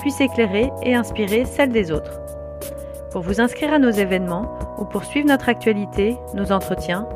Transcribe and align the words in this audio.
puisse 0.00 0.20
éclairer 0.20 0.70
et 0.82 0.94
inspirer 0.94 1.44
celle 1.44 1.70
des 1.70 1.90
autres. 1.90 2.20
Pour 3.10 3.22
vous 3.22 3.40
inscrire 3.40 3.72
à 3.72 3.78
nos 3.78 3.90
événements 3.90 4.56
ou 4.78 4.84
pour 4.84 5.04
suivre 5.04 5.28
notre 5.28 5.48
actualité, 5.48 6.16
nos 6.34 6.50
entretiens, 6.50 7.06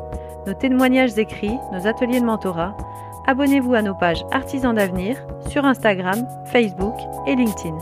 nos 0.45 0.53
témoignages 0.53 1.17
écrits, 1.17 1.57
nos 1.73 1.87
ateliers 1.87 2.21
de 2.21 2.25
mentorat, 2.25 2.77
abonnez-vous 3.25 3.73
à 3.73 3.81
nos 3.81 3.95
pages 3.95 4.25
Artisans 4.31 4.75
d'avenir 4.75 5.17
sur 5.49 5.65
Instagram, 5.65 6.27
Facebook 6.51 6.95
et 7.25 7.35
LinkedIn. 7.35 7.77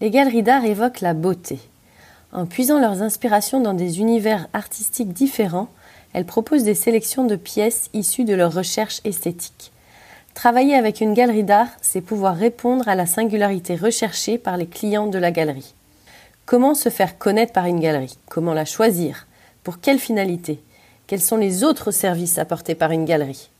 Les 0.00 0.10
galeries 0.10 0.44
d'art 0.44 0.64
évoquent 0.64 1.00
la 1.00 1.14
beauté. 1.14 1.58
En 2.32 2.46
puisant 2.46 2.78
leurs 2.78 3.02
inspirations 3.02 3.60
dans 3.60 3.74
des 3.74 4.00
univers 4.00 4.46
artistiques 4.52 5.12
différents, 5.12 5.68
elles 6.12 6.26
proposent 6.26 6.62
des 6.62 6.74
sélections 6.74 7.24
de 7.24 7.36
pièces 7.36 7.90
issues 7.94 8.24
de 8.24 8.34
leurs 8.34 8.54
recherches 8.54 9.00
esthétiques. 9.04 9.72
Travailler 10.38 10.76
avec 10.76 11.00
une 11.00 11.14
galerie 11.14 11.42
d'art, 11.42 11.66
c'est 11.82 12.00
pouvoir 12.00 12.36
répondre 12.36 12.86
à 12.86 12.94
la 12.94 13.06
singularité 13.06 13.74
recherchée 13.74 14.38
par 14.38 14.56
les 14.56 14.68
clients 14.68 15.08
de 15.08 15.18
la 15.18 15.32
galerie. 15.32 15.74
Comment 16.46 16.74
se 16.74 16.90
faire 16.90 17.18
connaître 17.18 17.52
par 17.52 17.66
une 17.66 17.80
galerie? 17.80 18.16
Comment 18.28 18.54
la 18.54 18.64
choisir? 18.64 19.26
Pour 19.64 19.80
quelle 19.80 19.98
finalité? 19.98 20.62
Quels 21.08 21.20
sont 21.20 21.38
les 21.38 21.64
autres 21.64 21.90
services 21.90 22.38
apportés 22.38 22.76
par 22.76 22.92
une 22.92 23.04
galerie? 23.04 23.50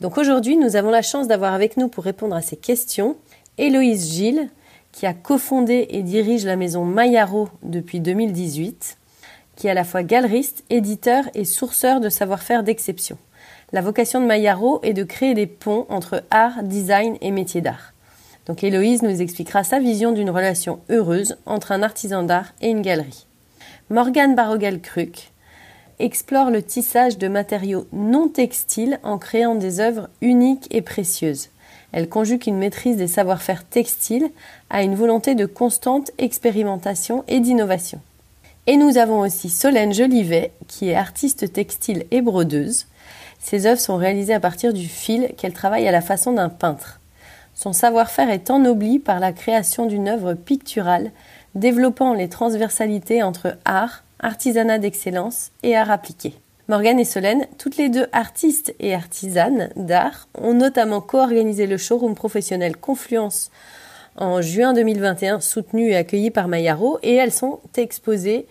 Donc 0.00 0.16
aujourd'hui, 0.16 0.56
nous 0.56 0.74
avons 0.74 0.88
la 0.88 1.02
chance 1.02 1.28
d'avoir 1.28 1.52
avec 1.52 1.76
nous 1.76 1.88
pour 1.88 2.04
répondre 2.04 2.34
à 2.34 2.40
ces 2.40 2.56
questions 2.56 3.16
Héloïse 3.58 4.10
Gilles, 4.10 4.48
qui 4.92 5.04
a 5.04 5.12
cofondé 5.12 5.86
et 5.90 6.02
dirige 6.02 6.46
la 6.46 6.56
maison 6.56 6.86
Mayaro 6.86 7.50
depuis 7.62 8.00
2018, 8.00 8.96
qui 9.56 9.66
est 9.66 9.70
à 9.70 9.74
la 9.74 9.84
fois 9.84 10.02
galeriste, 10.02 10.64
éditeur 10.70 11.24
et 11.34 11.44
sourceur 11.44 12.00
de 12.00 12.08
savoir-faire 12.08 12.62
d'exception. 12.62 13.18
La 13.72 13.80
vocation 13.80 14.20
de 14.20 14.26
Mayaro 14.26 14.80
est 14.82 14.92
de 14.92 15.02
créer 15.02 15.34
des 15.34 15.46
ponts 15.46 15.86
entre 15.88 16.22
art, 16.30 16.62
design 16.62 17.16
et 17.20 17.32
métier 17.32 17.60
d'art. 17.60 17.92
Donc 18.46 18.62
Héloïse 18.62 19.02
nous 19.02 19.20
expliquera 19.20 19.64
sa 19.64 19.80
vision 19.80 20.12
d'une 20.12 20.30
relation 20.30 20.78
heureuse 20.88 21.36
entre 21.46 21.72
un 21.72 21.82
artisan 21.82 22.22
d'art 22.22 22.54
et 22.60 22.68
une 22.68 22.82
galerie. 22.82 23.26
Morgane 23.90 24.36
Barogal-Cruc 24.36 25.32
explore 25.98 26.50
le 26.50 26.62
tissage 26.62 27.18
de 27.18 27.26
matériaux 27.26 27.86
non 27.92 28.28
textiles 28.28 29.00
en 29.02 29.18
créant 29.18 29.56
des 29.56 29.80
œuvres 29.80 30.08
uniques 30.20 30.68
et 30.70 30.82
précieuses. 30.82 31.48
Elle 31.90 32.08
conjugue 32.08 32.46
une 32.46 32.58
maîtrise 32.58 32.96
des 32.96 33.08
savoir-faire 33.08 33.64
textiles 33.64 34.30
à 34.70 34.82
une 34.82 34.94
volonté 34.94 35.34
de 35.34 35.46
constante 35.46 36.12
expérimentation 36.18 37.24
et 37.26 37.40
d'innovation. 37.40 38.00
Et 38.66 38.76
nous 38.76 38.98
avons 38.98 39.20
aussi 39.20 39.48
Solène 39.48 39.94
Jolivet, 39.94 40.52
qui 40.68 40.90
est 40.90 40.94
artiste 40.94 41.52
textile 41.52 42.04
et 42.10 42.20
brodeuse. 42.20 42.86
Ses 43.48 43.66
œuvres 43.66 43.80
sont 43.80 43.96
réalisées 43.96 44.34
à 44.34 44.40
partir 44.40 44.72
du 44.72 44.88
fil 44.88 45.32
qu'elle 45.36 45.52
travaille 45.52 45.86
à 45.86 45.92
la 45.92 46.00
façon 46.00 46.32
d'un 46.32 46.48
peintre. 46.48 47.00
Son 47.54 47.72
savoir-faire 47.72 48.28
est 48.28 48.50
ennobli 48.50 48.98
par 48.98 49.20
la 49.20 49.30
création 49.32 49.86
d'une 49.86 50.08
œuvre 50.08 50.34
picturale 50.34 51.12
développant 51.54 52.12
les 52.12 52.28
transversalités 52.28 53.22
entre 53.22 53.56
art, 53.64 54.02
artisanat 54.18 54.78
d'excellence 54.78 55.52
et 55.62 55.76
art 55.76 55.92
appliqué. 55.92 56.34
Morgane 56.66 56.98
et 56.98 57.04
Solène, 57.04 57.46
toutes 57.56 57.76
les 57.76 57.88
deux 57.88 58.08
artistes 58.10 58.74
et 58.80 58.96
artisanes 58.96 59.70
d'art, 59.76 60.26
ont 60.36 60.54
notamment 60.54 61.00
co-organisé 61.00 61.68
le 61.68 61.76
showroom 61.76 62.16
professionnel 62.16 62.76
Confluence 62.76 63.52
en 64.16 64.42
juin 64.42 64.72
2021, 64.72 65.38
soutenu 65.38 65.90
et 65.90 65.96
accueilli 65.96 66.32
par 66.32 66.48
Mayaro, 66.48 66.98
et 67.04 67.14
elles 67.14 67.30
sont 67.30 67.60
exposées 67.76 68.48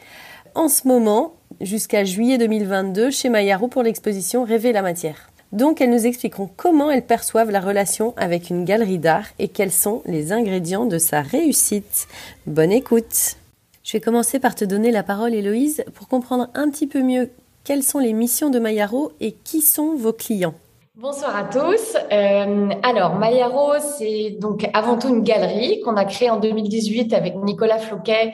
en 0.53 0.69
ce 0.69 0.87
moment 0.87 1.33
jusqu'à 1.61 2.03
juillet 2.03 2.37
2022 2.37 3.11
chez 3.11 3.29
Mayaro 3.29 3.67
pour 3.67 3.83
l'exposition 3.83 4.43
Rêver 4.43 4.71
la 4.71 4.81
matière. 4.81 5.29
Donc 5.51 5.79
elles 5.79 5.89
nous 5.89 6.05
expliqueront 6.05 6.49
comment 6.55 6.91
elles 6.91 7.05
perçoivent 7.05 7.51
la 7.51 7.61
relation 7.61 8.13
avec 8.17 8.49
une 8.49 8.65
galerie 8.65 8.99
d'art 8.99 9.27
et 9.39 9.47
quels 9.47 9.71
sont 9.71 10.01
les 10.05 10.31
ingrédients 10.31 10.85
de 10.85 10.97
sa 10.97 11.21
réussite. 11.21 12.07
Bonne 12.45 12.71
écoute. 12.71 13.37
Je 13.83 13.93
vais 13.93 14.01
commencer 14.01 14.39
par 14.39 14.55
te 14.55 14.65
donner 14.65 14.91
la 14.91 15.03
parole 15.03 15.33
Héloïse 15.33 15.85
pour 15.93 16.07
comprendre 16.07 16.49
un 16.55 16.69
petit 16.69 16.87
peu 16.87 17.01
mieux 17.01 17.29
quelles 17.63 17.83
sont 17.83 17.99
les 17.99 18.13
missions 18.13 18.49
de 18.49 18.59
Mayaro 18.59 19.11
et 19.19 19.31
qui 19.31 19.61
sont 19.61 19.95
vos 19.95 20.13
clients 20.13 20.55
Bonsoir 20.97 21.35
à 21.35 21.43
tous. 21.43 21.97
Euh, 22.11 22.69
alors, 22.81 23.15
Mayaro, 23.15 23.73
c'est 23.97 24.37
donc 24.39 24.65
avant 24.73 24.97
tout 24.97 25.09
une 25.09 25.23
galerie 25.23 25.81
qu'on 25.81 25.97
a 25.97 26.05
créée 26.05 26.29
en 26.29 26.39
2018 26.39 27.13
avec 27.13 27.35
Nicolas 27.35 27.79
Floquet 27.79 28.31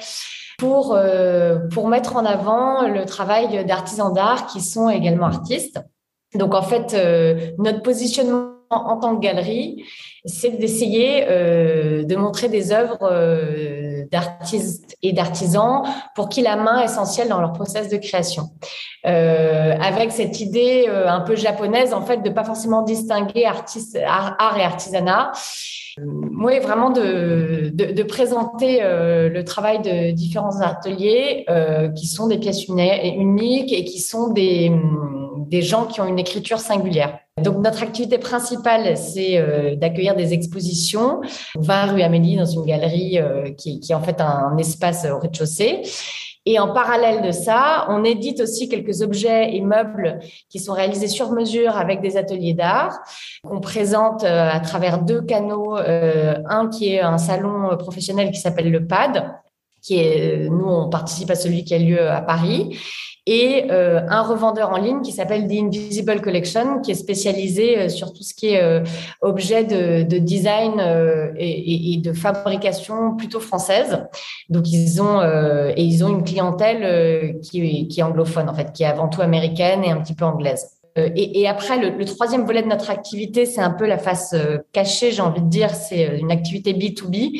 pour, 0.61 0.93
euh, 0.93 1.57
pour 1.73 1.87
mettre 1.87 2.15
en 2.17 2.23
avant 2.23 2.87
le 2.87 3.03
travail 3.05 3.65
d'artisans 3.65 4.13
d'art 4.13 4.45
qui 4.45 4.61
sont 4.61 4.91
également 4.91 5.25
artistes. 5.25 5.79
Donc, 6.35 6.53
en 6.53 6.61
fait, 6.61 6.93
euh, 6.93 7.49
notre 7.57 7.81
positionnement 7.81 8.51
en, 8.69 8.97
tant 8.97 9.15
que 9.15 9.21
galerie, 9.21 9.83
c'est 10.23 10.51
d'essayer 10.51 11.25
euh, 11.27 12.03
de 12.03 12.15
montrer 12.15 12.47
des 12.47 12.71
œuvres 12.71 12.99
d'artistes 14.11 14.95
et 15.01 15.13
d'artisans 15.13 15.81
pour 16.13 16.29
qui 16.29 16.43
la 16.43 16.55
main 16.55 16.79
est 16.79 16.85
essentielle 16.85 17.27
dans 17.27 17.41
leur 17.41 17.53
process 17.53 17.89
de 17.89 17.97
création. 17.97 18.49
Avec 19.03 20.11
cette 20.11 20.39
idée 20.39 20.87
un 20.87 21.21
peu 21.21 21.35
japonaise, 21.35 21.91
en 21.91 22.01
fait, 22.03 22.17
de 22.17 22.29
pas 22.29 22.43
forcément 22.43 22.83
distinguer 22.83 23.45
artiste, 23.45 23.97
art, 24.05 24.35
art 24.37 24.57
et 24.59 24.63
artisanat. 24.63 25.31
Oui, 26.43 26.57
vraiment 26.57 26.89
de, 26.89 27.69
de, 27.71 28.03
présenter 28.03 28.79
euh, 28.81 29.29
le 29.29 29.43
travail 29.43 29.79
de 29.79 30.09
différents 30.09 30.59
ateliers 30.61 31.45
euh, 31.49 31.89
qui 31.89 32.07
sont 32.07 32.25
des 32.27 32.39
pièces 32.39 32.67
uniques 32.67 33.71
et 33.71 33.83
qui 33.83 33.99
sont 33.99 34.29
des, 34.33 34.71
des 35.49 35.61
gens 35.61 35.85
qui 35.85 36.01
ont 36.01 36.07
une 36.07 36.17
écriture 36.17 36.57
singulière. 36.57 37.19
Donc 37.39 37.57
notre 37.57 37.83
activité 37.83 38.17
principale, 38.17 38.97
c'est 38.97 39.37
euh, 39.37 39.75
d'accueillir 39.75 40.15
des 40.15 40.33
expositions. 40.33 41.21
On 41.55 41.61
va 41.61 41.85
rue 41.85 42.01
Amélie 42.01 42.37
dans 42.37 42.45
une 42.45 42.65
galerie 42.65 43.19
qui, 43.57 43.79
qui, 43.79 43.91
est 43.91 43.95
en 43.95 44.01
fait 44.01 44.19
un, 44.19 44.57
espace 44.57 45.05
au 45.05 45.19
rez-de-chaussée. 45.19 45.83
Et 46.45 46.59
en 46.59 46.73
parallèle 46.73 47.21
de 47.21 47.31
ça, 47.31 47.85
on 47.89 48.03
édite 48.03 48.41
aussi 48.41 48.67
quelques 48.67 49.01
objets 49.01 49.55
et 49.55 49.61
meubles 49.61 50.19
qui 50.49 50.59
sont 50.59 50.73
réalisés 50.73 51.07
sur 51.07 51.31
mesure 51.31 51.77
avec 51.77 52.01
des 52.01 52.17
ateliers 52.17 52.53
d'art 52.53 52.97
qu'on 53.43 53.59
présente 53.59 54.23
euh, 54.23 54.49
à 54.49 54.59
travers 54.59 54.99
deux 54.99 55.21
canaux. 55.21 55.75
un 55.75 56.69
qui 56.69 56.93
est 56.93 57.01
un 57.01 57.17
salon 57.17 57.77
professionnel 57.77 58.31
qui 58.31 58.39
s'appelle 58.39 58.71
le 58.71 58.87
PAD, 58.87 59.31
qui 59.81 59.99
est, 59.99 60.49
nous, 60.49 60.65
on 60.65 60.89
participe 60.89 61.29
à 61.29 61.35
celui 61.35 61.63
qui 61.63 61.73
a 61.73 61.79
lieu 61.79 62.09
à 62.09 62.21
Paris 62.21 62.77
et 63.27 63.67
euh, 63.69 64.01
un 64.09 64.23
revendeur 64.23 64.71
en 64.71 64.77
ligne 64.77 65.01
qui 65.01 65.11
s'appelle 65.11 65.47
The 65.47 65.51
Invisible 65.51 66.21
Collection, 66.21 66.81
qui 66.81 66.91
est 66.91 66.95
spécialisé 66.95 67.77
euh, 67.77 67.89
sur 67.89 68.13
tout 68.13 68.23
ce 68.23 68.33
qui 68.33 68.49
est 68.49 68.63
euh, 68.63 68.83
objet 69.21 69.63
de, 69.63 70.01
de 70.01 70.17
design 70.17 70.79
et, 71.37 71.93
et, 71.93 71.97
de 71.97 72.13
fabrication 72.13 73.15
plutôt 73.15 73.39
française. 73.39 74.05
Donc 74.49 74.71
ils 74.71 75.01
ont 75.01 75.21
et 75.21 75.83
ils 75.83 76.03
ont 76.03 76.09
une 76.09 76.23
clientèle 76.23 77.39
qui, 77.41 77.87
qui, 77.87 77.99
est 77.99 78.03
anglophone 78.03 78.49
en 78.49 78.53
fait, 78.53 78.71
qui 78.73 78.83
est 78.83 78.87
avant 78.87 79.07
tout 79.07 79.21
américaine 79.21 79.83
et 79.83 79.91
un 79.91 79.97
petit 79.97 80.15
peu 80.15 80.25
anglaise. 80.25 80.65
Et, 80.97 81.41
et, 81.41 81.47
après, 81.47 81.77
le, 81.77 81.97
le, 81.97 82.05
troisième 82.05 82.45
volet 82.45 82.63
de 82.63 82.67
notre 82.67 82.89
activité, 82.89 83.45
c'est 83.45 83.61
un 83.61 83.71
peu 83.71 83.85
la 83.85 83.97
face 83.97 84.35
cachée, 84.73 85.11
j'ai 85.11 85.21
envie 85.21 85.41
de 85.41 85.47
dire, 85.47 85.73
c'est 85.73 86.17
une 86.19 86.31
activité 86.31 86.73
B2B 86.73 87.39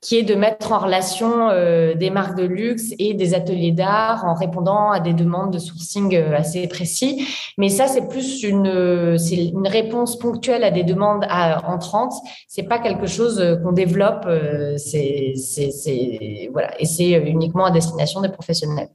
qui 0.00 0.16
est 0.16 0.22
de 0.22 0.36
mettre 0.36 0.70
en 0.70 0.78
relation 0.78 1.48
euh, 1.50 1.94
des 1.94 2.10
marques 2.10 2.36
de 2.36 2.44
luxe 2.44 2.92
et 3.00 3.14
des 3.14 3.34
ateliers 3.34 3.72
d'art 3.72 4.24
en 4.24 4.34
répondant 4.34 4.92
à 4.92 5.00
des 5.00 5.12
demandes 5.12 5.52
de 5.52 5.58
sourcing 5.58 6.14
euh, 6.14 6.36
assez 6.36 6.68
précis. 6.68 7.26
Mais 7.58 7.68
ça, 7.68 7.88
c'est 7.88 8.08
plus 8.08 8.44
une, 8.44 9.18
c'est 9.18 9.46
une 9.46 9.66
réponse 9.66 10.16
ponctuelle 10.16 10.62
à 10.62 10.70
des 10.70 10.84
demandes 10.84 11.24
à, 11.28 11.68
entrantes. 11.68 12.12
C'est 12.46 12.62
pas 12.62 12.78
quelque 12.78 13.08
chose 13.08 13.40
euh, 13.40 13.56
qu'on 13.56 13.72
développe. 13.72 14.28
c'est, 14.76 15.32
c'est, 15.34 15.72
c'est, 15.72 16.48
voilà. 16.52 16.70
Et 16.80 16.86
c'est 16.86 17.10
uniquement 17.10 17.64
à 17.64 17.72
destination 17.72 18.20
des 18.20 18.28
professionnels. 18.28 18.90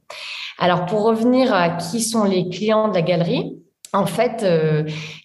Alors, 0.58 0.86
pour 0.86 1.02
revenir 1.02 1.52
à 1.52 1.68
qui 1.68 2.00
sont 2.00 2.24
les 2.24 2.48
clients 2.48 2.88
de 2.88 2.94
la 2.94 3.02
galerie, 3.02 3.58
en 3.92 4.06
fait, 4.06 4.44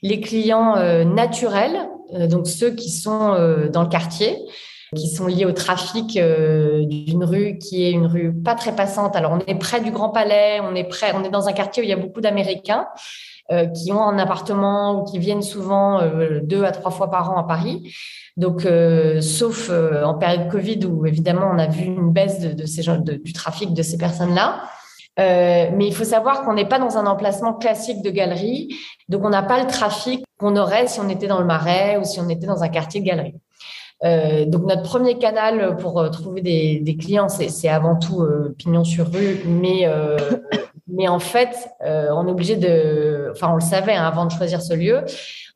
les 0.03 0.19
clients 0.21 0.75
naturels, 1.05 1.89
donc 2.29 2.47
ceux 2.47 2.71
qui 2.71 2.89
sont 2.91 3.35
dans 3.71 3.83
le 3.83 3.89
quartier, 3.89 4.37
qui 4.95 5.07
sont 5.07 5.27
liés 5.27 5.45
au 5.45 5.51
trafic 5.51 6.17
euh, 6.17 6.85
d'une 6.85 7.23
rue 7.23 7.57
qui 7.57 7.85
est 7.85 7.91
une 7.91 8.07
rue 8.07 8.33
pas 8.33 8.55
très 8.55 8.75
passante. 8.75 9.15
Alors 9.15 9.33
on 9.33 9.39
est 9.39 9.55
près 9.55 9.81
du 9.81 9.91
Grand 9.91 10.09
Palais, 10.09 10.59
on 10.61 10.75
est 10.75 10.83
près, 10.83 11.13
on 11.15 11.23
est 11.23 11.29
dans 11.29 11.47
un 11.47 11.53
quartier 11.53 11.83
où 11.83 11.85
il 11.85 11.89
y 11.89 11.93
a 11.93 11.97
beaucoup 11.97 12.21
d'Américains 12.21 12.87
euh, 13.51 13.67
qui 13.67 13.91
ont 13.91 14.01
un 14.01 14.17
appartement 14.17 14.99
ou 14.99 15.03
qui 15.03 15.19
viennent 15.19 15.41
souvent 15.41 16.01
euh, 16.01 16.39
deux 16.41 16.63
à 16.63 16.71
trois 16.71 16.91
fois 16.91 17.11
par 17.11 17.31
an 17.31 17.37
à 17.37 17.43
Paris. 17.43 17.93
Donc, 18.37 18.65
sauf 19.19 19.69
en 19.69 20.13
période 20.13 20.49
Covid 20.49 20.85
où 20.85 21.05
évidemment 21.05 21.51
on 21.53 21.59
a 21.59 21.67
vu 21.67 21.83
une 21.83 22.13
baisse 22.13 22.39
du 22.39 23.33
trafic 23.33 23.73
de 23.73 23.81
ces 23.81 23.97
personnes-là. 23.97 24.63
mais 25.17 25.85
il 25.85 25.93
faut 25.93 26.05
savoir 26.05 26.45
qu'on 26.45 26.53
n'est 26.53 26.67
pas 26.67 26.79
dans 26.79 26.97
un 26.97 27.05
emplacement 27.05 27.53
classique 27.53 28.01
de 28.01 28.09
galerie, 28.09 28.73
donc 29.09 29.25
on 29.25 29.29
n'a 29.29 29.43
pas 29.43 29.59
le 29.61 29.67
trafic 29.67 30.23
qu'on 30.37 30.55
aurait 30.55 30.87
si 30.87 31.01
on 31.01 31.09
était 31.09 31.27
dans 31.27 31.39
le 31.39 31.45
Marais 31.45 31.97
ou 31.97 32.05
si 32.05 32.21
on 32.21 32.29
était 32.29 32.47
dans 32.47 32.63
un 32.63 32.69
quartier 32.69 33.01
de 33.01 33.07
galerie. 33.07 33.35
Euh, 34.05 34.45
donc 34.45 34.63
notre 34.63 34.83
premier 34.83 35.17
canal 35.17 35.75
pour 35.77 35.99
euh, 35.99 36.09
trouver 36.09 36.41
des, 36.41 36.79
des 36.79 36.95
clients, 36.95 37.27
c'est 37.27 37.67
avant 37.67 37.97
tout 37.97 38.21
euh, 38.21 38.55
pignon 38.57 38.83
sur 38.83 39.11
rue, 39.11 39.41
mais 39.45 39.87
euh, 39.87 40.17
mais 40.87 41.07
en 41.07 41.19
fait, 41.19 41.69
on 41.81 42.27
est 42.27 42.31
obligé 42.31 42.55
de, 42.55 43.29
enfin 43.31 43.49
on 43.51 43.55
le 43.55 43.61
savait 43.61 43.93
hein, 43.93 44.05
avant 44.05 44.25
de 44.25 44.31
choisir 44.31 44.61
ce 44.61 44.73
lieu, 44.73 45.03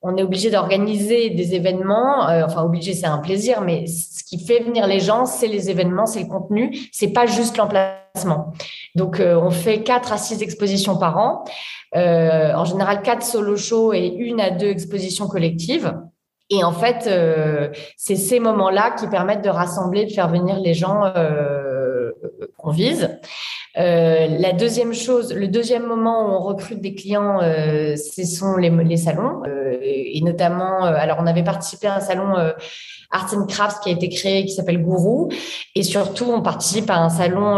on 0.03 0.15
est 0.15 0.21
obligé 0.21 0.51
d'organiser 0.51 1.31
des 1.31 1.55
événements. 1.55 2.27
enfin 2.45 2.63
obligé, 2.63 2.93
c'est 2.93 3.07
un 3.07 3.17
plaisir, 3.17 3.61
mais 3.61 3.87
ce 3.87 4.23
qui 4.23 4.37
fait 4.37 4.59
venir 4.59 4.85
les 4.85 4.99
gens, 4.99 5.25
c'est 5.25 5.47
les 5.47 5.71
événements, 5.71 6.05
c'est 6.05 6.19
le 6.21 6.27
contenu, 6.27 6.77
c'est 6.91 7.13
pas 7.13 7.25
juste 7.25 7.57
l'emplacement. 7.57 8.53
Donc 8.93 9.19
on 9.19 9.49
fait 9.49 9.81
quatre 9.81 10.13
à 10.13 10.17
six 10.17 10.43
expositions 10.43 10.97
par 10.97 11.17
an, 11.17 11.45
en 11.95 12.65
général 12.65 13.01
quatre 13.01 13.23
solo 13.25 13.57
shows 13.57 13.91
et 13.91 14.05
une 14.05 14.39
à 14.39 14.51
deux 14.51 14.69
expositions 14.69 15.27
collectives. 15.27 15.95
Et 16.49 16.63
en 16.63 16.71
fait, 16.71 17.07
euh, 17.07 17.69
c'est 17.97 18.15
ces 18.15 18.39
moments-là 18.39 18.91
qui 18.91 19.07
permettent 19.07 19.43
de 19.43 19.49
rassembler, 19.49 20.05
de 20.05 20.11
faire 20.11 20.27
venir 20.27 20.59
les 20.59 20.73
gens 20.73 21.05
euh, 21.05 21.62
vise. 22.73 23.09
Euh, 23.75 24.27
la 24.39 24.53
deuxième 24.53 24.93
chose, 24.93 25.33
le 25.33 25.47
deuxième 25.47 25.85
moment 25.87 26.27
où 26.27 26.31
on 26.35 26.39
recrute 26.39 26.79
des 26.79 26.93
clients, 26.93 27.39
euh, 27.41 27.95
ce 27.95 28.23
sont 28.23 28.57
les, 28.57 28.97
salons. 28.97 29.41
Euh, 29.47 29.77
et 29.81 30.21
notamment, 30.21 30.83
alors 30.83 31.17
on 31.19 31.25
avait 31.25 31.43
participé 31.43 31.87
à 31.87 31.95
un 31.95 31.99
salon 31.99 32.35
Arts 33.11 33.33
and 33.35 33.45
Crafts 33.47 33.83
qui 33.83 33.89
a 33.89 33.93
été 33.93 34.09
créé, 34.09 34.45
qui 34.45 34.53
s'appelle 34.53 34.81
Gourou. 34.81 35.29
Et 35.75 35.81
surtout, 35.81 36.25
on 36.25 36.41
participe 36.41 36.89
à 36.89 36.97
un 36.97 37.09
salon, 37.09 37.57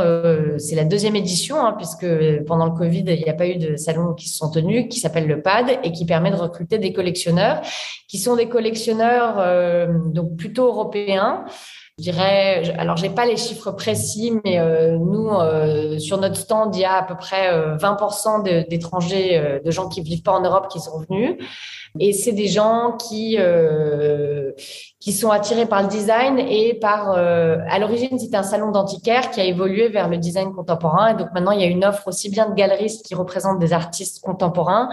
c'est 0.57 0.75
la 0.75 0.85
deuxième 0.85 1.15
édition, 1.15 1.57
hein, 1.65 1.73
puisque 1.77 2.07
pendant 2.45 2.65
le 2.65 2.71
Covid, 2.71 3.03
il 3.07 3.23
n'y 3.23 3.29
a 3.29 3.33
pas 3.33 3.47
eu 3.47 3.57
de 3.57 3.75
salon 3.75 4.13
qui 4.13 4.29
se 4.29 4.37
sont 4.37 4.49
tenus, 4.49 4.87
qui 4.89 4.99
s'appelle 4.99 5.27
le 5.27 5.41
PAD 5.41 5.79
et 5.83 5.91
qui 5.91 6.05
permet 6.05 6.31
de 6.31 6.37
recruter 6.37 6.77
des 6.77 6.93
collectionneurs, 6.93 7.61
qui 8.07 8.17
sont 8.17 8.35
des 8.35 8.47
collectionneurs 8.47 9.91
donc 10.13 10.37
plutôt 10.37 10.67
européens. 10.67 11.45
Je 11.97 12.03
dirais, 12.03 12.73
alors 12.77 12.97
j'ai 12.97 13.09
pas 13.09 13.25
les 13.25 13.37
chiffres 13.37 13.71
précis, 13.71 14.33
mais 14.43 14.59
euh, 14.59 14.97
nous, 14.97 15.29
euh, 15.29 15.97
sur 15.97 16.17
notre 16.17 16.35
stand, 16.35 16.75
il 16.75 16.81
y 16.81 16.83
a 16.83 16.95
à 16.95 17.03
peu 17.03 17.15
près 17.15 17.49
20% 17.77 18.45
euh, 18.49 18.63
d'étrangers, 18.69 19.61
de 19.63 19.71
gens 19.71 19.87
qui 19.87 20.01
vivent 20.01 20.21
pas 20.21 20.33
en 20.33 20.41
Europe, 20.41 20.67
qui 20.69 20.81
sont 20.81 20.99
venus. 20.99 21.37
Et 21.99 22.13
c'est 22.13 22.33
des 22.33 22.47
gens 22.47 22.97
qui 22.97 23.37
qui 24.99 25.11
sont 25.11 25.29
attirés 25.29 25.65
par 25.65 25.83
le 25.83 25.87
design 25.87 26.39
et 26.39 26.73
par. 26.73 27.11
à 27.11 27.79
l'origine, 27.79 28.17
c'était 28.19 28.37
un 28.37 28.43
salon 28.43 28.71
d'antiquaire 28.71 29.31
qui 29.31 29.39
a 29.41 29.45
évolué 29.45 29.89
vers 29.89 30.09
le 30.09 30.17
design 30.17 30.53
contemporain. 30.53 31.13
Et 31.13 31.17
donc 31.17 31.27
maintenant, 31.33 31.51
il 31.51 31.61
y 31.61 31.63
a 31.63 31.67
une 31.67 31.85
offre 31.85 32.07
aussi 32.07 32.29
bien 32.29 32.49
de 32.49 32.55
galeristes 32.55 33.05
qui 33.05 33.15
représentent 33.15 33.59
des 33.59 33.73
artistes 33.73 34.23
contemporains 34.23 34.89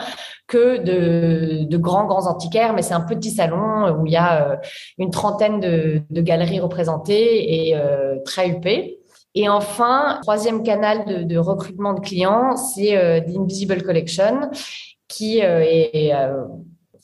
que 0.46 0.78
de, 0.78 1.64
de 1.64 1.76
grands 1.76 2.06
grands 2.06 2.26
antiquaires. 2.26 2.72
Mais 2.75 2.82
c'est 2.82 2.94
un 2.94 3.00
petit 3.00 3.31
salon 3.31 3.96
où 3.98 4.06
il 4.06 4.12
y 4.12 4.16
a 4.16 4.60
une 4.98 5.10
trentaine 5.10 5.60
de, 5.60 6.02
de 6.10 6.20
galeries 6.20 6.60
représentées 6.60 7.69
et 7.69 7.76
euh, 7.76 8.16
très 8.25 8.48
huppé. 8.48 8.98
Et 9.34 9.48
enfin, 9.48 10.19
troisième 10.22 10.62
canal 10.62 11.05
de, 11.06 11.22
de 11.22 11.38
recrutement 11.38 11.94
de 11.94 12.00
clients, 12.00 12.56
c'est 12.56 12.96
euh, 12.96 13.20
Invisible 13.34 13.82
Collection, 13.82 14.50
qui 15.08 15.43
euh, 15.43 15.64
est, 15.64 16.14
euh, 16.14 16.44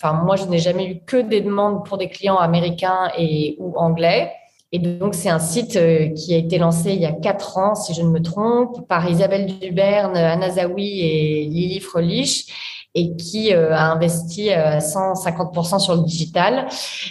enfin 0.00 0.22
moi 0.22 0.36
je 0.36 0.44
n'ai 0.44 0.58
jamais 0.58 0.86
eu 0.86 1.00
que 1.04 1.16
des 1.16 1.40
demandes 1.40 1.84
pour 1.84 1.98
des 1.98 2.08
clients 2.08 2.38
américains 2.38 3.10
et 3.16 3.56
ou 3.58 3.76
anglais. 3.76 4.32
Et 4.70 4.78
donc, 4.78 5.14
c'est 5.14 5.30
un 5.30 5.38
site 5.38 5.78
qui 6.14 6.34
a 6.34 6.36
été 6.36 6.58
lancé 6.58 6.92
il 6.92 7.00
y 7.00 7.06
a 7.06 7.12
quatre 7.12 7.56
ans, 7.56 7.74
si 7.74 7.94
je 7.94 8.02
ne 8.02 8.10
me 8.10 8.20
trompe, 8.20 8.86
par 8.86 9.08
Isabelle 9.08 9.46
Duberne, 9.46 10.14
Anna 10.14 10.50
Zawi 10.50 11.00
et 11.00 11.44
Lily 11.46 11.80
Frolich 11.80 12.52
et 12.94 13.16
qui 13.16 13.54
euh, 13.54 13.74
a 13.74 13.92
investi 13.92 14.48
150% 14.48 15.74
euh, 15.74 15.78
sur 15.78 15.94
le 15.94 16.02
digital 16.02 16.66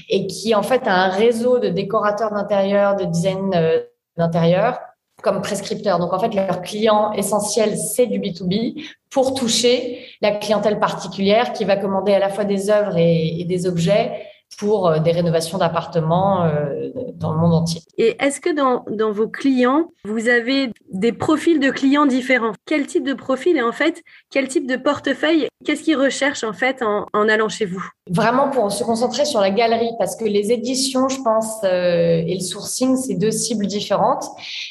et 0.10 0.28
qui 0.28 0.56
en 0.56 0.64
fait 0.64 0.88
a 0.88 0.94
un 0.94 1.10
réseau 1.10 1.60
de 1.60 1.70
décorateurs 1.70 2.32
d'intérieur, 2.32 2.96
de 2.96 3.06
design 3.06 3.54
euh, 3.56 3.80
d'intérieur 4.18 4.80
comme 5.24 5.42
prescripteurs. 5.42 6.00
Donc 6.00 6.14
en 6.14 6.20
fait, 6.20 6.34
leur 6.34 6.62
client 6.62 7.12
essentiel, 7.14 7.78
c'est 7.78 8.08
du 8.08 8.20
B2B 8.20 8.84
pour 9.10 9.34
toucher 9.34 10.06
la 10.22 10.32
clientèle 10.32 10.80
particulière 10.80 11.54
qui 11.54 11.66
va 11.66 11.76
commander 11.76 12.14
à 12.14 12.20
la 12.20 12.30
fois 12.30 12.44
des 12.44 12.70
œuvres 12.70 12.98
et, 12.98 13.40
et 13.40 13.46
des 13.46 13.66
objets 13.68 14.12
pour 14.58 14.88
euh, 14.88 15.00
des 15.00 15.12
rénovations 15.12 15.58
d'appartements 15.58 16.44
euh, 16.44 16.90
dans 17.14 17.34
le 17.34 17.40
monde 17.40 17.54
entier. 17.54 17.82
Et 17.98 18.16
est-ce 18.20 18.40
que 18.40 18.54
dans, 18.54 18.86
dans, 18.90 19.12
vos 19.12 19.28
clients, 19.28 19.92
vous 20.06 20.28
avez 20.28 20.72
des 20.92 21.12
profils 21.12 21.60
de 21.60 21.70
clients 21.70 22.06
différents? 22.06 22.54
Quel 22.66 22.88
type 22.88 23.06
de 23.06 23.14
profil 23.14 23.58
et 23.58 23.62
en 23.62 23.72
fait, 23.72 24.04
quel 24.32 24.48
type 24.48 24.68
de 24.68 24.76
portefeuille 24.76 25.48
Qu'est-ce 25.66 25.82
qu'ils 25.82 25.98
recherchent 25.98 26.44
en 26.44 26.54
fait 26.54 26.84
en, 26.84 27.08
en, 27.14 27.28
allant 27.28 27.50
chez 27.50 27.66
vous? 27.66 27.84
Vraiment 28.10 28.50
pour 28.50 28.72
se 28.72 28.84
concentrer 28.84 29.26
sur 29.26 29.42
la 29.42 29.50
galerie, 29.50 29.90
parce 29.98 30.16
que 30.16 30.24
les 30.24 30.52
éditions, 30.52 31.10
je 31.10 31.22
pense, 31.22 31.64
euh, 31.64 32.24
et 32.26 32.36
le 32.36 32.40
sourcing, 32.40 32.96
c'est 32.96 33.16
deux 33.16 33.32
cibles 33.32 33.66
différentes. 33.66 34.24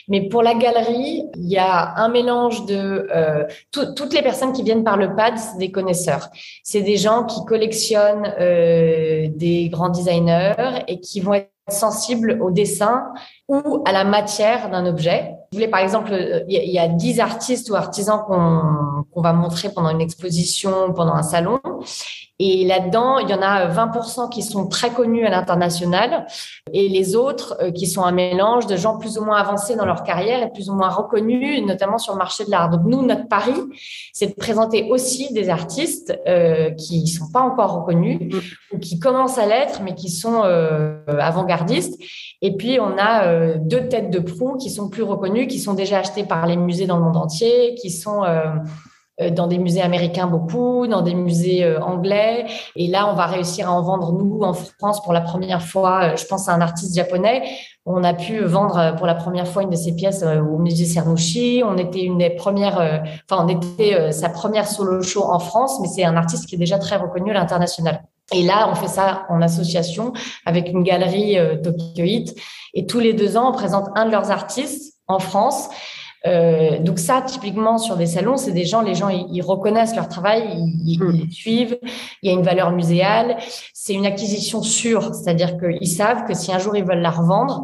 Mais 0.08 0.28
pour 0.28 0.42
la 0.42 0.54
galerie, 0.54 1.24
il 1.34 1.50
y 1.50 1.58
a 1.58 1.94
un 1.96 2.08
mélange 2.08 2.66
de 2.66 3.08
euh, 3.14 3.44
toutes 3.72 4.14
les 4.14 4.22
personnes 4.22 4.52
qui 4.52 4.62
viennent 4.62 4.84
par 4.84 4.96
le 4.96 5.14
pad, 5.14 5.34
c'est 5.36 5.58
des 5.58 5.70
connaisseurs. 5.70 6.28
C'est 6.62 6.82
des 6.82 6.96
gens 6.96 7.24
qui 7.24 7.44
collectionnent 7.44 8.32
euh, 8.40 9.26
des 9.28 9.65
grands 9.68 9.88
designers 9.88 10.84
et 10.88 11.00
qui 11.00 11.20
vont 11.20 11.34
être 11.34 11.50
sensibles 11.68 12.38
au 12.40 12.50
dessin 12.50 13.12
ou 13.48 13.82
à 13.84 13.92
la 13.92 14.04
matière 14.04 14.70
d'un 14.70 14.86
objet. 14.86 15.36
Vous 15.52 15.58
voulez, 15.58 15.68
par 15.68 15.80
exemple, 15.80 16.12
il 16.48 16.70
y 16.70 16.78
a 16.78 16.88
dix 16.88 17.20
artistes 17.20 17.70
ou 17.70 17.76
artisans 17.76 18.20
qu'on 18.26 19.20
va 19.20 19.32
montrer 19.32 19.68
pendant 19.70 19.90
une 19.90 20.00
exposition, 20.00 20.92
pendant 20.92 21.14
un 21.14 21.22
salon. 21.22 21.60
Et 22.38 22.66
là-dedans, 22.66 23.18
il 23.18 23.30
y 23.30 23.34
en 23.34 23.40
a 23.40 23.66
20% 23.66 24.28
qui 24.28 24.42
sont 24.42 24.68
très 24.68 24.90
connus 24.90 25.24
à 25.24 25.30
l'international 25.30 26.26
et 26.70 26.88
les 26.88 27.16
autres 27.16 27.56
euh, 27.62 27.70
qui 27.70 27.86
sont 27.86 28.02
un 28.02 28.12
mélange 28.12 28.66
de 28.66 28.76
gens 28.76 28.98
plus 28.98 29.16
ou 29.16 29.24
moins 29.24 29.38
avancés 29.38 29.74
dans 29.74 29.86
leur 29.86 30.02
carrière 30.02 30.42
et 30.42 30.52
plus 30.52 30.68
ou 30.68 30.74
moins 30.74 30.90
reconnus, 30.90 31.64
notamment 31.64 31.96
sur 31.96 32.12
le 32.12 32.18
marché 32.18 32.44
de 32.44 32.50
l'art. 32.50 32.68
Donc 32.68 32.82
nous, 32.84 33.00
notre 33.06 33.26
pari, 33.26 33.54
c'est 34.12 34.26
de 34.26 34.34
présenter 34.34 34.86
aussi 34.90 35.32
des 35.32 35.48
artistes 35.48 36.18
euh, 36.28 36.72
qui 36.72 37.06
sont 37.06 37.30
pas 37.32 37.40
encore 37.40 37.80
reconnus 37.80 38.20
ou 38.70 38.78
qui 38.78 38.98
commencent 38.98 39.38
à 39.38 39.46
l'être, 39.46 39.80
mais 39.82 39.94
qui 39.94 40.10
sont 40.10 40.42
euh, 40.44 40.98
avant-gardistes. 41.08 41.98
Et 42.42 42.54
puis, 42.54 42.78
on 42.80 42.98
a 42.98 43.24
euh, 43.24 43.35
deux 43.58 43.88
têtes 43.88 44.10
de 44.10 44.18
proue 44.18 44.56
qui 44.56 44.70
sont 44.70 44.88
plus 44.88 45.02
reconnues, 45.02 45.46
qui 45.46 45.58
sont 45.58 45.74
déjà 45.74 45.98
achetées 45.98 46.24
par 46.24 46.46
les 46.46 46.56
musées 46.56 46.86
dans 46.86 46.98
le 46.98 47.04
monde 47.04 47.16
entier, 47.16 47.74
qui 47.74 47.90
sont... 47.90 48.24
Euh, 49.18 49.30
dans 49.30 49.46
des 49.46 49.56
musées 49.56 49.80
américains 49.80 50.26
beaucoup, 50.26 50.86
dans 50.86 51.00
des 51.00 51.14
musées 51.14 51.66
anglais. 51.78 52.44
Et 52.76 52.86
là, 52.86 53.10
on 53.10 53.14
va 53.14 53.24
réussir 53.24 53.66
à 53.66 53.72
en 53.72 53.80
vendre, 53.80 54.12
nous, 54.12 54.42
en 54.42 54.52
France, 54.52 55.02
pour 55.02 55.14
la 55.14 55.22
première 55.22 55.62
fois. 55.62 56.14
Je 56.16 56.26
pense 56.26 56.50
à 56.50 56.52
un 56.52 56.60
artiste 56.60 56.94
japonais. 56.94 57.42
On 57.86 58.04
a 58.04 58.12
pu 58.12 58.44
vendre 58.44 58.94
pour 58.98 59.06
la 59.06 59.14
première 59.14 59.48
fois 59.48 59.62
une 59.62 59.70
de 59.70 59.76
ses 59.76 59.94
pièces 59.94 60.22
au 60.22 60.58
musée 60.58 60.84
Cernouchi. 60.84 61.62
On 61.64 61.78
était 61.78 62.02
une 62.02 62.18
des 62.18 62.28
premières, 62.28 62.78
enfin, 63.30 63.42
on 63.42 63.48
était 63.48 64.12
sa 64.12 64.28
première 64.28 64.66
solo 64.66 65.00
show 65.00 65.24
en 65.24 65.38
France, 65.38 65.80
mais 65.80 65.88
c'est 65.88 66.04
un 66.04 66.16
artiste 66.16 66.44
qui 66.44 66.56
est 66.56 66.58
déjà 66.58 66.78
très 66.78 66.96
reconnu 66.96 67.30
à 67.30 67.34
l'international. 67.34 68.02
Et 68.32 68.42
là, 68.42 68.68
on 68.70 68.74
fait 68.74 68.88
ça 68.88 69.26
en 69.28 69.40
association 69.40 70.12
avec 70.44 70.68
une 70.68 70.82
galerie 70.82 71.38
euh, 71.38 71.56
Et 72.74 72.86
tous 72.86 72.98
les 72.98 73.12
deux 73.12 73.36
ans, 73.36 73.50
on 73.50 73.52
présente 73.52 73.88
un 73.94 74.06
de 74.06 74.10
leurs 74.10 74.30
artistes 74.30 74.94
en 75.06 75.18
France. 75.18 75.68
Euh, 76.26 76.78
donc 76.80 76.98
ça, 76.98 77.22
typiquement 77.22 77.78
sur 77.78 77.96
des 77.96 78.06
salons, 78.06 78.36
c'est 78.36 78.52
des 78.52 78.64
gens, 78.64 78.82
les 78.82 78.94
gens, 78.94 79.08
ils, 79.08 79.42
reconnaissent 79.42 79.94
leur 79.94 80.08
travail, 80.08 80.42
ils, 80.84 80.98
hmm. 80.98 81.12
les 81.12 81.30
suivent. 81.30 81.78
Il 82.22 82.30
y 82.30 82.32
a 82.32 82.36
une 82.36 82.42
valeur 82.42 82.72
muséale. 82.72 83.36
C'est 83.72 83.92
une 83.92 84.06
acquisition 84.06 84.62
sûre, 84.62 85.14
c'est-à-dire 85.14 85.56
qu'ils 85.58 85.88
savent 85.88 86.26
que 86.26 86.34
si 86.34 86.52
un 86.52 86.58
jour 86.58 86.76
ils 86.76 86.84
veulent 86.84 87.00
la 87.00 87.10
revendre, 87.10 87.62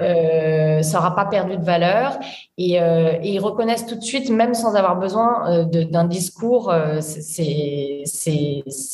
euh, 0.00 0.82
ça 0.82 0.98
n'aura 0.98 1.16
pas 1.16 1.24
perdu 1.24 1.56
de 1.56 1.64
valeur. 1.64 2.18
Et, 2.56 2.80
euh, 2.80 3.18
et, 3.22 3.30
ils 3.32 3.40
reconnaissent 3.40 3.86
tout 3.86 3.96
de 3.96 4.02
suite, 4.02 4.30
même 4.30 4.54
sans 4.54 4.76
avoir 4.76 4.96
besoin 4.96 5.64
d'un 5.64 6.04
discours, 6.04 6.72
c'est 7.00 8.04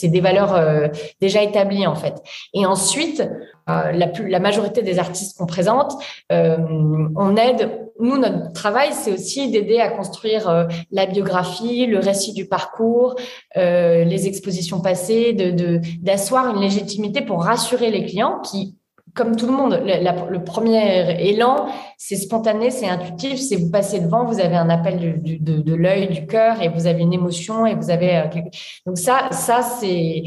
des 0.03 0.21
valeurs 0.21 0.91
déjà 1.21 1.43
établies 1.43 1.87
en 1.87 1.95
fait. 1.95 2.23
Et 2.55 2.65
ensuite, 2.65 3.23
la, 3.67 4.07
plus, 4.09 4.29
la 4.29 4.41
majorité 4.41 4.83
des 4.83 4.99
artistes 4.99 5.39
qu'on 5.39 5.47
présente, 5.47 5.93
on 6.31 7.37
aide 7.37 7.91
nous, 8.01 8.17
notre 8.17 8.53
travail, 8.53 8.89
c'est 8.93 9.13
aussi 9.13 9.51
d'aider 9.51 9.79
à 9.79 9.91
construire 9.91 10.69
la 10.91 11.07
biographie, 11.07 11.87
le 11.87 11.99
récit 11.99 12.33
du 12.33 12.47
parcours, 12.47 13.15
euh, 13.57 14.05
les 14.05 14.27
expositions 14.27 14.81
passées, 14.81 15.35
de 15.35 15.81
d'asseoir 16.01 16.55
une 16.55 16.63
légitimité 16.63 17.21
pour 17.21 17.45
rassurer 17.45 17.91
les 17.91 18.07
clients 18.07 18.41
qui 18.41 18.77
comme 19.13 19.35
tout 19.35 19.47
le 19.47 19.53
monde, 19.53 19.83
le, 19.85 20.45
premier 20.45 21.21
élan, 21.29 21.67
c'est 21.99 22.15
spontané, 22.15 22.71
c'est 22.71 22.89
intuitif. 22.89 23.41
C'est 23.41 23.57
vous 23.57 23.69
passez 23.69 23.99
devant, 23.99 24.25
vous 24.25 24.39
avez 24.39 24.55
un 24.55 24.71
appel 24.71 25.21
de, 25.21 25.61
de 25.61 25.75
l'œil, 25.75 26.09
du 26.09 26.27
cœur, 26.27 26.63
et 26.63 26.69
vous 26.69 26.87
avez 26.87 27.03
une 27.03 27.13
émotion, 27.13 27.67
et 27.67 27.75
vous 27.75 27.91
avez 27.91 28.19
euh, 28.19 28.41
donc 28.87 28.99
ça, 28.99 29.29
ça 29.33 29.63
c'est 29.63 30.23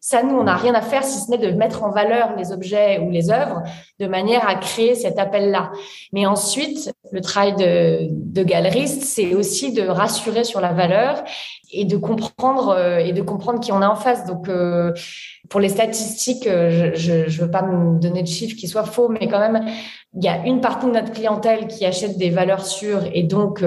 ça, 0.00 0.22
nous, 0.22 0.36
on 0.36 0.44
n'a 0.44 0.56
rien 0.56 0.74
à 0.74 0.82
faire 0.82 1.04
si 1.04 1.18
ce 1.18 1.30
n'est 1.30 1.38
de 1.38 1.50
mettre 1.50 1.82
en 1.82 1.90
valeur 1.90 2.36
les 2.36 2.52
objets 2.52 2.98
ou 2.98 3.10
les 3.10 3.30
œuvres 3.30 3.62
de 3.98 4.06
manière 4.06 4.46
à 4.48 4.56
créer 4.56 4.94
cet 4.94 5.18
appel-là. 5.18 5.72
Mais 6.12 6.26
ensuite, 6.26 6.92
le 7.12 7.20
travail 7.20 7.54
de, 7.56 8.42
galeriste, 8.42 9.02
c'est 9.02 9.34
aussi 9.34 9.72
de 9.72 9.82
rassurer 9.82 10.44
sur 10.44 10.60
la 10.60 10.72
valeur 10.72 11.24
et 11.72 11.84
de 11.84 11.96
comprendre 11.96 12.68
euh, 12.70 12.98
et 12.98 13.12
de 13.12 13.22
comprendre 13.22 13.60
qui 13.60 13.72
on 13.72 13.82
a 13.82 13.88
en 13.88 13.96
face. 13.96 14.26
Donc, 14.26 14.48
euh, 14.48 14.92
pour 15.48 15.60
les 15.60 15.68
statistiques, 15.68 16.46
euh, 16.46 16.92
je 16.94 17.12
ne 17.12 17.42
veux 17.42 17.50
pas 17.50 17.62
me 17.62 17.98
donner 18.00 18.22
de 18.22 18.28
chiffres 18.28 18.56
qui 18.56 18.68
soient 18.68 18.84
faux, 18.84 19.08
mais 19.08 19.28
quand 19.28 19.38
même, 19.38 19.64
il 20.14 20.24
y 20.24 20.28
a 20.28 20.44
une 20.46 20.60
partie 20.60 20.86
de 20.86 20.92
notre 20.92 21.12
clientèle 21.12 21.66
qui 21.66 21.84
achète 21.84 22.18
des 22.18 22.30
valeurs 22.30 22.64
sûres 22.64 23.04
et 23.12 23.24
donc, 23.24 23.64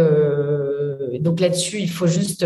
donc 1.19 1.39
là-dessus, 1.41 1.79
il 1.79 1.89
faut 1.89 2.07
juste 2.07 2.45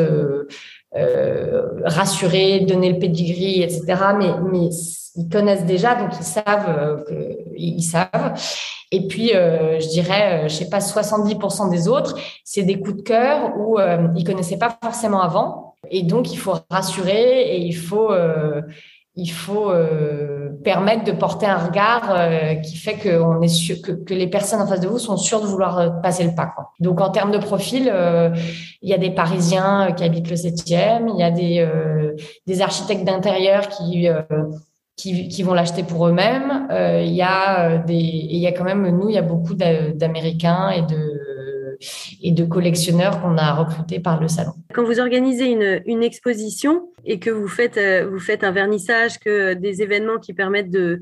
rassurer, 1.85 2.61
donner 2.61 2.91
le 2.91 2.99
pedigree, 2.99 3.61
etc. 3.61 3.83
Mais, 4.17 4.29
mais 4.51 4.69
ils 5.15 5.29
connaissent 5.29 5.65
déjà, 5.65 5.95
donc 5.95 6.11
ils 6.19 6.25
savent 6.25 7.03
que, 7.05 7.37
ils 7.55 7.83
savent. 7.83 8.33
Et 8.91 9.07
puis, 9.07 9.29
je 9.29 9.89
dirais, 9.89 10.49
je 10.49 10.53
sais 10.53 10.69
pas, 10.69 10.79
70% 10.79 11.69
des 11.69 11.87
autres, 11.87 12.17
c'est 12.43 12.63
des 12.63 12.79
coups 12.79 12.97
de 12.97 13.01
cœur 13.03 13.57
où 13.57 13.79
euh, 13.79 14.07
ils 14.17 14.25
connaissaient 14.25 14.57
pas 14.57 14.77
forcément 14.83 15.21
avant. 15.21 15.75
Et 15.89 16.03
donc, 16.03 16.31
il 16.33 16.37
faut 16.37 16.55
rassurer 16.69 17.55
et 17.55 17.61
il 17.61 17.75
faut 17.75 18.11
il 19.15 19.29
faut 19.29 19.69
euh, 19.69 20.49
permettre 20.63 21.03
de 21.03 21.11
porter 21.11 21.45
un 21.45 21.57
regard 21.57 22.13
euh, 22.15 22.55
qui 22.55 22.77
fait 22.77 22.93
que 22.93 23.21
on 23.21 23.41
est 23.41 23.49
sûr 23.49 23.81
que, 23.81 23.91
que, 23.91 24.13
les 24.13 24.27
personnes 24.27 24.61
en 24.61 24.67
face 24.67 24.79
de 24.79 24.87
vous 24.87 24.99
sont 24.99 25.17
sûres 25.17 25.41
de 25.41 25.47
vouloir 25.47 25.79
euh, 25.79 25.89
passer 25.89 26.23
le 26.23 26.33
pas. 26.33 26.45
Quoi. 26.55 26.71
Donc 26.79 27.01
en 27.01 27.09
termes 27.09 27.31
de 27.31 27.37
profil, 27.37 27.91
il 28.81 28.89
y 28.89 28.93
a 28.93 28.97
des 28.97 29.11
Parisiens 29.11 29.91
qui 29.91 30.03
habitent 30.03 30.29
le 30.29 30.35
7e, 30.35 31.09
il 31.13 31.19
y 31.19 31.23
a 31.23 31.31
des 31.31 31.67
des 32.47 32.61
architectes 32.61 33.03
d'intérieur 33.03 33.67
qui, 33.67 34.07
qui 34.95 35.27
qui 35.27 35.43
vont 35.43 35.53
l'acheter 35.53 35.83
pour 35.83 36.07
eux-mêmes. 36.07 36.67
il 36.71 37.13
y 37.13 37.21
a 37.21 37.77
des 37.79 37.93
il 37.95 38.39
y 38.39 38.47
a 38.47 38.51
quand 38.51 38.63
même 38.63 38.87
nous 38.89 39.09
il 39.09 39.15
y 39.15 39.17
a 39.17 39.23
beaucoup 39.23 39.55
d'Américains 39.55 40.69
et 40.69 40.81
de 40.83 41.20
et 42.21 42.31
de 42.31 42.43
collectionneurs 42.45 43.21
qu'on 43.21 43.37
a 43.37 43.53
recrutés 43.53 43.99
par 43.99 44.21
le 44.21 44.27
salon. 44.27 44.53
Quand 44.73 44.83
vous 44.83 44.99
organisez 44.99 45.45
une, 45.45 45.81
une 45.85 46.03
exposition 46.03 46.89
et 47.05 47.19
que 47.19 47.29
vous 47.29 47.47
faites, 47.47 47.77
euh, 47.77 48.07
vous 48.09 48.19
faites 48.19 48.43
un 48.43 48.51
vernissage, 48.51 49.19
que 49.19 49.53
des 49.53 49.81
événements 49.81 50.19
qui 50.19 50.33
permettent 50.33 50.71
de, 50.71 51.01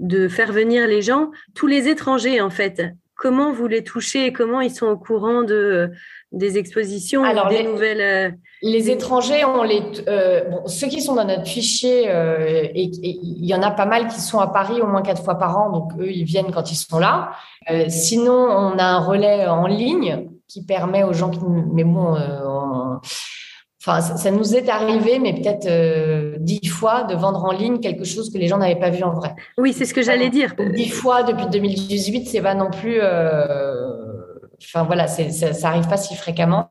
de 0.00 0.28
faire 0.28 0.52
venir 0.52 0.86
les 0.86 1.02
gens, 1.02 1.30
tous 1.54 1.66
les 1.66 1.88
étrangers, 1.88 2.40
en 2.40 2.50
fait, 2.50 2.82
comment 3.14 3.52
vous 3.52 3.68
les 3.68 3.84
touchez 3.84 4.26
et 4.26 4.32
comment 4.32 4.60
ils 4.60 4.70
sont 4.70 4.86
au 4.86 4.96
courant 4.96 5.42
de, 5.42 5.90
des 6.32 6.58
expositions, 6.58 7.24
Alors, 7.24 7.48
des 7.48 7.62
nouvelles. 7.64 8.00
Euh, 8.00 8.30
les 8.62 8.90
étrangers, 8.90 9.44
on 9.44 9.64
les, 9.64 9.82
euh, 10.08 10.48
bon, 10.48 10.66
ceux 10.66 10.86
qui 10.86 11.02
sont 11.02 11.16
dans 11.16 11.24
notre 11.24 11.46
fichier, 11.46 12.04
euh, 12.06 12.68
et 12.74 12.90
il 13.02 13.44
y 13.44 13.54
en 13.54 13.62
a 13.62 13.72
pas 13.72 13.86
mal 13.86 14.06
qui 14.06 14.20
sont 14.20 14.38
à 14.38 14.46
Paris 14.46 14.80
au 14.80 14.86
moins 14.86 15.02
quatre 15.02 15.22
fois 15.22 15.34
par 15.34 15.58
an, 15.58 15.70
donc 15.70 15.92
eux, 15.98 16.10
ils 16.10 16.24
viennent 16.24 16.52
quand 16.52 16.70
ils 16.70 16.76
sont 16.76 17.00
là. 17.00 17.32
Euh, 17.70 17.86
sinon, 17.88 18.32
on 18.32 18.78
a 18.78 18.84
un 18.84 19.00
relais 19.00 19.48
en 19.48 19.66
ligne 19.66 20.28
qui 20.46 20.64
permet 20.64 21.02
aux 21.02 21.12
gens 21.12 21.30
qui, 21.30 21.40
mais 21.72 21.82
bon, 21.82 22.16
enfin, 23.80 24.00
ça, 24.00 24.30
nous 24.30 24.54
est 24.54 24.68
arrivé, 24.68 25.18
mais 25.18 25.32
peut-être 25.32 26.38
dix 26.38 26.68
fois 26.68 27.02
de 27.02 27.16
vendre 27.16 27.44
en 27.44 27.52
ligne 27.52 27.80
quelque 27.80 28.04
chose 28.04 28.30
que 28.30 28.38
les 28.38 28.46
gens 28.46 28.58
n'avaient 28.58 28.78
pas 28.78 28.90
vu 28.90 29.02
en 29.02 29.12
vrai. 29.12 29.34
Oui, 29.58 29.72
c'est 29.72 29.86
ce 29.86 29.94
que 29.94 30.02
j'allais 30.02 30.30
dire. 30.30 30.54
Dix 30.74 30.90
fois 30.90 31.24
depuis 31.24 31.46
2018, 31.50 32.28
c'est 32.28 32.42
pas 32.42 32.54
non 32.54 32.70
plus 32.70 33.00
Enfin 34.64 34.84
voilà, 34.84 35.06
ça, 35.06 35.52
ça 35.52 35.68
arrive 35.68 35.88
pas 35.88 35.96
si 35.96 36.14
fréquemment. 36.14 36.68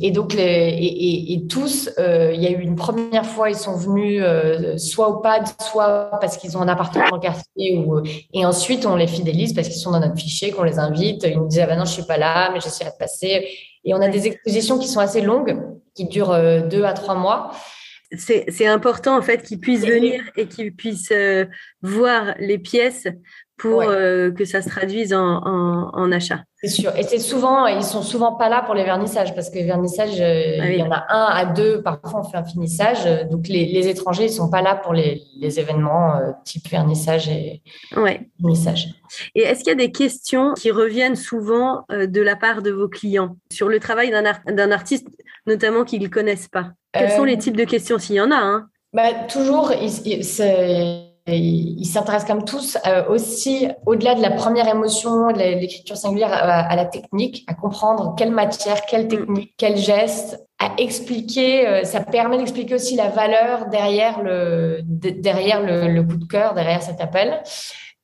Et 0.00 0.10
donc 0.10 0.34
et, 0.36 1.44
tous, 1.48 1.90
euh, 1.98 2.32
il 2.34 2.42
y 2.42 2.46
a 2.46 2.50
eu 2.50 2.60
une 2.60 2.76
première 2.76 3.26
fois, 3.26 3.50
ils 3.50 3.56
sont 3.56 3.76
venus 3.76 4.20
euh, 4.22 4.76
soit 4.76 5.08
au 5.08 5.16
pad, 5.20 5.44
soit 5.60 6.10
parce 6.20 6.36
qu'ils 6.36 6.56
ont 6.56 6.62
un 6.62 6.68
appartement 6.68 7.08
dans 7.10 7.16
le 7.16 7.22
quartier, 7.22 7.78
ou, 7.78 8.02
et 8.32 8.44
ensuite 8.44 8.86
on 8.86 8.96
les 8.96 9.06
fidélise 9.06 9.54
parce 9.54 9.68
qu'ils 9.68 9.80
sont 9.80 9.90
dans 9.90 10.00
notre 10.00 10.18
fichier, 10.18 10.50
qu'on 10.50 10.64
les 10.64 10.78
invite. 10.78 11.24
Ils 11.24 11.38
nous 11.38 11.48
disent 11.48 11.60
ah 11.60 11.66
ben 11.66 11.78
non, 11.78 11.84
je 11.84 11.92
suis 11.92 12.04
pas 12.04 12.18
là, 12.18 12.50
mais 12.52 12.60
j'essaie 12.60 12.84
de 12.84 12.90
passer. 12.98 13.48
Et 13.84 13.94
on 13.94 14.00
a 14.00 14.08
des 14.08 14.26
expositions 14.26 14.78
qui 14.78 14.88
sont 14.88 15.00
assez 15.00 15.20
longues, 15.20 15.56
qui 15.94 16.06
durent 16.06 16.32
euh, 16.32 16.60
deux 16.60 16.84
à 16.84 16.92
trois 16.92 17.14
mois 17.14 17.50
c'est 18.16 18.66
important 18.66 19.18
en 19.18 19.20
fait 19.20 19.42
qu'ils 19.42 19.60
puissent 19.60 19.84
venir 19.84 20.22
et 20.34 20.46
qu'ils 20.46 20.74
puissent 20.74 21.12
voir 21.82 22.34
les 22.38 22.56
pièces 22.56 23.06
pour 23.58 23.82
euh, 23.82 24.30
que 24.30 24.44
ça 24.44 24.62
se 24.62 24.68
traduise 24.68 25.12
en, 25.12 25.42
en, 25.44 25.90
en 25.92 26.12
achat. 26.12 26.44
C'est 26.62 26.68
sûr. 26.68 26.96
Et 26.96 27.02
c'est 27.02 27.18
souvent, 27.18 27.66
ils 27.66 27.82
sont 27.82 28.02
souvent 28.02 28.34
pas 28.34 28.48
là 28.48 28.62
pour 28.62 28.74
les 28.74 28.84
vernissages 28.84 29.34
parce 29.34 29.50
que 29.50 29.56
les 29.56 29.64
vernissages, 29.64 30.20
euh, 30.20 30.58
ah 30.60 30.70
il 30.70 30.78
y 30.78 30.82
en 30.82 30.90
a 30.90 31.04
un 31.08 31.24
à 31.24 31.44
deux. 31.44 31.82
Parfois, 31.82 32.20
on 32.20 32.22
fait 32.24 32.36
un 32.36 32.44
finissage. 32.44 33.04
Donc, 33.30 33.48
les, 33.48 33.66
les 33.66 33.88
étrangers, 33.88 34.26
ils 34.26 34.32
sont 34.32 34.48
pas 34.48 34.62
là 34.62 34.76
pour 34.76 34.92
les, 34.92 35.22
les 35.36 35.58
événements 35.58 36.16
euh, 36.16 36.30
type 36.44 36.68
vernissage 36.68 37.28
et 37.28 37.62
ouais. 37.96 38.28
finissage. 38.40 38.88
Et 39.34 39.42
est-ce 39.42 39.60
qu'il 39.60 39.68
y 39.68 39.72
a 39.72 39.74
des 39.86 39.92
questions 39.92 40.54
qui 40.54 40.70
reviennent 40.70 41.16
souvent 41.16 41.84
de 41.90 42.20
la 42.20 42.36
part 42.36 42.62
de 42.62 42.70
vos 42.70 42.88
clients? 42.88 43.36
Sur 43.50 43.68
le 43.68 43.80
travail 43.80 44.10
d'un 44.10 44.70
artiste, 44.70 45.08
notamment 45.46 45.84
qu'ils 45.84 46.02
ne 46.02 46.08
connaissent 46.08 46.48
pas 46.48 46.70
Quels 46.92 47.10
sont 47.10 47.24
les 47.24 47.38
types 47.38 47.56
de 47.56 47.64
questions, 47.64 47.98
s'il 47.98 48.16
y 48.16 48.20
en 48.20 48.30
a 48.30 48.36
hein 48.36 48.68
bah, 48.92 49.14
Toujours, 49.28 49.72
c'est 50.22 51.07
ils 51.36 51.84
s'intéressent 51.84 52.28
comme 52.28 52.44
tous 52.44 52.78
euh, 52.86 53.04
aussi, 53.08 53.68
au-delà 53.86 54.14
de 54.14 54.22
la 54.22 54.30
première 54.30 54.68
émotion, 54.68 55.28
de 55.28 55.38
l'écriture 55.38 55.96
singulière, 55.96 56.32
à, 56.32 56.74
la 56.74 56.84
technique, 56.84 57.44
à 57.46 57.54
comprendre 57.54 58.14
quelle 58.16 58.30
matière, 58.30 58.82
quelle 58.86 59.08
technique, 59.08 59.54
quel 59.56 59.76
geste, 59.76 60.44
à 60.58 60.70
expliquer. 60.78 61.66
Euh, 61.66 61.84
ça 61.84 62.00
permet 62.00 62.38
d'expliquer 62.38 62.74
aussi 62.74 62.96
la 62.96 63.08
valeur 63.08 63.66
derrière 63.66 64.22
le 64.22 64.80
derrière 64.82 65.62
le, 65.62 65.88
le, 65.88 66.02
coup 66.02 66.16
de 66.16 66.24
cœur, 66.24 66.54
derrière 66.54 66.82
cet 66.82 67.00
appel. 67.00 67.42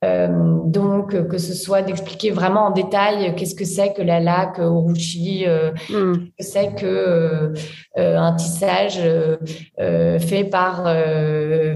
Euh, 0.04 0.28
donc, 0.64 1.28
que 1.28 1.38
ce 1.38 1.54
soit 1.54 1.82
d'expliquer 1.82 2.30
vraiment 2.30 2.66
en 2.66 2.70
détail 2.70 3.34
qu'est-ce 3.36 3.54
que 3.54 3.64
c'est 3.64 3.92
que 3.94 4.02
la 4.02 4.20
laque 4.20 4.58
au 4.58 4.80
rouchi, 4.80 5.44
euh, 5.46 5.72
mm. 5.88 6.30
qu'est-ce 6.36 6.52
que 6.52 6.60
c'est 6.60 6.74
que 6.74 7.52
euh, 7.98 8.18
un 8.18 8.34
tissage 8.34 9.00
fait 9.78 10.44
par 10.44 10.84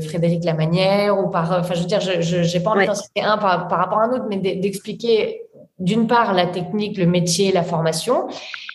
Frédéric 0.02 0.44
Lamanière 0.44 1.18
ou 1.18 1.30
par, 1.30 1.60
enfin, 1.60 1.74
je 1.74 1.80
veux 1.80 1.86
dire, 1.86 2.00
je 2.00 2.56
n'ai 2.56 2.62
pas 2.62 2.70
envie 2.70 2.86
d'en 2.86 2.94
citer 2.94 3.22
un 3.22 3.38
par, 3.38 3.68
par, 3.68 3.78
rapport 3.78 3.98
à 3.98 4.04
un 4.04 4.12
autre, 4.12 4.26
mais 4.28 4.36
d'expliquer 4.36 5.42
d'une 5.78 6.06
part 6.06 6.34
la 6.34 6.46
technique, 6.46 6.98
le 6.98 7.06
métier, 7.06 7.52
la 7.52 7.62
formation, 7.62 8.26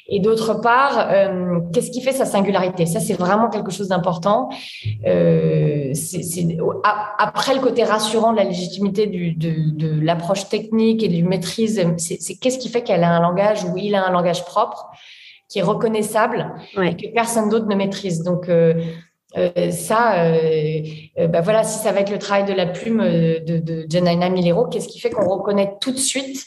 et 0.07 0.19
d'autre 0.19 0.55
part, 0.55 1.07
euh, 1.12 1.60
qu'est-ce 1.74 1.89
qui 1.89 2.01
fait 2.01 2.12
sa 2.12 2.25
singularité? 2.25 2.86
Ça, 2.86 3.00
c'est 3.00 3.13
vraiment 3.13 3.50
quelque 3.50 3.72
chose 3.72 3.88
d'important. 3.88 4.50
Euh, 5.05 5.93
après 7.17 7.55
le 7.55 7.62
côté 7.62 7.83
rassurant 7.83 8.33
de 8.33 8.38
la 8.38 8.43
légitimité 8.43 9.07
du, 9.07 9.31
de, 9.33 9.72
de 9.75 10.01
l'approche 10.01 10.50
technique 10.50 11.03
et 11.03 11.07
du 11.07 11.24
maîtrise, 11.24 11.81
c'est 11.98 12.36
qu'est-ce 12.36 12.60
qui 12.60 12.69
fait 12.69 12.83
qu'elle 12.83 13.03
a 13.03 13.12
un 13.12 13.22
langage 13.22 13.63
ou 13.63 13.77
il 13.77 13.95
a 13.95 14.05
un 14.05 14.12
langage 14.12 14.43
propre 14.45 14.89
qui 15.48 15.60
est 15.60 15.63
reconnaissable 15.63 16.53
et 16.81 16.95
que 16.98 17.13
personne 17.13 17.48
d'autre 17.48 17.67
ne 17.67 17.75
maîtrise. 17.75 18.24
Donc, 18.24 18.50
euh, 19.36 19.72
ça, 19.72 20.25
euh, 20.25 20.81
euh, 21.17 21.27
bah 21.27 21.41
voilà, 21.41 21.63
si 21.63 21.79
ça 21.79 21.91
va 21.91 22.01
être 22.01 22.12
le 22.12 22.19
travail 22.19 22.45
de 22.45 22.53
la 22.53 22.67
plume 22.67 23.01
de, 23.01 23.57
de 23.57 23.86
Janaina 23.89 24.29
Milero, 24.29 24.67
qu'est-ce 24.67 24.88
qui 24.88 25.00
fait 25.00 25.10
qu'on 25.10 25.27
reconnaît 25.27 25.74
tout 25.81 25.91
de 25.91 25.98
suite 25.98 26.45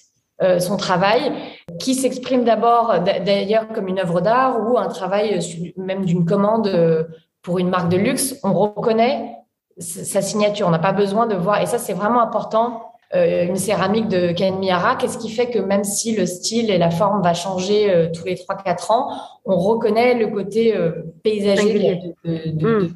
son 0.59 0.76
travail, 0.76 1.33
qui 1.78 1.95
s'exprime 1.95 2.45
d'abord 2.45 3.00
d'ailleurs 3.00 3.69
comme 3.69 3.88
une 3.88 3.99
œuvre 3.99 4.21
d'art 4.21 4.61
ou 4.69 4.76
un 4.76 4.88
travail 4.88 5.40
même 5.76 6.05
d'une 6.05 6.26
commande 6.26 7.07
pour 7.43 7.59
une 7.59 7.69
marque 7.69 7.88
de 7.88 7.97
luxe, 7.97 8.38
on 8.43 8.52
reconnaît 8.52 9.37
sa 9.78 10.21
signature. 10.21 10.66
On 10.66 10.71
n'a 10.71 10.78
pas 10.78 10.93
besoin 10.93 11.26
de 11.26 11.37
voir, 11.37 11.61
et 11.62 11.66
ça 11.66 11.78
c'est 11.78 11.93
vraiment 11.93 12.21
important 12.21 12.83
euh, 12.83 12.96
une 13.15 13.57
céramique 13.57 14.09
de 14.09 14.33
Ken 14.33 14.59
Miyara. 14.59 14.97
Qu'est-ce 14.97 15.19
qui 15.19 15.31
fait 15.31 15.49
que 15.49 15.59
même 15.59 15.85
si 15.85 16.17
le 16.17 16.27
style 16.27 16.71
et 16.71 16.79
la 16.79 16.91
forme 16.91 17.23
va 17.23 17.35
changer 17.35 17.91
euh, 17.91 18.09
tous 18.13 18.25
les 18.25 18.35
3-4 18.35 18.93
ans, 18.93 19.09
on 19.45 19.57
reconnaît 19.57 20.15
le 20.15 20.27
côté 20.27 20.77
euh, 20.77 20.91
paysager 21.23 22.01
de, 22.25 22.91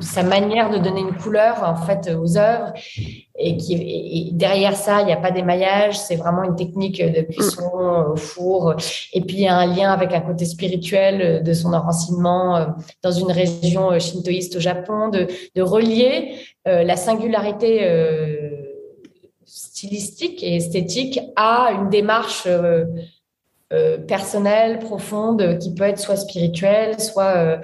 sa 0.00 0.24
manière 0.24 0.70
de 0.70 0.78
donner 0.78 1.00
une 1.00 1.14
couleur 1.14 1.62
en 1.62 1.76
fait 1.76 2.10
aux 2.14 2.36
œuvres. 2.36 2.72
Et 3.36 3.56
qui 3.56 4.30
derrière 4.32 4.76
ça 4.76 5.00
il 5.00 5.06
n'y 5.06 5.12
a 5.12 5.16
pas 5.16 5.32
d'émaillage 5.32 5.98
c'est 5.98 6.14
vraiment 6.14 6.44
une 6.44 6.54
technique 6.54 7.02
de 7.02 7.22
cuisson 7.22 7.70
au 8.12 8.16
four. 8.16 8.74
Et 9.12 9.20
puis 9.20 9.36
il 9.36 9.42
y 9.42 9.48
a 9.48 9.56
un 9.56 9.66
lien 9.66 9.90
avec 9.90 10.12
un 10.12 10.20
côté 10.20 10.44
spirituel 10.44 11.42
de 11.42 11.52
son 11.52 11.72
enracinement 11.72 12.66
dans 13.02 13.10
une 13.10 13.32
région 13.32 13.98
shintoïste 13.98 14.56
au 14.56 14.60
Japon 14.60 15.08
de 15.08 15.62
relier 15.62 16.36
la 16.64 16.96
singularité 16.96 17.80
stylistique 19.46 20.42
et 20.42 20.56
esthétique 20.56 21.20
à 21.36 21.72
une 21.72 21.90
démarche 21.90 22.48
euh, 23.72 23.96
personnelle, 23.98 24.78
profonde, 24.78 25.58
qui 25.58 25.74
peut 25.74 25.84
être 25.84 25.98
soit 25.98 26.16
spirituelle, 26.16 27.00
soit 27.00 27.36
euh, 27.36 27.56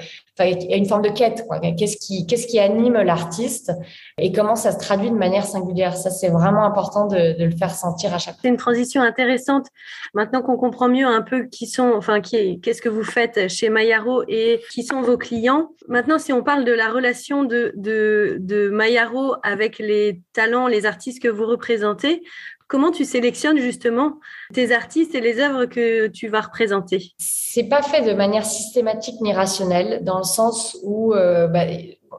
il 0.44 0.70
y 0.70 0.72
a 0.72 0.76
une 0.76 0.86
forme 0.86 1.02
de 1.02 1.10
quête. 1.10 1.46
Qu'est-ce 1.78 1.96
qui, 1.98 2.26
qu'est-ce 2.26 2.46
qui 2.46 2.58
anime 2.58 2.94
l'artiste 2.94 3.72
et 4.18 4.32
comment 4.32 4.56
ça 4.56 4.72
se 4.72 4.78
traduit 4.78 5.10
de 5.10 5.16
manière 5.16 5.44
singulière? 5.44 5.96
Ça, 5.96 6.10
c'est 6.10 6.28
vraiment 6.28 6.64
important 6.64 7.06
de, 7.06 7.36
le 7.38 7.50
faire 7.50 7.74
sentir 7.74 8.14
à 8.14 8.18
chaque 8.18 8.34
fois. 8.34 8.40
C'est 8.42 8.48
une 8.48 8.56
transition 8.56 9.02
intéressante. 9.02 9.66
Maintenant 10.14 10.42
qu'on 10.42 10.56
comprend 10.56 10.88
mieux 10.88 11.06
un 11.06 11.22
peu 11.22 11.44
qui 11.44 11.66
sont, 11.66 11.92
enfin, 11.94 12.20
qui, 12.20 12.60
qu'est-ce 12.60 12.80
que 12.80 12.88
vous 12.88 13.04
faites 13.04 13.48
chez 13.48 13.68
Mayaro 13.68 14.22
et 14.28 14.60
qui 14.70 14.82
sont 14.82 15.02
vos 15.02 15.18
clients. 15.18 15.72
Maintenant, 15.88 16.18
si 16.18 16.32
on 16.32 16.42
parle 16.42 16.64
de 16.64 16.72
la 16.72 16.88
relation 16.90 17.44
de, 17.44 17.72
de, 17.76 18.38
de 18.40 18.70
Mayaro 18.70 19.34
avec 19.42 19.78
les 19.78 20.22
talents, 20.32 20.66
les 20.66 20.86
artistes 20.86 21.22
que 21.22 21.28
vous 21.28 21.46
représentez, 21.46 22.22
Comment 22.70 22.92
tu 22.92 23.04
sélectionnes 23.04 23.58
justement 23.58 24.20
tes 24.54 24.72
artistes 24.72 25.16
et 25.16 25.20
les 25.20 25.40
œuvres 25.40 25.64
que 25.64 26.06
tu 26.06 26.28
vas 26.28 26.40
représenter? 26.40 27.14
C'est 27.18 27.64
pas 27.64 27.82
fait 27.82 28.02
de 28.08 28.12
manière 28.12 28.46
systématique 28.46 29.20
ni 29.20 29.32
rationnelle, 29.32 30.04
dans 30.04 30.18
le 30.18 30.24
sens 30.24 30.78
où 30.84 31.12
euh, 31.12 31.48
bah, 31.48 31.64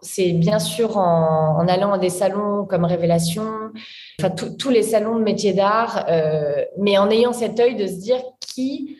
c'est 0.01 0.33
bien 0.33 0.59
sûr 0.59 0.97
en, 0.97 1.65
allant 1.69 1.93
à 1.93 1.97
des 1.97 2.09
salons 2.09 2.65
comme 2.65 2.83
Révélation, 2.83 3.45
enfin 4.19 4.29
tous 4.29 4.69
les 4.69 4.83
salons 4.83 5.15
de 5.15 5.23
métiers 5.23 5.53
d'art, 5.53 6.05
euh, 6.09 6.65
mais 6.77 6.97
en 6.97 7.09
ayant 7.09 7.31
cet 7.31 7.57
œil 7.61 7.77
de 7.77 7.87
se 7.87 8.01
dire 8.01 8.21
qui 8.41 8.97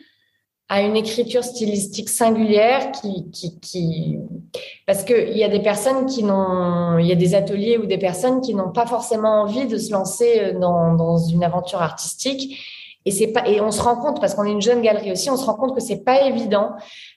a 0.72 0.80
une 0.80 0.96
écriture 0.96 1.44
stylistique 1.44 2.08
singulière 2.08 2.92
parce 4.86 5.04
qu'il 5.04 5.36
y 5.36 5.44
a 5.44 5.48
des 5.48 5.60
personnes 5.60 6.06
qui 6.06 6.24
n'ont, 6.24 6.96
il 6.96 7.06
y 7.06 7.12
a 7.12 7.14
des 7.14 7.34
ateliers 7.34 7.76
ou 7.76 7.84
des 7.84 7.98
personnes 7.98 8.40
qui 8.40 8.54
n'ont 8.54 8.72
pas 8.72 8.86
forcément 8.86 9.42
envie 9.42 9.66
de 9.66 9.76
se 9.76 9.92
lancer 9.92 10.54
dans, 10.58 10.94
dans 10.94 11.18
une 11.18 11.44
aventure 11.44 11.82
artistique. 11.82 12.58
Et 13.04 13.10
c'est 13.10 13.26
pas, 13.26 13.46
et 13.46 13.60
on 13.60 13.70
se 13.70 13.82
rend 13.82 13.96
compte 13.96 14.18
parce 14.18 14.34
qu'on 14.34 14.44
est 14.44 14.52
une 14.52 14.62
jeune 14.62 14.80
galerie 14.80 15.12
aussi, 15.12 15.28
on 15.28 15.36
se 15.36 15.44
rend 15.44 15.54
compte 15.54 15.74
que 15.74 15.82
c'est 15.82 16.04
pas 16.04 16.22
évident 16.22 16.70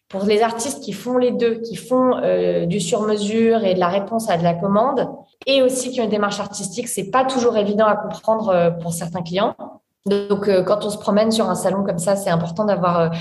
pour 0.10 0.26
les 0.26 0.42
artistes 0.42 0.84
qui 0.84 0.92
font 0.92 1.18
les 1.18 1.32
deux, 1.32 1.62
qui 1.62 1.78
font 1.78 2.18
euh, 2.18 2.66
du 2.66 2.82
sur-mesure 2.82 3.64
et 3.64 3.74
de 3.74 3.80
la 3.80 3.88
réponse 3.88 4.30
à 4.30 4.38
de 4.38 4.44
la 4.44 4.54
commande, 4.54 5.08
et 5.46 5.62
aussi 5.62 5.92
qui 5.92 6.02
ont 6.02 6.04
une 6.04 6.10
démarche 6.10 6.40
artistique, 6.40 6.88
c'est 6.88 7.10
pas 7.10 7.24
toujours 7.24 7.56
évident 7.56 7.86
à 7.86 7.96
comprendre 7.96 8.50
euh, 8.50 8.72
pour 8.72 8.92
certains 8.92 9.22
clients. 9.22 9.56
Donc, 10.06 10.48
euh, 10.48 10.64
quand 10.64 10.86
on 10.86 10.90
se 10.90 10.98
promène 10.98 11.32
sur 11.32 11.50
un 11.50 11.56
salon 11.56 11.84
comme 11.84 12.00
ça, 12.00 12.16
c'est 12.16 12.30
important 12.30 12.66
d'avoir 12.66 13.12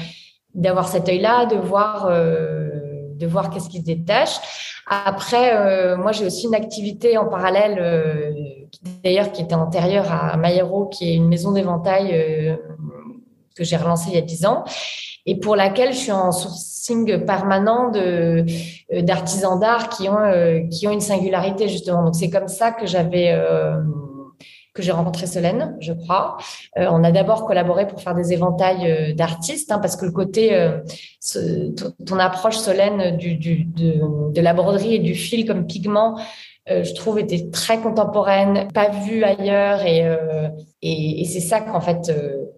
d'avoir 0.55 0.88
cet 0.88 1.09
œil-là, 1.09 1.47
de 1.47 1.57
voir, 1.57 2.07
euh, 2.09 2.71
de 3.17 3.26
voir 3.26 3.50
qu'est-ce 3.50 3.69
qui 3.69 3.81
se 3.81 3.85
détache. 3.85 4.37
Après, 4.87 5.57
euh, 5.57 5.97
moi, 5.97 6.12
j'ai 6.12 6.26
aussi 6.26 6.47
une 6.47 6.55
activité 6.55 7.19
en 7.19 7.26
parallèle, 7.26 7.79
euh, 7.81 8.33
d'ailleurs, 9.03 9.33
qui 9.33 9.43
était 9.43 9.55
antérieure 9.55 10.11
à 10.11 10.37
Mayero, 10.37 10.87
qui 10.87 11.11
est 11.11 11.14
une 11.14 11.29
maison 11.29 11.53
d'éventail 11.53 12.59
que 13.57 13.64
j'ai 13.64 13.76
relancée 13.76 14.11
il 14.11 14.14
y 14.14 14.19
a 14.19 14.23
dix 14.23 14.45
ans 14.47 14.64
et 15.26 15.38
pour 15.38 15.57
laquelle 15.57 15.93
je 15.93 15.99
suis 15.99 16.12
en 16.12 16.33
sourcing 16.33 17.25
permanent 17.25 17.91
d'artisans 18.91 19.58
d'art 19.58 19.89
qui 19.89 20.08
ont 20.08 20.69
qui 20.71 20.87
ont 20.89 20.91
une 20.91 21.00
singularité 21.00 21.69
justement. 21.69 22.04
Donc 22.04 22.17
c'est 22.17 22.30
comme 22.30 22.49
ça 22.49 22.73
que 22.73 22.85
j'avais 22.85 23.32
que 24.75 24.82
j'ai 24.82 24.91
rencontré 24.91 25.26
Solène, 25.26 25.76
je 25.78 25.93
crois. 25.93 26.37
Euh, 26.76 26.89
on 26.91 27.04
a 27.04 27.13
d'abord 27.13 27.47
collaboré 27.47 27.87
pour 27.87 28.02
faire 28.02 28.15
des 28.15 28.32
éventails 28.32 28.91
euh, 28.91 29.15
d'artistes, 29.15 29.71
hein, 29.71 29.78
parce 29.78 29.95
que 29.95 30.04
le 30.04 30.10
côté, 30.10 30.52
euh, 30.52 30.80
ton 32.04 32.19
approche 32.19 32.56
Solène 32.56 33.17
du, 33.17 33.37
de, 33.37 34.41
la 34.41 34.52
broderie 34.52 34.97
et 34.97 34.99
du 34.99 35.15
fil 35.15 35.47
comme 35.47 35.67
pigment, 35.67 36.19
je 36.67 36.95
trouve 36.95 37.19
était 37.19 37.50
très 37.50 37.78
contemporaine, 37.78 38.69
pas 38.73 38.89
vue 38.89 39.23
ailleurs, 39.23 39.84
et, 39.84 40.02
et, 40.80 41.25
c'est 41.26 41.41
ça 41.41 41.60
qu'en 41.60 41.80
fait 41.80 42.10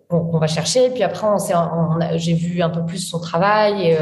qu'on 0.09 0.39
va 0.39 0.47
chercher. 0.47 0.91
Puis 0.91 1.03
après, 1.03 1.27
on, 1.27 1.37
on 1.37 2.17
j'ai 2.17 2.35
vu 2.35 2.63
un 2.63 2.71
peu 2.71 2.85
plus 2.85 2.99
son 2.99 3.19
travail. 3.19 3.97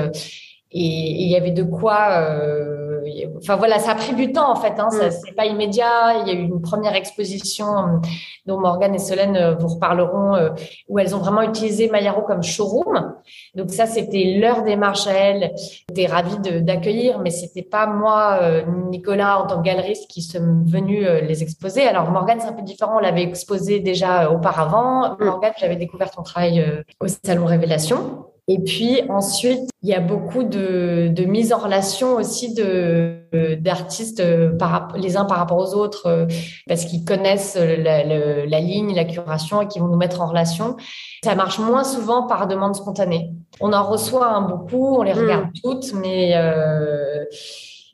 Et 0.77 1.23
il 1.23 1.31
y 1.31 1.37
avait 1.37 1.53
de 1.53 1.63
quoi. 1.63 2.94
Enfin 3.37 3.57
voilà, 3.57 3.79
ça 3.79 3.93
a 3.93 3.95
pris 3.95 4.15
du 4.15 4.33
temps 4.33 4.51
en 4.51 4.57
fait. 4.57 4.75
Hein, 4.79 4.89
mm. 4.93 5.11
C'est 5.11 5.35
pas 5.35 5.47
immédiat. 5.47 6.21
Il 6.21 6.29
y 6.29 6.31
a 6.31 6.35
eu 6.35 6.45
une 6.45 6.61
première 6.61 6.95
exposition 6.95 7.67
euh, 7.67 7.99
dont 8.47 8.59
Morgane 8.61 8.95
et 8.95 8.99
Solène 8.99 9.37
euh, 9.37 9.55
vous 9.55 9.69
reparleront, 9.69 10.35
euh, 10.35 10.51
où 10.89 10.99
elles 10.99 11.15
ont 11.15 11.19
vraiment 11.19 11.43
utilisé 11.43 11.89
Mayaro 11.89 12.23
comme 12.23 12.43
showroom. 12.43 13.15
Donc 13.55 13.71
ça, 13.71 13.87
c'était 13.87 14.39
leur 14.39 14.63
démarche 14.63 15.07
à 15.07 15.13
elles. 15.13 15.53
J'étais 15.89 16.07
ravie 16.07 16.39
d'accueillir, 16.63 17.19
mais 17.19 17.31
c'était 17.31 17.63
pas 17.63 17.87
moi, 17.87 18.41
Nicolas, 18.91 19.41
en 19.41 19.47
tant 19.47 19.59
que 19.59 19.63
galeriste, 19.63 20.11
qui 20.11 20.23
sommes 20.23 20.65
venus 20.67 21.07
les 21.23 21.43
exposer. 21.43 21.87
Alors 21.87 22.11
Morgane, 22.11 22.41
c'est 22.41 22.49
un 22.49 22.53
peu 22.53 22.63
différent. 22.63 22.97
On 22.97 23.01
l'avait 23.01 23.23
exposé 23.23 23.81
déjà 23.81 24.31
auparavant. 24.31 25.17
Mm. 25.19 25.25
Morgane, 25.25 25.53
j'avais 25.59 25.77
découvert 25.77 26.11
ton 26.11 26.23
travail 26.23 26.85
au 27.01 27.07
salon 27.09 27.47
Révélation. 27.47 28.34
Et 28.47 28.59
puis 28.59 29.01
ensuite, 29.09 29.71
il 29.83 29.89
y 29.89 29.95
a 29.95 30.01
beaucoup 30.01 30.43
de, 30.43 31.09
de 31.09 31.25
mise 31.25 31.53
en 31.53 31.59
relation 31.59 32.17
aussi 32.17 32.53
de 32.55 33.21
d'artistes 33.57 34.21
euh, 34.21 34.57
les 34.95 35.17
uns 35.17 35.25
par 35.25 35.39
rapport 35.39 35.59
aux 35.59 35.75
autres 35.75 36.07
euh, 36.07 36.27
parce 36.69 36.85
qu'ils 36.85 37.05
connaissent 37.05 37.57
la, 37.57 38.05
la, 38.05 38.61
ligne, 38.61 38.95
la 38.95 39.05
curation 39.05 39.63
et 39.63 39.67
qui 39.67 39.81
vont 39.81 39.89
nous 39.89 39.97
mettre 39.97 40.21
en 40.21 40.27
relation. 40.27 40.77
Ça 41.25 41.35
marche 41.35 41.59
moins 41.59 41.85
souvent 41.85 42.27
par 42.27 42.47
demande 42.47 42.77
spontanée. 42.77 43.33
On 43.61 43.73
en 43.73 43.83
reçoit 43.83 44.29
un 44.29 44.43
beaucoup, 44.43 44.97
on 44.99 45.03
les 45.03 45.13
regarde 45.13 45.47
mm. 45.47 45.61
toutes, 45.63 45.95
mais 45.95 46.33
euh, 46.37 47.25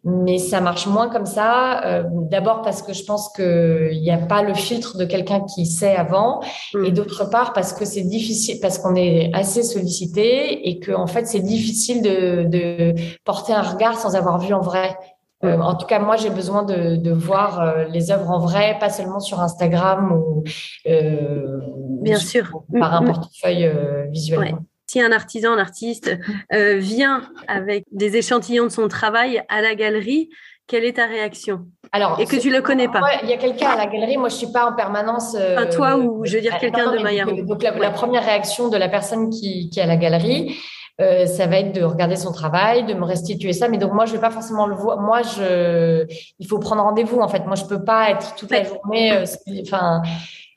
mais 0.05 0.39
ça 0.39 0.61
marche 0.61 0.87
moins 0.87 1.09
comme 1.09 1.27
ça. 1.27 1.85
Euh, 1.85 2.05
D'abord 2.31 2.63
parce 2.63 2.83
que 2.83 2.93
je 2.93 3.05
pense 3.05 3.33
qu'il 3.33 4.01
n'y 4.01 4.11
a 4.11 4.19
pas 4.19 4.43
le 4.43 4.55
filtre 4.55 4.97
de 4.97 5.05
quelqu'un 5.05 5.41
qui 5.41 5.67
sait 5.67 5.97
avant, 5.97 6.41
mm. 6.75 6.85
et 6.85 6.93
d'autre 6.93 7.29
part 7.29 7.53
parce 7.53 7.73
que 7.73 7.85
c'est 7.85 8.03
difficile, 8.03 8.59
parce 8.61 8.79
qu'on 8.79 8.95
est 8.95 9.31
assez 9.35 9.63
sollicité 9.63 10.69
et 10.69 10.79
que 10.79 10.93
en 10.93 11.07
fait 11.07 11.27
c'est 11.27 11.41
difficile 11.41 12.03
de, 12.03 12.45
de, 12.45 12.95
porter 13.25 13.53
un 13.53 13.63
regard 13.63 13.99
sans 13.99 14.15
avoir 14.15 14.39
vu 14.39 14.55
en 14.55 14.61
vrai. 14.61 14.97
Euh, 15.45 15.57
mm. 15.57 15.63
en 15.63 15.75
tout 15.75 15.87
cas, 15.87 15.99
moi, 15.99 16.17
j'ai 16.17 16.31
besoin 16.31 16.63
de, 16.63 16.97
de 16.97 17.13
voir 17.13 17.61
euh, 17.61 17.85
les 17.85 18.11
œuvres 18.11 18.31
en 18.31 18.39
vrai, 18.39 18.77
pas 18.79 18.91
seulement 18.91 19.21
sur 19.21 19.41
Instagram 19.41 20.13
ou 20.13 20.45
euh, 20.87 21.61
bien 22.03 22.19
sûr 22.19 22.63
par 22.79 22.95
un 22.95 23.03
mm. 23.03 23.07
portefeuille 23.07 23.67
euh, 23.67 24.07
visuel 24.11 24.57
si 24.91 25.01
un 25.01 25.13
artisan, 25.13 25.53
un 25.53 25.59
artiste 25.59 26.19
euh, 26.53 26.77
vient 26.79 27.23
avec 27.47 27.85
des 27.93 28.17
échantillons 28.17 28.65
de 28.65 28.71
son 28.71 28.89
travail 28.89 29.41
à 29.49 29.61
la 29.61 29.77
galerie, 29.77 30.31
quelle 30.67 30.85
est 30.85 30.95
ta 30.95 31.07
réaction? 31.07 31.67
Alors, 31.93 32.19
et 32.19 32.27
que 32.27 32.35
tu 32.35 32.51
le 32.51 32.61
connais 32.61 32.89
pas. 32.89 33.01
Il 33.23 33.29
y 33.29 33.33
a 33.33 33.37
quelqu'un 33.37 33.69
à 33.69 33.77
la 33.77 33.87
galerie. 33.87 34.17
Moi, 34.17 34.29
je 34.31 34.35
suis 34.35 34.51
pas 34.53 34.69
en 34.69 34.75
permanence. 34.75 35.37
Euh, 35.39 35.65
toi 35.71 35.97
ou 35.97 36.25
je 36.25 36.35
veux 36.35 36.41
dire 36.41 36.59
quelqu'un 36.59 36.93
de 36.93 36.99
Maya. 36.99 37.25
Donc, 37.25 37.63
la, 37.63 37.91
première 37.91 38.25
réaction 38.25 38.69
de 38.69 38.77
la 38.77 38.89
personne 38.89 39.31
qui, 39.31 39.71
qui 39.71 39.79
est 39.79 39.85
à 39.85 39.87
la 39.87 39.97
galerie, 39.97 40.57
euh, 41.01 41.27
ça 41.27 41.47
va 41.47 41.59
être 41.59 41.73
de 41.73 41.83
regarder 41.83 42.17
son 42.17 42.33
travail, 42.33 42.85
de 42.85 42.95
me 42.95 43.05
restituer 43.05 43.53
ça. 43.53 43.69
Mais 43.69 43.79
donc 43.79 43.93
moi, 43.93 44.07
je 44.07 44.13
vais 44.13 44.21
pas 44.21 44.31
forcément 44.31 44.67
le 44.67 44.75
voir. 44.75 45.01
Moi, 45.01 45.23
je, 45.23 46.05
il 46.41 46.47
faut 46.49 46.59
prendre 46.59 46.83
rendez-vous. 46.83 47.21
En 47.21 47.29
fait, 47.29 47.47
moi, 47.47 47.55
je 47.55 47.65
peux 47.65 47.85
pas 47.85 48.11
être 48.11 48.35
toute 48.35 48.51
la 48.51 48.65
journée. 48.65 49.13
Euh, 49.13 49.25
enfin, 49.63 50.03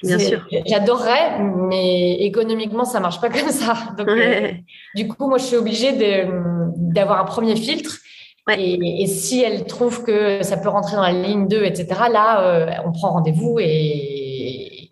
Bien 0.01 0.19
sûr. 0.19 0.45
J'adorerais, 0.65 1.39
mais 1.39 2.15
économiquement, 2.21 2.85
ça 2.85 2.99
marche 2.99 3.21
pas 3.21 3.29
comme 3.29 3.51
ça. 3.51 3.75
Donc, 3.97 4.09
euh, 4.09 4.51
du 4.95 5.07
coup, 5.07 5.27
moi, 5.27 5.37
je 5.37 5.43
suis 5.43 5.55
obligée 5.55 5.93
d'avoir 6.75 7.21
un 7.21 7.25
premier 7.25 7.55
filtre. 7.55 7.97
Et, 8.57 9.03
et, 9.03 9.07
si 9.07 9.41
elle 9.41 9.65
trouve 9.65 10.03
que 10.03 10.43
ça 10.43 10.57
peut 10.57 10.67
rentrer 10.67 10.97
dans 10.97 11.03
la 11.03 11.13
ligne 11.13 11.47
2, 11.47 11.63
etc., 11.63 11.87
là, 12.11 12.81
on 12.85 12.91
prend 12.91 13.11
rendez-vous 13.11 13.57
et, 13.59 14.22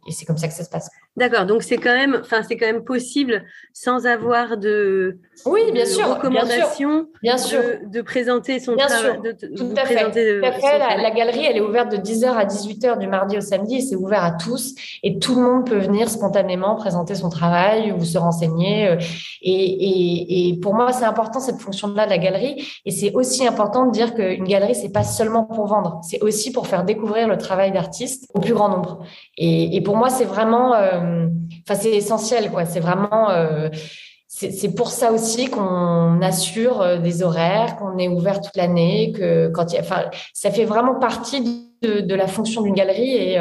c'est 0.10 0.26
comme 0.26 0.38
ça 0.38 0.48
que 0.48 0.54
ça 0.54 0.64
se 0.64 0.70
passe. 0.70 0.90
D'accord, 1.16 1.46
donc 1.46 1.62
c'est 1.62 1.78
quand 1.78 1.94
même, 1.94 2.20
enfin 2.22 2.42
c'est 2.42 2.58
quand 2.58 2.66
même 2.66 2.84
possible 2.84 3.44
sans 3.74 4.06
avoir 4.06 4.58
de, 4.58 5.20
oui, 5.46 5.72
bien 5.72 5.86
sûr, 5.86 6.08
recommandation, 6.08 7.08
bien 7.22 7.38
sûr, 7.38 7.62
De, 7.86 8.02
présenter 8.02 8.60
son. 8.60 8.74
Tout 8.74 8.80
à 8.82 8.88
fait. 8.88 9.18
Tout 9.56 9.74
à 9.76 9.86
fait. 9.86 10.80
La, 10.80 11.12
galerie, 11.12 11.46
elle 11.46 11.58
est 11.58 11.62
ouverte 11.62 11.92
de 11.92 11.98
10h 11.98 12.28
à 12.28 12.46
18h 12.46 13.00
du 13.00 13.08
mardi 13.08 13.38
au 13.38 13.42
samedi 13.42 13.82
c'est 13.82 13.96
ouvert 13.96 14.24
à 14.24 14.32
tous 14.32 14.76
et 15.04 15.20
tout 15.20 15.36
le 15.36 15.42
monde 15.42 15.68
peut 15.68 15.78
venir 15.78 16.10
spontanément 16.10 16.76
présenter 16.76 17.16
son 17.16 17.30
travail 17.30 17.92
ou 17.92 18.04
se 18.04 18.18
renseigner. 18.18 18.88
Euh, 18.88 18.98
et, 19.42 19.52
et, 19.52 20.50
et 20.50 20.60
pour 20.60 20.76
moi, 20.76 20.92
c'est 20.92 21.06
important 21.06 21.40
cette 21.40 21.60
fonction-là 21.60 22.06
de 22.06 22.10
la 22.10 22.18
galerie 22.18 22.68
et 22.86 22.92
c'est 22.92 23.14
aussi 23.14 23.48
important 23.48 23.86
de 23.86 23.92
dire 23.92 24.14
qu'une 24.14 24.46
galerie, 24.46 24.76
c'est 24.76 24.92
pas 24.92 25.04
seulement 25.04 25.46
pour 25.46 25.66
vendre, 25.66 26.00
c'est 26.04 26.22
aussi 26.22 26.52
pour 26.52 26.68
faire 26.68 26.84
découvrir 26.84 27.28
le 27.28 27.38
travail 27.38 27.72
d'artiste 27.72 28.30
au 28.34 28.40
plus 28.40 28.54
grand 28.54 28.70
nombre. 28.70 29.00
Et, 29.38 29.76
et 29.76 29.82
pour 29.82 29.91
moi, 29.96 30.10
c'est 30.10 30.26
vraiment 30.26 30.74
euh, 30.76 31.28
enfin, 31.68 31.80
c'est 31.80 31.92
essentiel, 31.92 32.52
quoi. 32.52 32.66
C'est 32.66 32.80
vraiment, 32.80 33.30
euh, 33.30 33.70
c'est 34.28 34.74
pour 34.74 34.90
ça 34.90 35.12
aussi 35.12 35.50
qu'on 35.50 36.22
assure 36.22 36.82
euh, 36.82 36.98
des 36.98 37.22
horaires, 37.22 37.76
qu'on 37.78 37.98
est 37.98 38.08
ouvert 38.08 38.42
toute 38.42 38.56
l'année, 38.56 39.12
que 39.12 39.50
quand 39.50 39.74
il 39.74 39.80
enfin, 39.80 40.06
ça 40.34 40.52
fait 40.52 40.66
vraiment 40.66 40.96
partie 40.96 41.68
de, 41.82 42.16
la 42.16 42.28
fonction 42.28 42.62
d'une 42.62 42.76
galerie 42.76 43.16
et, 43.16 43.40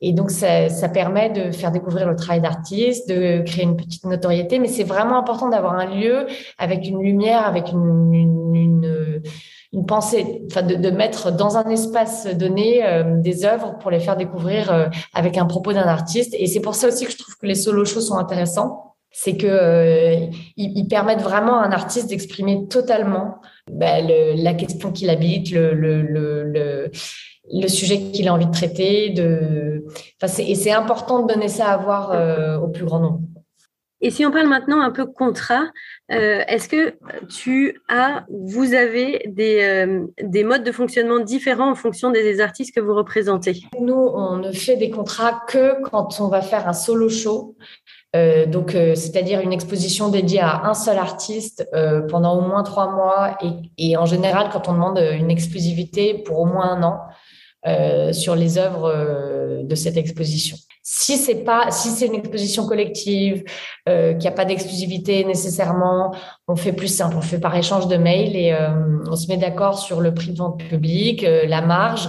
et 0.00 0.12
donc 0.12 0.32
ça, 0.32 0.68
ça, 0.68 0.88
permet 0.88 1.30
de 1.30 1.52
faire 1.52 1.70
découvrir 1.70 2.08
le 2.08 2.16
travail 2.16 2.40
d'artiste, 2.40 3.08
de 3.08 3.42
créer 3.42 3.62
une 3.62 3.76
petite 3.76 4.04
notoriété, 4.04 4.58
mais 4.58 4.66
c'est 4.66 4.82
vraiment 4.82 5.16
important 5.16 5.48
d'avoir 5.48 5.74
un 5.74 5.86
lieu 5.86 6.26
avec 6.58 6.88
une 6.88 7.00
lumière, 7.00 7.46
avec 7.46 7.70
une 7.70 8.12
une 8.12 9.22
pensée, 9.80 10.42
enfin 10.50 10.62
de, 10.62 10.74
de, 10.74 10.90
mettre 10.90 11.32
dans 11.32 11.56
un 11.56 11.68
espace 11.70 12.26
donné 12.26 12.84
euh, 12.84 13.16
des 13.16 13.44
œuvres 13.44 13.78
pour 13.78 13.90
les 13.90 14.00
faire 14.00 14.16
découvrir 14.16 14.70
euh, 14.70 14.86
avec 15.14 15.38
un 15.38 15.46
propos 15.46 15.72
d'un 15.72 15.86
artiste. 15.86 16.34
Et 16.38 16.46
c'est 16.46 16.60
pour 16.60 16.74
ça 16.74 16.88
aussi 16.88 17.06
que 17.06 17.12
je 17.12 17.18
trouve 17.18 17.36
que 17.36 17.46
les 17.46 17.54
solo 17.54 17.84
shows 17.84 18.02
sont 18.02 18.16
intéressants. 18.16 18.94
C'est 19.10 19.36
que 19.36 19.46
euh, 19.46 20.26
ils, 20.56 20.86
permettent 20.88 21.20
vraiment 21.20 21.60
à 21.60 21.66
un 21.66 21.72
artiste 21.72 22.08
d'exprimer 22.08 22.66
totalement 22.68 23.36
bah, 23.70 24.00
le, 24.00 24.42
la 24.42 24.54
question 24.54 24.90
qu'il 24.90 25.10
habite, 25.10 25.50
le, 25.50 25.74
le, 25.74 26.02
le, 26.02 26.90
le 27.52 27.68
sujet 27.68 27.98
qu'il 27.98 28.28
a 28.28 28.34
envie 28.34 28.46
de 28.46 28.52
traiter. 28.52 29.10
De... 29.10 29.84
Enfin, 30.22 30.32
et 30.42 30.54
c'est 30.54 30.72
important 30.72 31.22
de 31.22 31.32
donner 31.32 31.48
ça 31.48 31.66
à 31.66 31.76
voir 31.76 32.62
au 32.62 32.68
plus 32.68 32.86
grand 32.86 33.00
nombre. 33.00 33.20
Et 34.02 34.10
si 34.10 34.26
on 34.26 34.32
parle 34.32 34.48
maintenant 34.48 34.80
un 34.80 34.90
peu 34.90 35.06
contrat, 35.06 35.62
euh, 36.10 36.42
est-ce 36.48 36.68
que 36.68 36.94
tu 37.28 37.80
as, 37.88 38.24
vous 38.28 38.74
avez 38.74 39.22
des, 39.28 39.60
euh, 39.62 40.06
des, 40.20 40.42
modes 40.42 40.64
de 40.64 40.72
fonctionnement 40.72 41.20
différents 41.20 41.70
en 41.70 41.76
fonction 41.76 42.10
des, 42.10 42.40
artistes 42.40 42.74
que 42.74 42.80
vous 42.80 42.94
représentez? 42.94 43.62
Nous, 43.80 43.94
on 43.94 44.38
ne 44.38 44.50
fait 44.50 44.76
des 44.76 44.90
contrats 44.90 45.42
que 45.46 45.80
quand 45.82 46.20
on 46.20 46.26
va 46.26 46.42
faire 46.42 46.68
un 46.68 46.72
solo 46.72 47.08
show. 47.08 47.56
Euh, 48.16 48.44
donc, 48.44 48.72
c'est-à-dire 48.72 49.40
une 49.40 49.52
exposition 49.52 50.08
dédiée 50.08 50.40
à 50.40 50.64
un 50.64 50.74
seul 50.74 50.98
artiste 50.98 51.66
pendant 52.10 52.36
au 52.36 52.40
moins 52.40 52.64
trois 52.64 52.90
mois 52.90 53.38
et, 53.78 53.96
en 53.96 54.04
général 54.04 54.48
quand 54.52 54.68
on 54.68 54.72
demande 54.72 54.98
une 54.98 55.30
exclusivité 55.30 56.14
pour 56.14 56.40
au 56.40 56.44
moins 56.44 56.72
un 56.72 56.82
an 56.82 58.12
sur 58.12 58.34
les 58.34 58.58
œuvres 58.58 59.62
de 59.62 59.74
cette 59.74 59.96
exposition. 59.96 60.56
Si 60.84 61.16
c'est 61.16 61.44
pas, 61.44 61.70
si 61.70 61.90
c'est 61.90 62.06
une 62.06 62.16
exposition 62.16 62.66
collective, 62.66 63.44
euh, 63.88 64.14
qu'il 64.14 64.22
n'y 64.22 64.26
a 64.26 64.32
pas 64.32 64.44
d'exclusivité 64.44 65.24
nécessairement, 65.24 66.12
on 66.48 66.56
fait 66.56 66.72
plus 66.72 66.88
simple, 66.88 67.14
on 67.16 67.20
fait 67.20 67.38
par 67.38 67.54
échange 67.56 67.86
de 67.86 67.96
mails 67.96 68.34
et 68.34 68.52
euh, 68.52 68.98
on 69.08 69.14
se 69.14 69.28
met 69.28 69.36
d'accord 69.36 69.78
sur 69.78 70.00
le 70.00 70.12
prix 70.12 70.32
de 70.32 70.38
vente 70.38 70.58
public, 70.58 71.22
euh, 71.22 71.46
la 71.46 71.62
marge, 71.62 72.08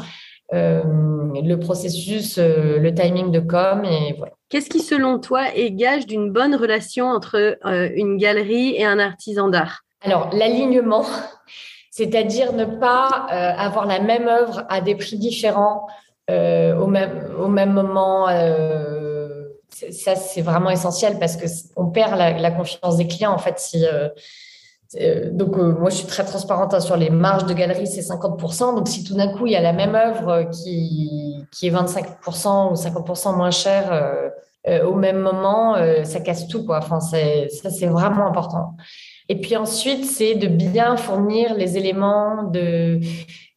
euh, 0.55 0.81
le 0.83 1.55
processus, 1.57 2.39
euh, 2.39 2.79
le 2.79 2.91
timing 2.95 3.29
de 3.29 3.39
com 3.39 3.85
et 3.85 4.15
voilà. 4.17 4.33
Qu'est-ce 4.49 4.71
qui, 4.71 4.79
selon 4.79 5.19
toi, 5.19 5.55
est 5.55 5.71
gage 5.71 6.07
d'une 6.07 6.31
bonne 6.31 6.55
relation 6.55 7.07
entre 7.07 7.57
une 7.95 8.17
galerie 8.17 8.75
et 8.75 8.85
un 8.85 8.99
artisan 8.99 9.49
d'art? 9.49 9.81
Alors, 10.01 10.29
l'alignement, 10.31 11.05
c'est-à-dire 11.89 12.53
ne 12.53 12.65
pas 12.65 13.07
avoir 13.07 13.87
la 13.87 13.99
même 13.99 14.27
œuvre 14.27 14.63
à 14.69 14.79
des 14.79 14.93
prix 14.93 15.17
différents 15.17 15.87
euh, 16.29 16.75
au, 16.77 16.87
même, 16.87 17.31
au 17.37 17.47
même 17.47 17.73
moment. 17.73 18.29
Euh, 18.29 19.43
ça, 19.91 20.15
c'est 20.15 20.41
vraiment 20.41 20.69
essentiel 20.69 21.19
parce 21.19 21.35
que 21.35 21.45
on 21.75 21.87
perd 21.87 22.17
la, 22.17 22.51
confiance 22.51 22.97
des 22.97 23.07
clients 23.07 23.33
en 23.33 23.37
fait. 23.37 23.61
Euh, 25.01 25.29
donc, 25.31 25.57
moi, 25.57 25.89
je 25.89 25.95
suis 25.95 26.07
très 26.07 26.23
transparente 26.23 26.73
hein, 26.73 26.79
sur 26.79 26.95
les 26.95 27.09
marges 27.09 27.45
de 27.45 27.53
galerie, 27.53 27.87
c'est 27.87 28.01
50%. 28.01 28.75
Donc, 28.75 28.87
si 28.87 29.03
tout 29.03 29.15
d'un 29.15 29.33
coup, 29.35 29.47
il 29.47 29.53
y 29.53 29.55
a 29.55 29.61
la 29.61 29.73
même 29.73 29.95
œuvre 29.95 30.49
qui, 30.51 31.43
qui 31.51 31.67
est 31.67 31.71
25% 31.71 32.71
ou 32.71 32.75
50% 32.75 33.35
moins 33.35 33.51
chère 33.51 34.31
au 34.85 34.93
même 34.93 35.17
moment, 35.17 35.75
ça 36.03 36.19
casse 36.19 36.47
tout. 36.47 36.63
Quoi. 36.63 36.77
Enfin, 36.77 36.99
ça, 36.99 37.17
c'est 37.69 37.87
vraiment 37.87 38.27
important. 38.27 38.75
Et 39.29 39.41
puis 39.41 39.55
ensuite, 39.55 40.05
c'est 40.05 40.35
de 40.35 40.47
bien 40.47 40.95
fournir 40.95 41.55
les 41.55 41.77
éléments 41.77 42.43
de, 42.43 42.99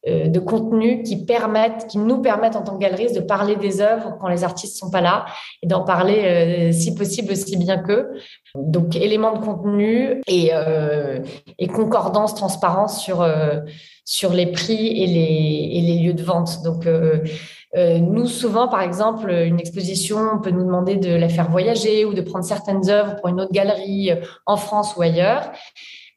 de 0.07 0.39
contenu 0.39 1.03
qui 1.03 1.25
permettent, 1.25 1.87
qui 1.87 1.97
nous 1.97 2.21
permettent 2.21 2.55
en 2.55 2.61
tant 2.61 2.77
que 2.77 2.81
galeristes 2.81 3.15
de 3.15 3.21
parler 3.21 3.55
des 3.55 3.81
œuvres 3.81 4.17
quand 4.19 4.27
les 4.27 4.43
artistes 4.43 4.77
sont 4.77 4.89
pas 4.89 5.01
là 5.01 5.25
et 5.61 5.67
d'en 5.67 5.83
parler 5.83 6.23
euh, 6.23 6.71
si 6.71 6.95
possible 6.95 7.31
aussi 7.31 7.57
bien 7.57 7.77
qu'eux. 7.77 8.09
Donc 8.55 8.95
éléments 8.95 9.33
de 9.33 9.43
contenu 9.43 10.21
et, 10.27 10.51
euh, 10.53 11.19
concordance, 11.73 12.35
transparence 12.35 13.01
sur 13.03 13.27
sur 14.05 14.33
les 14.33 14.47
prix 14.47 15.03
et 15.03 15.07
les, 15.07 15.69
et 15.73 15.81
les 15.81 15.99
lieux 15.99 16.13
de 16.13 16.23
vente. 16.23 16.63
Donc 16.63 16.87
nous, 17.75 18.25
souvent, 18.25 18.67
par 18.67 18.81
exemple, 18.81 19.29
une 19.29 19.59
exposition, 19.59 20.17
on 20.33 20.39
peut 20.39 20.49
nous 20.49 20.63
demander 20.63 20.95
de 20.95 21.13
la 21.13 21.29
faire 21.29 21.51
voyager 21.51 22.05
ou 22.05 22.13
de 22.13 22.21
prendre 22.21 22.45
certaines 22.45 22.89
œuvres 22.89 23.17
pour 23.17 23.27
une 23.27 23.41
autre 23.41 23.51
galerie 23.51 24.11
en 24.45 24.57
France 24.57 24.95
ou 24.95 25.01
ailleurs. 25.01 25.51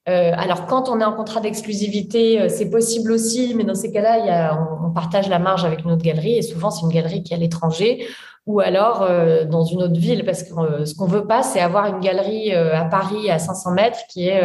Euh, 0.08 0.32
alors, 0.34 0.66
quand 0.66 0.88
on 0.88 1.00
est 1.00 1.04
en 1.04 1.12
contrat 1.12 1.40
d'exclusivité, 1.40 2.40
euh, 2.40 2.48
c'est 2.48 2.70
possible 2.70 3.12
aussi, 3.12 3.54
mais 3.54 3.64
dans 3.64 3.74
ces 3.74 3.92
cas-là, 3.92 4.58
on, 4.82 4.90
partage 4.90 5.28
la 5.28 5.38
marge 5.38 5.64
avec 5.64 5.84
une 5.84 5.92
autre 5.92 6.02
galerie, 6.02 6.38
et 6.38 6.42
souvent, 6.42 6.70
c'est 6.70 6.82
une 6.82 6.92
galerie 6.92 7.22
qui 7.22 7.32
est 7.32 7.36
à 7.36 7.38
l'étranger, 7.38 8.06
ou 8.46 8.58
alors 8.58 9.02
euh, 9.02 9.44
dans 9.44 9.62
une 9.62 9.82
autre 9.82 10.00
ville, 10.00 10.24
parce 10.24 10.42
que 10.42 10.84
ce 10.84 10.94
qu'on 10.96 11.06
veut 11.06 11.26
pas, 11.26 11.42
c'est 11.42 11.60
avoir 11.60 11.86
une 11.86 12.00
galerie 12.00 12.52
à 12.52 12.86
Paris 12.86 13.30
à 13.30 13.38
500 13.38 13.72
mètres 13.72 13.98
qui 14.08 14.26
est. 14.26 14.42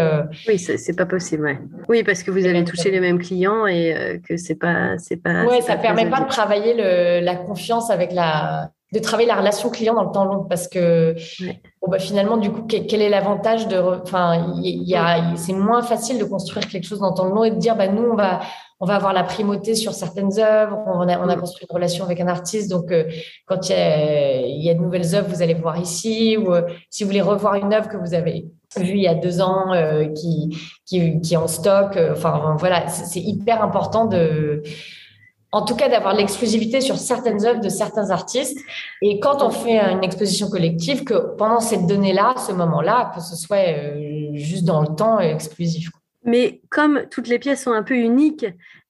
Oui, 0.47 0.59
c'est 0.59 0.95
pas 0.95 1.07
possible, 1.07 1.43
ouais. 1.43 1.59
Oui, 1.89 2.03
parce 2.03 2.21
que 2.21 2.29
vous 2.29 2.45
avez 2.45 2.63
touché 2.63 2.91
les 2.91 2.99
mêmes 2.99 3.17
clients 3.19 3.65
et 3.65 4.21
que 4.27 4.37
c'est 4.37 4.55
pas, 4.55 4.97
c'est 4.99 5.17
pas. 5.17 5.45
Ouais, 5.45 5.61
ça 5.61 5.77
permet 5.77 6.09
pas 6.09 6.19
de 6.19 6.27
travailler 6.27 6.75
le, 6.75 7.25
la 7.25 7.35
confiance 7.35 7.89
avec 7.89 8.11
la 8.11 8.69
de 8.93 8.99
travailler 8.99 9.27
la 9.27 9.35
relation 9.35 9.69
client 9.69 9.95
dans 9.95 10.03
le 10.03 10.11
temps 10.11 10.25
long 10.25 10.43
parce 10.43 10.67
que 10.67 11.15
bon, 11.81 11.89
bah, 11.89 11.99
finalement 11.99 12.37
du 12.37 12.51
coup 12.51 12.61
quel, 12.61 13.01
est 13.01 13.09
l'avantage 13.09 13.67
de 13.67 13.77
enfin 13.77 14.53
il 14.63 14.83
y, 14.83 14.95
a 14.95 15.35
c'est 15.35 15.53
moins 15.53 15.81
facile 15.81 16.19
de 16.19 16.23
construire 16.23 16.67
quelque 16.67 16.85
chose 16.85 16.99
dans 16.99 17.09
le 17.09 17.15
temps 17.15 17.25
long 17.25 17.43
et 17.43 17.51
de 17.51 17.57
dire 17.57 17.75
bah 17.75 17.87
nous 17.87 18.03
on 18.03 18.15
va 18.15 18.41
on 18.79 18.85
va 18.85 18.95
avoir 18.95 19.11
la 19.11 19.23
primauté 19.23 19.73
sur 19.73 19.93
certaines 19.93 20.39
œuvres 20.39 20.77
on 20.85 21.07
a, 21.07 21.19
on 21.19 21.27
a 21.29 21.35
construit 21.35 21.65
une 21.69 21.73
relation 21.73 22.05
avec 22.05 22.21
un 22.21 22.27
artiste 22.27 22.69
donc 22.69 22.91
euh, 22.91 23.05
quand 23.47 23.69
il 23.69 23.71
y, 23.71 23.75
a, 23.75 24.45
il 24.45 24.63
y 24.63 24.69
a 24.69 24.75
de 24.75 24.79
nouvelles 24.79 25.15
œuvres 25.15 25.29
vous 25.29 25.41
allez 25.41 25.55
voir 25.55 25.79
ici 25.79 26.37
ou 26.37 26.53
euh, 26.53 26.61
si 26.91 27.03
vous 27.03 27.09
voulez 27.09 27.21
revoir 27.21 27.55
une 27.55 27.73
œuvre 27.73 27.89
que 27.89 27.97
vous 27.97 28.13
avez 28.13 28.45
vue 28.77 28.97
il 28.97 29.01
y 29.01 29.07
a 29.07 29.15
deux 29.15 29.41
ans 29.41 29.73
euh, 29.73 30.05
qui, 30.09 30.55
qui 30.85 31.19
qui 31.21 31.33
est 31.33 31.37
en 31.37 31.47
stock 31.47 31.97
enfin 32.11 32.55
voilà 32.59 32.87
c'est 32.87 33.21
hyper 33.21 33.63
important 33.63 34.05
de 34.05 34.61
en 35.55 35.63
tout 35.63 35.77
cas 35.77 35.87
d'avoir 35.87 36.13
l'exclusivité 36.13 36.81
sur 36.81 36.97
certaines 36.97 37.45
œuvres 37.45 37.61
de 37.61 37.69
certains 37.69 38.09
artistes. 38.09 38.59
Et 39.01 39.21
quand 39.21 39.41
on 39.41 39.49
fait 39.49 39.79
une 39.79 40.03
exposition 40.03 40.49
collective, 40.49 41.05
que 41.05 41.33
pendant 41.37 41.61
cette 41.61 41.87
donnée-là, 41.87 42.35
ce 42.45 42.51
moment-là, 42.51 43.13
que 43.15 43.21
ce 43.21 43.37
soit 43.37 43.69
euh, 43.69 44.31
juste 44.33 44.65
dans 44.65 44.81
le 44.81 44.93
temps 44.93 45.17
exclusif. 45.21 45.89
Mais 46.25 46.59
comme 46.69 47.03
toutes 47.09 47.29
les 47.29 47.39
pièces 47.39 47.63
sont 47.63 47.71
un 47.71 47.83
peu 47.83 47.95
uniques, 47.95 48.45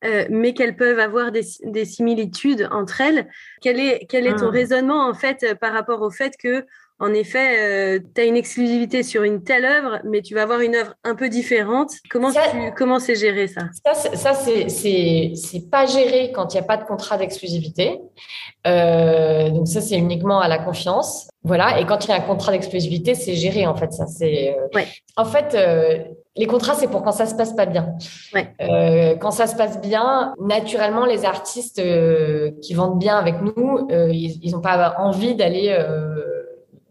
euh, 0.05 0.25
mais 0.31 0.55
qu'elles 0.55 0.75
peuvent 0.75 0.97
avoir 0.97 1.31
des, 1.31 1.85
similitudes 1.85 2.67
entre 2.71 2.99
elles, 2.99 3.27
quel 3.61 3.79
est, 3.79 4.07
quel 4.09 4.25
est 4.25 4.35
ton 4.35 4.47
hmm. 4.47 4.55
raisonnement 4.59 5.07
en 5.07 5.13
fait 5.13 5.55
par 5.61 5.71
rapport 5.71 6.01
au 6.01 6.09
fait 6.09 6.33
que 6.35 6.65
en 6.99 7.13
effet, 7.13 7.97
euh, 7.97 7.99
tu 8.15 8.21
as 8.21 8.25
une 8.25 8.37
exclusivité 8.37 9.03
sur 9.03 9.23
une 9.23 9.43
telle 9.43 9.65
œuvre, 9.65 9.99
mais 10.05 10.21
tu 10.21 10.33
vas 10.33 10.43
avoir 10.43 10.61
une 10.61 10.75
œuvre 10.75 10.93
un 11.03 11.15
peu 11.15 11.27
différente. 11.27 11.91
Comment 12.09 12.31
comment 12.77 12.99
c'est 12.99 13.15
géré 13.15 13.47
ça? 13.47 13.63
Ça, 13.83 13.93
ça 13.93 14.33
c'est 14.33 15.69
pas 15.69 15.85
géré 15.85 16.31
quand 16.33 16.53
il 16.53 16.57
n'y 16.57 16.63
a 16.63 16.67
pas 16.67 16.77
de 16.77 16.85
contrat 16.85 17.17
d'exclusivité. 17.17 17.99
Euh, 18.65 19.49
donc 19.49 19.67
ça, 19.67 19.81
c'est 19.81 19.97
uniquement 19.97 20.39
à 20.39 20.47
la 20.47 20.57
confiance. 20.57 21.27
Voilà. 21.43 21.79
Et 21.79 21.85
quand 21.85 22.05
il 22.05 22.09
y 22.09 22.11
a 22.11 22.15
un 22.15 22.21
contrat 22.21 22.51
d'exclusivité, 22.51 23.13
c'est 23.13 23.35
géré 23.35 23.67
en 23.67 23.75
fait. 23.75 23.93
Ça, 23.93 24.07
c'est. 24.07 24.57
Euh, 24.57 24.81
en 25.15 25.25
fait, 25.25 25.53
euh, 25.53 25.99
les 26.35 26.47
contrats, 26.47 26.73
c'est 26.73 26.87
pour 26.87 27.03
quand 27.03 27.11
ça 27.11 27.27
se 27.27 27.35
passe 27.35 27.53
pas 27.53 27.67
bien. 27.67 27.93
Ouais. 28.33 28.47
Euh, 28.61 29.15
quand 29.15 29.31
ça 29.31 29.45
se 29.47 29.55
passe 29.55 29.79
bien, 29.79 30.33
naturellement, 30.39 31.05
les 31.05 31.23
artistes 31.23 31.81
qui 32.61 32.73
vendent 32.73 32.99
bien 32.99 33.17
avec 33.17 33.35
nous, 33.41 33.87
ils 33.89 34.51
n'ont 34.51 34.61
pas 34.61 34.95
envie 34.97 35.35
d'aller 35.35 35.77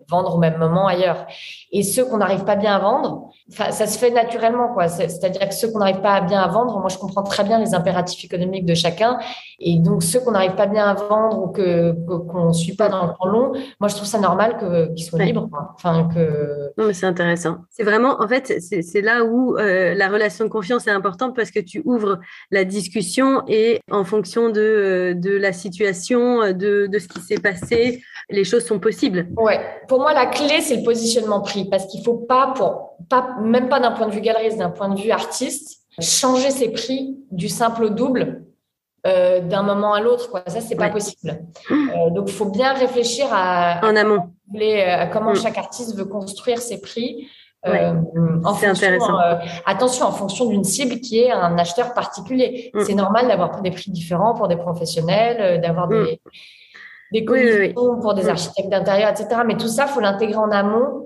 vendre 0.09 0.35
au 0.35 0.39
même 0.39 0.59
moment 0.59 0.87
ailleurs. 0.87 1.27
Et 1.73 1.83
ceux 1.83 2.05
qu'on 2.05 2.19
n'arrive 2.19 2.45
pas 2.45 2.57
bien 2.57 2.75
à 2.75 2.79
vendre, 2.79 3.31
ça 3.51 3.87
se 3.87 3.99
fait 3.99 4.11
naturellement, 4.11 4.73
quoi. 4.73 4.89
C'est-à-dire 4.89 5.49
que 5.49 5.55
ceux 5.55 5.71
qu'on 5.71 5.79
n'arrive 5.79 6.01
pas 6.01 6.21
bien 6.23 6.41
à 6.41 6.49
vendre, 6.49 6.79
moi, 6.79 6.89
je 6.89 6.97
comprends 6.97 7.23
très 7.23 7.45
bien 7.45 7.59
les 7.59 7.75
impératifs 7.75 8.25
économiques 8.25 8.65
de 8.65 8.75
chacun. 8.75 9.19
Et 9.61 9.79
donc, 9.79 10.03
ceux 10.03 10.21
qu'on 10.21 10.31
n'arrive 10.31 10.55
pas 10.55 10.67
bien 10.67 10.87
à 10.87 10.95
vendre 10.95 11.43
ou 11.43 11.49
que, 11.49 11.93
qu'on 12.07 12.49
ne 12.49 12.53
suit 12.53 12.75
pas 12.75 12.89
dans 12.89 13.07
le 13.07 13.13
temps 13.13 13.27
long, 13.27 13.53
moi, 13.81 13.89
je 13.89 13.97
trouve 13.97 14.07
ça 14.07 14.19
normal 14.19 14.57
que, 14.59 14.95
qu'ils 14.95 15.05
soient 15.05 15.19
libres, 15.19 15.49
Enfin, 15.75 16.09
que... 16.15 16.73
Non, 16.79 16.87
mais 16.87 16.95
c'est 16.95 17.07
intéressant. 17.07 17.59
C'est 17.71 17.83
vraiment, 17.83 18.23
en 18.23 18.29
fait, 18.29 18.61
c'est, 18.61 19.01
là 19.03 19.25
où 19.25 19.59
euh, 19.59 19.95
la 19.95 20.09
relation 20.09 20.45
de 20.45 20.51
confiance 20.51 20.87
est 20.87 20.93
importante 20.93 21.37
parce 21.37 21.51
que 21.51 21.61
tu 21.61 21.83
ouvres 21.85 22.21
la 22.51 22.65
discussion 22.65 23.43
et 23.47 23.81
en 23.91 24.05
fonction 24.05 24.49
de, 24.49 24.61
euh, 24.61 25.15
de 25.15 25.37
la 25.37 25.53
situation, 25.53 26.53
de, 26.53 26.87
de 26.87 26.99
ce 26.99 27.09
qui 27.09 27.21
s'est 27.21 27.41
passé, 27.41 28.03
les 28.31 28.45
choses 28.45 28.65
sont 28.65 28.79
possibles. 28.79 29.27
Ouais. 29.37 29.61
Pour 29.89 29.94
moi, 30.01 30.13
la 30.15 30.27
clé, 30.27 30.61
c'est 30.61 30.77
le 30.77 30.83
positionnement 30.83 31.41
prix 31.41 31.65
parce 31.65 31.87
qu'il 31.87 32.03
faut 32.03 32.15
pas, 32.17 32.53
pour, 32.57 32.97
pas, 33.09 33.37
même 33.41 33.69
pas 33.69 33.81
d'un 33.81 33.93
point 33.93 34.07
de 34.07 34.13
vue 34.13 34.21
galeriste, 34.21 34.59
d'un 34.59 34.71
point 34.71 34.89
de 34.89 35.01
vue 35.01 35.11
artiste, 35.11 35.83
changer 36.01 36.51
ses 36.51 36.71
prix 36.71 37.17
du 37.31 37.49
simple 37.49 37.85
au 37.85 37.89
double 37.91 38.45
euh, 39.07 39.41
d'un 39.41 39.63
moment 39.63 39.93
à 39.93 40.01
l'autre. 40.01 40.31
Quoi. 40.31 40.43
Ça, 40.47 40.61
c'est 40.61 40.77
pas 40.77 40.89
possible. 40.91 41.45
Euh, 41.71 42.11
donc, 42.11 42.29
il 42.29 42.35
faut 42.35 42.51
bien 42.51 42.73
réfléchir 42.73 43.27
à, 43.33 43.81
en 43.85 43.97
amont. 43.97 44.31
À, 44.55 45.07
comment 45.07 45.33
mm. 45.33 45.37
chaque 45.37 45.59
artiste 45.59 45.97
veut 45.97 46.05
construire 46.05 46.59
ses 46.59 46.81
prix. 46.81 47.29
Euh, 47.67 47.95
c'est 48.59 48.67
intéressant. 48.67 49.19
Euh, 49.21 49.37
attention, 49.65 50.07
en 50.07 50.13
fonction 50.13 50.47
d'une 50.47 50.65
cible 50.65 51.01
qui 51.01 51.21
est 51.21 51.31
un 51.31 51.57
acheteur 51.59 51.95
particulier. 51.95 52.71
Mm. 52.75 52.81
C'est 52.85 52.95
normal 52.95 53.29
d'avoir 53.29 53.63
des 53.63 53.71
prix 53.71 53.91
différents 53.91 54.35
pour 54.35 54.49
des 54.49 54.57
professionnels, 54.57 55.37
euh, 55.41 55.59
d'avoir 55.59 55.89
des, 55.89 55.97
mm 55.97 56.31
des 57.15 57.25
commissions 57.25 58.01
pour 58.01 58.15
des 58.15 58.25
mm. 58.25 58.29
architectes 58.29 58.69
d'intérieur, 58.69 59.11
etc. 59.11 59.41
Mais 59.47 59.57
tout 59.57 59.69
ça, 59.69 59.87
faut 59.87 60.01
l'intégrer 60.01 60.37
en 60.37 60.51
amont. 60.51 61.01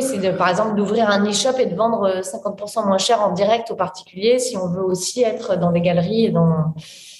C'est 0.00 0.18
de, 0.18 0.36
par 0.36 0.48
exemple 0.48 0.74
d'ouvrir 0.74 1.08
un 1.08 1.24
e-shop 1.24 1.56
et 1.60 1.66
de 1.66 1.76
vendre 1.76 2.20
50% 2.20 2.80
euh, 2.82 2.86
moins 2.86 2.98
cher 2.98 3.20
en 3.20 3.30
direct 3.30 3.70
aux 3.70 3.76
particuliers 3.76 4.40
si 4.40 4.56
on 4.56 4.66
veut 4.66 4.82
aussi 4.82 5.22
être 5.22 5.56
dans 5.56 5.70
des 5.70 5.82
galeries 5.82 6.24
et 6.24 6.30
dans. 6.30 6.74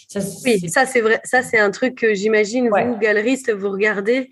Ça, 0.09 0.19
oui, 0.45 0.69
ça 0.69 0.85
c'est 0.85 1.01
vrai. 1.01 1.21
Ça 1.23 1.43
c'est 1.43 1.59
un 1.59 1.71
truc 1.71 1.95
que 1.95 2.15
j'imagine 2.15 2.69
vous 2.69 2.99
galeriste 2.99 3.53
vous 3.53 3.71
regardez 3.71 4.31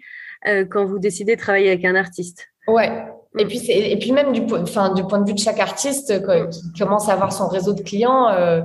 euh, 0.49 0.65
quand 0.69 0.85
vous 0.85 0.99
décidez 0.99 1.37
de 1.37 1.41
travailler 1.41 1.69
avec 1.69 1.85
un 1.85 1.95
artiste. 1.95 2.49
Ouais. 2.67 2.91
Et 3.39 3.47
puis, 3.47 3.63
et 3.71 3.97
puis 3.97 4.11
même 4.11 4.33
du, 4.33 4.43
enfin, 4.53 4.93
du 4.93 5.05
point 5.05 5.21
de 5.21 5.27
vue 5.27 5.35
de 5.35 5.39
chaque 5.39 5.61
artiste 5.61 6.13
mm. 6.13 6.49
qui 6.75 6.81
commence 6.81 7.09
à 7.09 7.13
avoir 7.13 7.33
son 7.33 7.47
réseau 7.47 7.75
de 7.75 7.83
clients, 7.83 8.29
euh, 8.29 8.63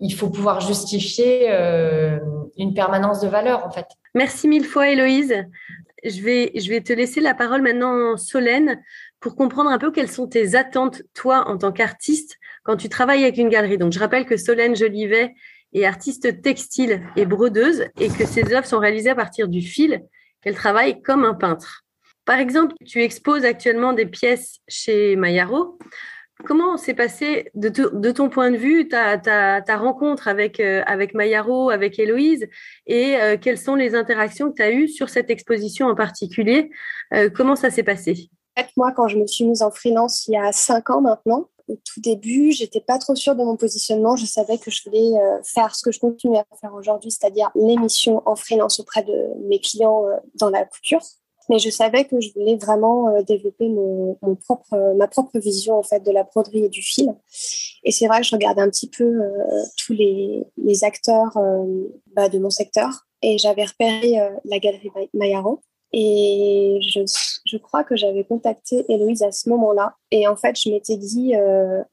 il 0.00 0.14
faut 0.14 0.30
pouvoir 0.30 0.60
justifier 0.60 1.48
une 2.56 2.74
permanence 2.74 3.20
de 3.20 3.28
valeur 3.28 3.66
en 3.66 3.70
fait. 3.70 3.86
Merci 4.14 4.48
mille 4.48 4.64
fois, 4.64 4.88
Héloïse. 4.88 5.34
Je 6.04 6.20
vais, 6.20 6.52
je 6.54 6.68
vais 6.68 6.82
te 6.82 6.92
laisser 6.92 7.20
la 7.20 7.34
parole 7.34 7.62
maintenant, 7.62 8.16
Solène, 8.16 8.82
pour 9.20 9.36
comprendre 9.36 9.70
un 9.70 9.78
peu 9.78 9.90
quelles 9.90 10.10
sont 10.10 10.28
tes 10.28 10.54
attentes, 10.54 11.02
toi, 11.14 11.48
en 11.48 11.56
tant 11.56 11.72
qu'artiste, 11.72 12.36
quand 12.62 12.76
tu 12.76 12.90
travailles 12.90 13.22
avec 13.22 13.38
une 13.38 13.48
galerie. 13.48 13.78
Donc, 13.78 13.92
je 13.92 13.98
rappelle 13.98 14.26
que 14.26 14.36
Solène 14.36 14.76
Jolivet 14.76 15.34
est 15.72 15.86
artiste 15.86 16.42
textile 16.42 17.02
et 17.16 17.24
brodeuse 17.24 17.86
et 17.98 18.08
que 18.08 18.26
ses 18.26 18.52
œuvres 18.52 18.66
sont 18.66 18.78
réalisées 18.78 19.10
à 19.10 19.14
partir 19.14 19.48
du 19.48 19.62
fil, 19.62 20.02
qu'elle 20.42 20.54
travaille 20.54 21.00
comme 21.00 21.24
un 21.24 21.34
peintre. 21.34 21.84
Par 22.26 22.38
exemple, 22.38 22.74
tu 22.84 23.02
exposes 23.02 23.44
actuellement 23.44 23.94
des 23.94 24.06
pièces 24.06 24.60
chez 24.68 25.16
Mayaro. 25.16 25.78
Comment 26.42 26.76
s'est 26.76 26.94
passé, 26.94 27.50
de, 27.54 28.10
ton 28.10 28.28
point 28.28 28.50
de 28.50 28.56
vue, 28.56 28.88
ta, 28.88 29.62
rencontre 29.76 30.26
avec, 30.26 30.58
euh, 30.58 30.82
avec 30.84 31.14
Mayaro, 31.14 31.70
avec 31.70 31.98
Héloïse, 31.98 32.48
et 32.86 33.16
euh, 33.16 33.36
quelles 33.40 33.58
sont 33.58 33.76
les 33.76 33.94
interactions 33.94 34.50
que 34.50 34.56
tu 34.56 34.62
as 34.62 34.72
eues 34.72 34.88
sur 34.88 35.08
cette 35.08 35.30
exposition 35.30 35.86
en 35.86 35.94
particulier 35.94 36.70
euh, 37.14 37.30
Comment 37.30 37.54
ça 37.54 37.70
s'est 37.70 37.84
passé? 37.84 38.30
Moi, 38.76 38.92
quand 38.92 39.06
je 39.08 39.16
me 39.16 39.26
suis 39.26 39.44
mise 39.44 39.62
en 39.62 39.70
freelance 39.70 40.26
il 40.26 40.32
y 40.32 40.36
a 40.36 40.50
cinq 40.52 40.90
ans 40.90 41.00
maintenant, 41.00 41.48
au 41.68 41.76
tout 41.76 42.00
début, 42.00 42.50
j'étais 42.50 42.80
pas 42.80 42.98
trop 42.98 43.14
sûre 43.14 43.36
de 43.36 43.42
mon 43.42 43.56
positionnement. 43.56 44.16
Je 44.16 44.26
savais 44.26 44.58
que 44.58 44.70
je 44.70 44.82
voulais 44.84 45.12
faire 45.44 45.74
ce 45.74 45.82
que 45.82 45.92
je 45.92 45.98
continue 45.98 46.36
à 46.36 46.44
faire 46.60 46.74
aujourd'hui, 46.74 47.10
c'est-à-dire 47.10 47.50
l'émission 47.54 48.22
en 48.26 48.36
freelance 48.36 48.80
auprès 48.80 49.02
de 49.02 49.48
mes 49.48 49.60
clients 49.60 50.04
dans 50.34 50.50
la 50.50 50.66
couture 50.66 51.00
mais 51.48 51.58
je 51.58 51.70
savais 51.70 52.04
que 52.04 52.20
je 52.20 52.32
voulais 52.34 52.56
vraiment 52.56 53.08
euh, 53.08 53.22
développer 53.22 53.68
mon, 53.68 54.16
propre, 54.44 54.72
euh, 54.72 54.94
ma 54.94 55.08
propre 55.08 55.38
vision 55.38 55.78
en 55.78 55.82
fait 55.82 56.00
de 56.00 56.10
la 56.10 56.24
broderie 56.24 56.64
et 56.64 56.68
du 56.68 56.82
fil. 56.82 57.14
Et 57.84 57.92
c'est 57.92 58.06
vrai, 58.06 58.22
je 58.22 58.34
regardais 58.34 58.62
un 58.62 58.70
petit 58.70 58.88
peu 58.88 59.04
euh, 59.04 59.62
tous 59.76 59.92
les, 59.92 60.44
acteurs 60.82 61.38
bah, 62.14 62.28
de 62.28 62.38
mon 62.38 62.50
secteur 62.50 63.06
et 63.22 63.38
j'avais 63.38 63.64
repéré 63.64 64.18
la 64.44 64.58
galerie 64.58 64.90
Mayaro. 65.14 65.60
Et 65.92 66.78
je, 66.80 67.00
je 67.46 67.56
crois 67.56 67.84
que 67.84 67.94
j'avais 67.94 68.24
contacté 68.24 68.84
Héloïse 68.88 69.22
à 69.22 69.30
ce 69.30 69.48
moment-là. 69.50 69.94
Et 70.10 70.26
en 70.26 70.34
fait, 70.34 70.58
je 70.60 70.68
m'étais 70.68 70.96
dit, 70.96 71.34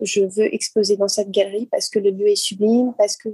je 0.02 0.22
veux 0.22 0.54
exposer 0.54 0.98
dans 0.98 1.08
cette 1.08 1.30
galerie 1.30 1.68
parce 1.68 1.90
que 1.90 2.00
le 2.00 2.10
lieu 2.10 2.28
est 2.28 2.36
sublime, 2.36 2.94
parce 2.98 3.16
que 3.16 3.30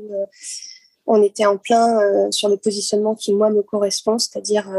on 1.05 1.23
était 1.23 1.45
en 1.45 1.57
plein 1.57 2.29
sur 2.31 2.49
le 2.49 2.57
positionnement 2.57 3.15
qui, 3.15 3.33
moi, 3.33 3.49
me 3.49 3.61
correspond, 3.61 4.19
c'est-à-dire 4.19 4.69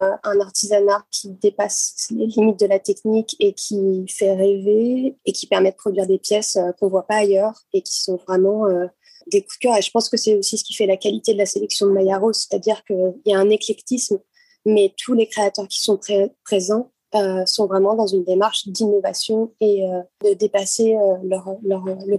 un 0.00 0.40
artisanat 0.40 1.04
qui 1.10 1.30
dépasse 1.30 2.08
les 2.10 2.26
limites 2.26 2.58
de 2.58 2.66
la 2.66 2.78
technique 2.78 3.36
et 3.38 3.52
qui 3.52 4.06
fait 4.08 4.34
rêver 4.34 5.16
et 5.24 5.32
qui 5.32 5.46
permet 5.46 5.72
de 5.72 5.76
produire 5.76 6.06
des 6.06 6.18
pièces 6.18 6.56
euh, 6.56 6.72
qu'on 6.78 6.88
voit 6.88 7.06
pas 7.06 7.16
ailleurs 7.16 7.60
et 7.72 7.82
qui 7.82 8.00
sont 8.00 8.16
vraiment 8.16 8.66
euh, 8.66 8.86
des 9.30 9.42
coups 9.42 9.58
de 9.58 9.60
cœur. 9.60 9.76
Et 9.76 9.82
je 9.82 9.90
pense 9.90 10.08
que 10.08 10.16
c'est 10.16 10.36
aussi 10.36 10.56
ce 10.56 10.64
qui 10.64 10.74
fait 10.74 10.86
la 10.86 10.96
qualité 10.96 11.34
de 11.34 11.38
la 11.38 11.46
sélection 11.46 11.86
de 11.86 11.92
Mayaro, 11.92 12.32
c'est-à-dire 12.32 12.82
qu'il 12.84 13.14
y 13.26 13.34
a 13.34 13.38
un 13.38 13.50
éclectisme, 13.50 14.18
mais 14.64 14.94
tous 14.96 15.14
les 15.14 15.28
créateurs 15.28 15.68
qui 15.68 15.80
sont 15.80 15.98
présents 16.44 16.90
euh, 17.14 17.44
sont 17.44 17.66
vraiment 17.66 17.94
dans 17.94 18.06
une 18.06 18.24
démarche 18.24 18.68
d'innovation 18.68 19.52
et 19.60 19.82
de 20.24 20.34
dépasser 20.34 20.96
leur, 21.24 21.56
leur, 21.62 21.84
le, 21.84 22.16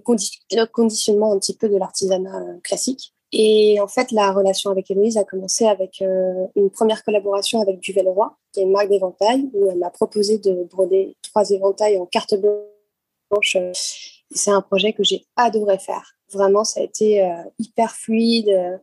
conditionnement 0.68 1.34
un 1.34 1.40
petit 1.40 1.56
peu 1.56 1.70
de 1.70 1.78
l'artisanat 1.78 2.60
classique. 2.64 3.11
Et 3.34 3.80
en 3.80 3.88
fait, 3.88 4.12
la 4.12 4.32
relation 4.34 4.72
avec 4.72 4.92
Héloïse 4.92 5.18
a 5.18 5.24
commencé 5.24 5.66
avec 5.66 6.02
euh, 6.02 6.48
une 6.56 6.70
première 6.70 7.04
collaboration 7.04 7.62
avec 7.62 7.80
Duvel 7.80 8.10
Roi, 8.10 8.36
qui 8.52 8.60
est 8.60 8.64
une 8.64 8.72
marque 8.72 8.90
d'éventail, 8.90 9.50
où 9.54 9.70
elle 9.70 9.78
m'a 9.78 9.90
proposé 9.90 10.38
de 10.38 10.68
broder 10.70 11.16
trois 11.22 11.50
éventails 11.50 11.98
en 11.98 12.06
carte 12.06 12.36
blanche. 12.36 13.58
C'est 14.32 14.52
un 14.52 14.62
projet 14.62 14.92
que 14.94 15.04
j'ai 15.04 15.26
adoré 15.38 15.78
faire. 15.78 16.16
Vraiment, 16.34 16.64
ça 16.64 16.82
a 16.82 16.84
été 16.84 17.24
euh, 17.24 17.28
hyper 17.58 17.96
fluide. 17.96 18.80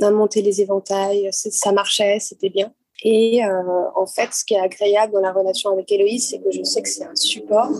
On 0.00 0.06
a 0.06 0.10
monté 0.10 0.42
les 0.42 0.60
éventails, 0.62 1.28
ça 1.32 1.72
marchait, 1.72 2.18
c'était 2.18 2.50
bien. 2.50 2.72
Et 3.02 3.44
euh, 3.44 3.50
en 3.94 4.06
fait, 4.06 4.32
ce 4.32 4.44
qui 4.44 4.54
est 4.54 4.60
agréable 4.60 5.12
dans 5.12 5.20
la 5.20 5.32
relation 5.32 5.70
avec 5.70 5.90
Héloïse, 5.92 6.30
c'est 6.30 6.38
que 6.38 6.50
je 6.50 6.62
sais 6.62 6.82
que 6.82 6.88
c'est 6.88 7.04
un 7.04 7.14
support 7.14 7.70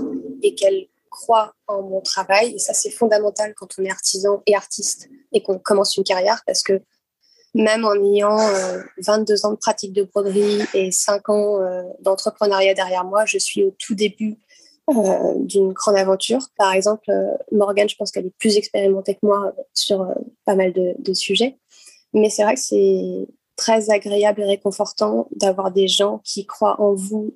et 0.42 0.54
qu'elle 0.54 0.86
croit 1.16 1.54
en 1.66 1.82
mon 1.82 2.00
travail. 2.02 2.54
Et 2.54 2.58
ça, 2.58 2.74
c'est 2.74 2.90
fondamental 2.90 3.54
quand 3.54 3.68
on 3.78 3.84
est 3.84 3.90
artisan 3.90 4.42
et 4.46 4.54
artiste 4.54 5.08
et 5.32 5.42
qu'on 5.42 5.58
commence 5.58 5.96
une 5.96 6.04
carrière 6.04 6.42
parce 6.46 6.62
que 6.62 6.82
même 7.54 7.86
en 7.86 7.94
ayant 7.94 8.36
22 8.98 9.32
euh, 9.32 9.46
ans 9.46 9.52
de 9.52 9.56
pratique 9.56 9.94
de 9.94 10.02
broderie 10.02 10.60
et 10.74 10.92
5 10.92 11.28
ans 11.30 11.62
euh, 11.62 11.82
d'entrepreneuriat 12.00 12.74
derrière 12.74 13.04
moi, 13.04 13.24
je 13.24 13.38
suis 13.38 13.64
au 13.64 13.74
tout 13.78 13.94
début 13.94 14.36
euh, 14.90 15.32
d'une 15.38 15.72
grande 15.72 15.96
aventure. 15.96 16.48
Par 16.58 16.74
exemple, 16.74 17.10
Morgane, 17.50 17.88
je 17.88 17.96
pense 17.96 18.10
qu'elle 18.12 18.26
est 18.26 18.38
plus 18.38 18.58
expérimentée 18.58 19.14
que 19.14 19.24
moi 19.24 19.54
sur 19.72 20.06
pas 20.44 20.54
mal 20.54 20.74
de 20.74 21.14
sujets. 21.14 21.56
Mais 22.12 22.28
c'est 22.28 22.44
vrai 22.44 22.56
que 22.56 22.60
c'est 22.60 23.26
très 23.56 23.90
agréable 23.90 24.42
et 24.42 24.44
réconfortant 24.44 25.28
d'avoir 25.30 25.70
des 25.70 25.88
gens 25.88 26.20
qui 26.24 26.44
croient 26.44 26.78
en 26.78 26.94
vous 26.94 27.34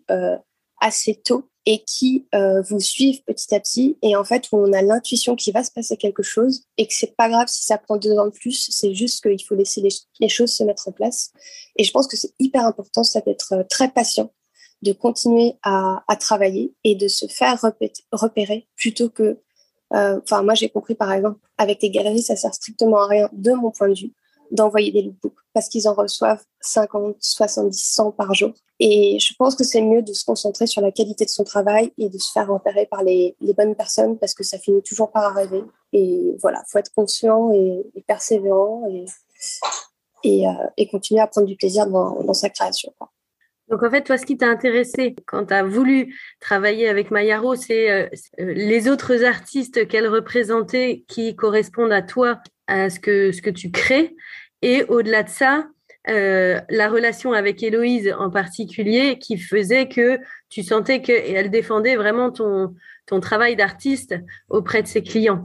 assez 0.81 1.15
tôt 1.15 1.50
et 1.67 1.85
qui 1.85 2.27
euh, 2.35 2.63
vous 2.63 2.81
suivent 2.81 3.23
petit 3.25 3.55
à 3.55 3.61
petit. 3.61 3.99
Et 4.03 4.17
en 4.17 4.25
fait 4.25 4.49
où 4.53 4.57
on 4.57 4.73
a 4.73 4.83
l'intuition 4.83 5.37
qu'il 5.37 5.53
va 5.53 5.63
se 5.65 5.71
passer 5.71 5.97
quelque 5.97 6.23
chose 6.23 6.65
et 6.77 6.87
que 6.87 6.95
c'est 6.95 7.15
pas 7.17 7.29
grave 7.29 7.49
si 7.49 7.65
ça 7.65 7.79
prend 7.79 7.97
deux 7.97 8.17
ans 8.19 8.27
de 8.27 8.33
plus, 8.33 8.69
c'est 8.71 8.95
juste 8.95 9.23
qu'il 9.23 9.43
faut 9.45 9.55
laisser 9.55 9.83
les, 10.21 10.29
choses 10.29 10.53
se 10.53 10.65
mettre 10.65 10.89
en 10.89 10.93
place. 10.93 11.33
Et 11.77 11.85
je 11.85 11.91
pense 11.91 12.07
que 12.07 12.17
c'est 12.17 12.33
hyper 12.39 12.65
important 12.65 13.05
ça 13.05 13.21
d'être 13.21 13.53
euh, 13.53 13.63
très 13.69 13.91
patient, 13.91 14.33
de 14.83 14.93
continuer 14.93 15.55
à, 15.63 16.03
travailler 16.19 16.75
et 16.85 16.95
de 16.95 17.09
se 17.09 17.27
faire 17.27 17.61
repérer 18.13 18.69
plutôt 18.77 19.09
que 19.09 19.39
euh, 19.93 20.21
enfin 20.23 20.43
moi 20.43 20.55
j'ai 20.55 20.69
compris 20.69 20.95
par 20.95 21.13
exemple 21.13 21.41
avec 21.59 21.83
les 21.83 21.91
galeries 21.91 22.23
ça 22.23 22.37
sert 22.37 22.55
strictement 22.55 22.99
à 22.99 23.07
rien 23.07 23.29
de 23.33 23.53
mon 23.53 23.71
point 23.71 23.89
de 23.89 23.95
vue 23.95 24.13
d'envoyer 24.53 24.93
des 24.93 25.03
lookbooks 25.03 25.40
parce 25.53 25.69
qu'ils 25.69 25.89
en 25.89 25.95
reçoivent 25.95 26.43
50, 26.61 27.17
70, 27.21 27.79
100 27.79 28.13
par 28.13 28.35
jour. 28.35 28.53
Et 28.83 29.19
je 29.21 29.35
pense 29.39 29.55
que 29.55 29.63
c'est 29.63 29.83
mieux 29.83 30.03
de 30.03 30.15
se 30.15 30.25
concentrer 30.25 30.67
sur 30.67 30.81
la 30.81 30.91
qualité 30.91 31.27
de 31.27 31.31
son 31.31 31.45
travail 31.45 31.93
et 31.99 32.09
de 32.09 32.17
se 32.17 32.33
faire 32.33 32.49
repérer 32.49 32.87
par 32.87 33.03
les, 33.03 33.37
bonnes 33.57 33.75
personnes 33.75 34.19
parce 34.19 34.33
que 34.33 34.43
ça 34.43 34.59
finit 34.59 34.83
toujours 34.83 35.13
par 35.13 35.37
arriver. 35.37 35.63
Et 35.93 36.35
voilà, 36.41 36.63
faut 36.67 36.79
être 36.79 36.93
conscient 36.95 37.53
et, 37.53 37.85
persévérant 38.07 38.85
euh, 40.25 40.51
et, 40.77 40.89
continuer 40.89 41.21
à 41.21 41.27
prendre 41.27 41.47
du 41.47 41.57
plaisir 41.57 41.87
dans, 41.87 42.33
sa 42.33 42.49
création. 42.49 42.93
Donc 43.69 43.83
en 43.83 43.91
fait, 43.91 44.03
toi, 44.03 44.17
ce 44.17 44.25
qui 44.25 44.39
t'a 44.39 44.49
intéressé 44.49 45.15
quand 45.27 45.47
tu 45.47 45.55
as 45.55 45.63
voulu 45.63 46.19
travailler 46.41 46.89
avec 46.89 47.11
Mayaro, 47.11 47.57
c'est 47.57 47.91
euh, 47.91 48.09
euh, 48.41 48.55
les 48.55 48.89
autres 48.89 49.25
artistes 49.25 49.87
qu'elle 49.89 50.09
représentait 50.09 51.05
qui 51.07 51.37
correspondent 51.37 51.93
à 51.93 52.03
toi, 52.03 52.41
à 52.67 52.89
ce 52.89 52.99
que 52.99 53.51
tu 53.51 53.71
crées. 53.71 54.17
Et 54.63 54.85
au-delà 54.85 55.23
de 55.23 55.29
ça, 55.29 55.69
la 56.07 56.89
relation 56.89 57.33
avec 57.33 57.63
Héloïse 57.63 58.13
en 58.19 58.31
particulier 58.31 59.19
qui 59.19 59.39
faisait 59.39 59.89
que 59.89 60.19
tu 60.49 60.63
sentais 60.63 61.03
qu'elle 61.03 61.51
défendait 61.51 61.97
vraiment 61.97 62.31
ton, 62.31 62.75
ton 63.07 63.21
travail 63.21 63.57
d'artiste 63.57 64.15
auprès 64.49 64.83
de 64.83 64.89
ses 64.89 65.03
clients. 65.03 65.45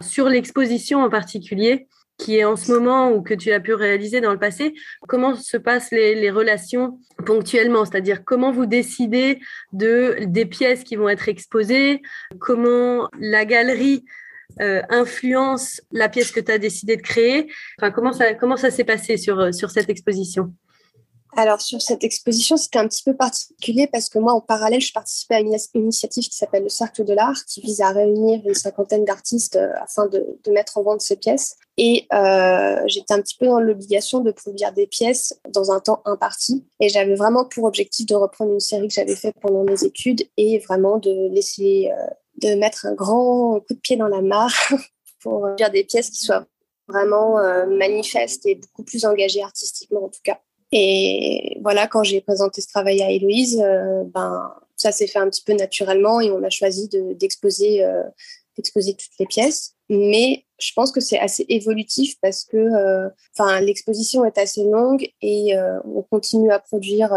Sur 0.00 0.28
l'exposition 0.28 1.02
en 1.02 1.10
particulier, 1.10 1.86
qui 2.18 2.38
est 2.38 2.44
en 2.44 2.56
ce 2.56 2.72
moment 2.72 3.10
ou 3.10 3.22
que 3.22 3.34
tu 3.34 3.52
as 3.52 3.60
pu 3.60 3.74
réaliser 3.74 4.20
dans 4.20 4.32
le 4.32 4.38
passé, 4.38 4.74
comment 5.08 5.34
se 5.34 5.56
passent 5.56 5.90
les, 5.90 6.30
relations 6.30 6.98
ponctuellement? 7.26 7.84
C'est-à-dire 7.84 8.24
comment 8.24 8.52
vous 8.52 8.66
décidez 8.66 9.40
de, 9.72 10.16
des 10.20 10.46
pièces 10.46 10.84
qui 10.84 10.96
vont 10.96 11.08
être 11.08 11.28
exposées, 11.28 12.02
comment 12.38 13.08
la 13.18 13.44
galerie 13.44 14.04
euh, 14.60 14.82
influence 14.88 15.80
la 15.90 16.08
pièce 16.08 16.30
que 16.30 16.40
tu 16.40 16.52
as 16.52 16.58
décidé 16.58 16.96
de 16.96 17.02
créer 17.02 17.50
enfin, 17.80 17.90
Comment 17.90 18.56
ça, 18.56 18.70
s'est 18.70 18.84
passé 18.84 19.16
sur, 19.16 19.52
sur 19.54 19.70
cette 19.70 19.88
exposition? 19.88 20.52
Alors 21.36 21.60
sur 21.60 21.82
cette 21.82 22.04
exposition, 22.04 22.56
c'était 22.56 22.78
un 22.78 22.86
petit 22.86 23.02
peu 23.02 23.14
particulier 23.14 23.88
parce 23.90 24.08
que 24.08 24.18
moi, 24.18 24.32
en 24.32 24.40
parallèle, 24.40 24.80
je 24.80 24.92
participais 24.92 25.34
à 25.34 25.40
une 25.40 25.56
initiative 25.74 26.24
qui 26.24 26.36
s'appelle 26.36 26.62
le 26.62 26.68
Cercle 26.68 27.04
de 27.04 27.12
l'Art, 27.12 27.44
qui 27.46 27.60
vise 27.60 27.80
à 27.80 27.90
réunir 27.90 28.40
une 28.46 28.54
cinquantaine 28.54 29.04
d'artistes 29.04 29.56
euh, 29.56 29.72
afin 29.80 30.06
de, 30.06 30.24
mettre 30.48 30.78
en 30.78 30.82
vente 30.82 31.00
ces 31.00 31.16
pièces. 31.16 31.56
Et 31.76 32.06
euh, 32.12 32.80
j'étais 32.86 33.14
un 33.14 33.20
petit 33.20 33.36
peu 33.36 33.46
dans 33.46 33.58
l'obligation 33.58 34.20
de 34.20 34.30
produire 34.30 34.72
des 34.72 34.86
pièces 34.86 35.36
dans 35.50 35.72
un 35.72 35.80
temps 35.80 36.02
imparti. 36.04 36.64
Et 36.78 36.88
j'avais 36.88 37.16
vraiment 37.16 37.44
pour 37.44 37.64
objectif 37.64 38.06
de 38.06 38.14
reprendre 38.14 38.52
une 38.52 38.60
série 38.60 38.86
que 38.86 38.94
j'avais 38.94 39.16
faite 39.16 39.34
pendant 39.40 39.64
mes 39.64 39.82
études 39.82 40.22
et 40.36 40.60
vraiment 40.60 40.98
de 40.98 41.28
laisser, 41.32 41.90
euh, 41.90 42.06
de 42.42 42.54
mettre 42.54 42.86
un 42.86 42.94
grand 42.94 43.60
coup 43.60 43.74
de 43.74 43.80
pied 43.80 43.96
dans 43.96 44.08
la 44.08 44.22
mare 44.22 44.54
pour 45.20 45.48
faire 45.58 45.70
des 45.70 45.84
pièces 45.84 46.10
qui 46.10 46.24
soient 46.24 46.46
vraiment 46.88 47.36
manifestes 47.66 48.44
et 48.44 48.56
beaucoup 48.56 48.82
plus 48.82 49.06
engagées 49.06 49.42
artistiquement 49.42 50.04
en 50.04 50.08
tout 50.08 50.20
cas. 50.22 50.38
Et 50.76 51.56
voilà, 51.62 51.86
quand 51.86 52.02
j'ai 52.02 52.20
présenté 52.20 52.60
ce 52.60 52.66
travail 52.66 53.00
à 53.00 53.08
Héloïse, 53.08 53.62
euh, 53.64 54.02
ben, 54.06 54.52
ça 54.76 54.90
s'est 54.90 55.06
fait 55.06 55.20
un 55.20 55.30
petit 55.30 55.44
peu 55.44 55.52
naturellement 55.52 56.20
et 56.20 56.32
on 56.32 56.42
a 56.42 56.50
choisi 56.50 56.88
d'exposer 56.88 57.84
euh, 57.84 58.02
d'exposer 58.56 58.94
toutes 58.94 59.18
les 59.20 59.26
pièces. 59.26 59.73
Mais 59.90 60.44
je 60.58 60.72
pense 60.74 60.92
que 60.92 61.00
c'est 61.00 61.18
assez 61.18 61.44
évolutif 61.48 62.14
parce 62.22 62.44
que 62.44 62.56
euh, 62.56 63.08
enfin 63.36 63.60
l'exposition 63.60 64.24
est 64.24 64.38
assez 64.38 64.64
longue 64.64 65.06
et 65.20 65.54
on 65.84 66.02
continue 66.02 66.50
à 66.50 66.58
produire 66.58 67.12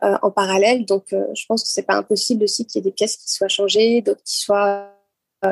en 0.00 0.30
parallèle. 0.30 0.86
Donc, 0.86 1.06
je 1.10 1.46
pense 1.46 1.62
que 1.62 1.68
c'est 1.68 1.82
pas 1.82 1.96
impossible 1.96 2.44
aussi 2.44 2.64
qu'il 2.64 2.78
y 2.78 2.80
ait 2.80 2.90
des 2.90 2.94
pièces 2.94 3.16
qui 3.16 3.30
soient 3.30 3.48
changées, 3.48 4.00
d'autres 4.00 4.22
qui 4.24 4.38
soient 4.38 4.90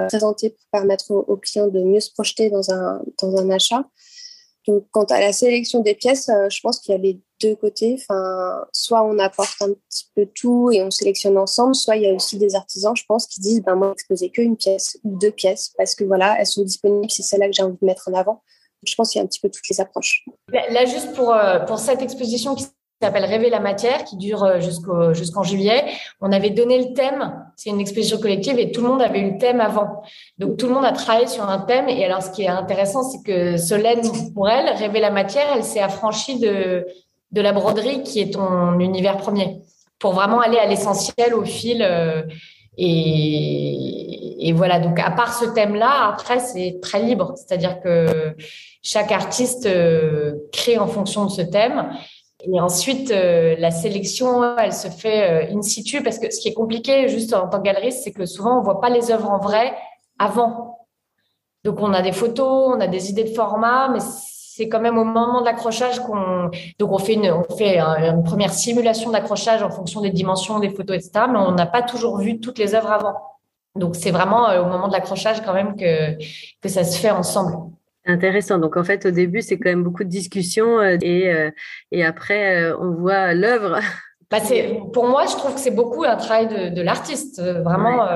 présentées 0.08 0.50
pour 0.50 0.64
permettre 0.70 1.10
aux, 1.10 1.36
clients 1.36 1.68
de 1.68 1.80
mieux 1.80 2.00
se 2.00 2.10
projeter 2.12 2.48
dans 2.48 2.70
un, 2.70 3.02
dans 3.20 3.36
un 3.36 3.50
achat. 3.50 3.84
Donc, 4.66 4.86
quant 4.90 5.04
à 5.04 5.18
la 5.18 5.32
sélection 5.32 5.80
des 5.80 5.94
pièces, 5.94 6.28
euh, 6.28 6.48
je 6.48 6.60
pense 6.60 6.78
qu'il 6.78 6.92
y 6.92 6.94
a 6.94 6.98
les 6.98 7.20
deux 7.40 7.56
côtés. 7.56 7.96
Enfin, 7.98 8.64
soit 8.72 9.02
on 9.02 9.18
apporte 9.18 9.60
un 9.60 9.70
petit 9.72 10.06
peu 10.14 10.26
tout 10.26 10.70
et 10.70 10.82
on 10.82 10.90
sélectionne 10.90 11.36
ensemble, 11.36 11.74
soit 11.74 11.96
il 11.96 12.02
y 12.02 12.06
a 12.06 12.12
aussi 12.12 12.38
des 12.38 12.54
artisans, 12.54 12.94
je 12.94 13.04
pense, 13.06 13.26
qui 13.26 13.40
disent 13.40 13.62
ben, 13.62 13.74
moi, 13.74 13.92
exposer 13.92 14.30
qu'une 14.30 14.56
pièce 14.56 14.98
ou 15.04 15.18
deux 15.18 15.32
pièces 15.32 15.72
parce 15.76 15.94
que 15.94 16.04
voilà, 16.04 16.36
elles 16.38 16.46
sont 16.46 16.62
disponibles, 16.62 17.10
c'est 17.10 17.22
celle-là 17.22 17.46
que 17.46 17.54
j'ai 17.54 17.62
envie 17.62 17.78
de 17.80 17.86
mettre 17.86 18.08
en 18.08 18.14
avant. 18.14 18.42
Je 18.84 18.94
pense 18.94 19.10
qu'il 19.10 19.18
y 19.18 19.22
a 19.22 19.24
un 19.24 19.28
petit 19.28 19.40
peu 19.40 19.48
toutes 19.48 19.68
les 19.68 19.80
approches. 19.80 20.24
Là, 20.48 20.84
juste 20.84 21.12
pour, 21.14 21.32
euh, 21.32 21.60
pour 21.60 21.78
cette 21.78 22.02
exposition 22.02 22.54
qui 22.54 22.66
s'appelle 23.00 23.24
Rêver 23.24 23.50
la 23.50 23.60
matière, 23.60 24.04
qui 24.04 24.16
dure 24.16 24.42
euh, 24.44 24.60
jusqu'au, 24.60 25.12
jusqu'en 25.14 25.42
juillet. 25.42 25.84
On 26.20 26.32
avait 26.32 26.50
donné 26.50 26.78
le 26.78 26.94
thème, 26.94 27.41
c'est 27.56 27.70
une 27.70 27.80
exposition 27.80 28.18
collective 28.18 28.58
et 28.58 28.70
tout 28.72 28.82
le 28.82 28.88
monde 28.88 29.02
avait 29.02 29.20
eu 29.20 29.32
le 29.32 29.38
thème 29.38 29.60
avant. 29.60 30.02
Donc 30.38 30.56
tout 30.56 30.66
le 30.66 30.74
monde 30.74 30.84
a 30.84 30.92
travaillé 30.92 31.26
sur 31.26 31.48
un 31.48 31.58
thème. 31.58 31.88
Et 31.88 32.04
alors 32.04 32.22
ce 32.22 32.30
qui 32.30 32.42
est 32.42 32.48
intéressant, 32.48 33.02
c'est 33.02 33.22
que 33.22 33.56
Solène, 33.56 34.02
pour 34.34 34.48
elle, 34.48 34.68
Rêver 34.76 35.00
la 35.00 35.10
matière, 35.10 35.46
elle 35.54 35.64
s'est 35.64 35.80
affranchie 35.80 36.38
de, 36.38 36.86
de 37.32 37.40
la 37.40 37.52
broderie 37.52 38.02
qui 38.02 38.20
est 38.20 38.34
ton 38.34 38.78
univers 38.78 39.16
premier, 39.16 39.60
pour 39.98 40.12
vraiment 40.12 40.40
aller 40.40 40.58
à 40.58 40.66
l'essentiel, 40.66 41.34
au 41.34 41.44
fil. 41.44 41.82
Euh, 41.82 42.22
et, 42.78 44.52
voilà, 44.54 44.80
donc 44.80 44.98
à 44.98 45.10
part 45.10 45.32
ce 45.34 45.46
thème-là, 45.46 46.08
après, 46.08 46.38
c'est 46.40 46.78
très 46.82 47.02
libre. 47.02 47.34
C'est-à-dire 47.36 47.80
que 47.80 48.34
chaque 48.82 49.12
artiste 49.12 49.66
euh, 49.66 50.34
crée 50.52 50.78
en 50.78 50.86
fonction 50.86 51.24
de 51.24 51.30
ce 51.30 51.42
thème. 51.42 51.90
Et 52.44 52.60
ensuite, 52.60 53.10
euh, 53.12 53.54
la 53.58 53.70
sélection, 53.70 54.56
elle 54.58 54.72
se 54.72 54.88
fait 54.88 55.52
euh, 55.52 55.56
in 55.56 55.62
situ 55.62 56.02
parce 56.02 56.18
que 56.18 56.30
ce 56.32 56.40
qui 56.40 56.48
est 56.48 56.54
compliqué 56.54 57.08
juste 57.08 57.32
en 57.34 57.48
tant 57.48 57.58
que 57.58 57.64
galeriste, 57.64 58.02
c'est 58.02 58.12
que 58.12 58.26
souvent 58.26 58.58
on 58.58 58.62
voit 58.62 58.80
pas 58.80 58.90
les 58.90 59.12
œuvres 59.12 59.30
en 59.30 59.38
vrai 59.38 59.74
avant. 60.18 60.86
Donc 61.62 61.80
on 61.80 61.92
a 61.92 62.02
des 62.02 62.10
photos, 62.10 62.74
on 62.74 62.80
a 62.80 62.88
des 62.88 63.10
idées 63.10 63.24
de 63.24 63.34
format, 63.34 63.88
mais 63.88 64.00
c'est 64.00 64.68
quand 64.68 64.80
même 64.80 64.98
au 64.98 65.04
moment 65.04 65.40
de 65.40 65.46
l'accrochage 65.46 66.00
qu'on 66.00 66.50
donc 66.78 66.92
on 66.92 66.98
fait 66.98 67.14
une 67.14 67.30
on 67.30 67.56
fait 67.56 67.78
une 67.78 68.22
première 68.24 68.52
simulation 68.52 69.10
d'accrochage 69.10 69.62
en 69.62 69.70
fonction 69.70 70.00
des 70.00 70.10
dimensions 70.10 70.58
des 70.58 70.68
photos 70.68 70.96
etc. 70.96 71.26
Mais 71.30 71.38
on 71.38 71.52
n'a 71.52 71.66
pas 71.66 71.82
toujours 71.82 72.18
vu 72.18 72.40
toutes 72.40 72.58
les 72.58 72.74
œuvres 72.74 72.90
avant. 72.90 73.14
Donc 73.76 73.94
c'est 73.96 74.10
vraiment 74.10 74.48
euh, 74.50 74.62
au 74.62 74.66
moment 74.66 74.88
de 74.88 74.92
l'accrochage 74.92 75.42
quand 75.42 75.54
même 75.54 75.76
que 75.76 76.18
que 76.60 76.68
ça 76.68 76.82
se 76.82 76.98
fait 76.98 77.12
ensemble. 77.12 77.71
Intéressant. 78.04 78.58
Donc 78.58 78.76
en 78.76 78.82
fait, 78.82 79.06
au 79.06 79.10
début, 79.10 79.42
c'est 79.42 79.58
quand 79.58 79.70
même 79.70 79.84
beaucoup 79.84 80.02
de 80.02 80.08
discussions 80.08 80.80
euh, 80.80 80.96
et, 81.02 81.32
euh, 81.32 81.50
et 81.92 82.04
après, 82.04 82.64
euh, 82.64 82.76
on 82.80 82.94
voit 82.94 83.34
l'œuvre. 83.34 83.78
Bah, 84.30 84.38
pour 84.94 85.06
moi, 85.08 85.26
je 85.26 85.36
trouve 85.36 85.52
que 85.52 85.60
c'est 85.60 85.72
beaucoup 85.72 86.04
un 86.04 86.16
travail 86.16 86.48
de, 86.48 86.74
de 86.74 86.80
l'artiste. 86.80 87.38
Vraiment, 87.38 88.06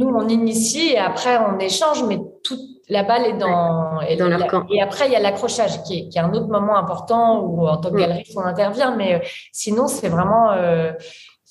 nous, 0.00 0.08
on 0.08 0.26
initie 0.26 0.94
et 0.94 0.98
après, 0.98 1.38
on 1.38 1.60
échange, 1.60 2.02
mais 2.08 2.18
toute 2.42 2.58
la 2.88 3.04
balle 3.04 3.26
est 3.26 3.38
dans, 3.38 4.00
et, 4.00 4.16
dans 4.16 4.26
leur 4.26 4.48
camp. 4.48 4.66
Et 4.68 4.82
après, 4.82 5.06
il 5.06 5.12
y 5.12 5.14
a 5.14 5.20
l'accrochage 5.20 5.80
qui 5.84 5.96
est, 5.96 6.08
qui 6.08 6.18
est 6.18 6.20
un 6.20 6.32
autre 6.32 6.48
moment 6.48 6.76
important 6.76 7.40
où, 7.44 7.68
en 7.68 7.76
tant 7.76 7.90
que 7.90 7.94
mm. 7.94 8.00
galeriste, 8.00 8.36
on 8.36 8.44
intervient. 8.44 8.96
Mais 8.96 9.22
sinon, 9.52 9.86
c'est 9.86 10.08
vraiment 10.08 10.50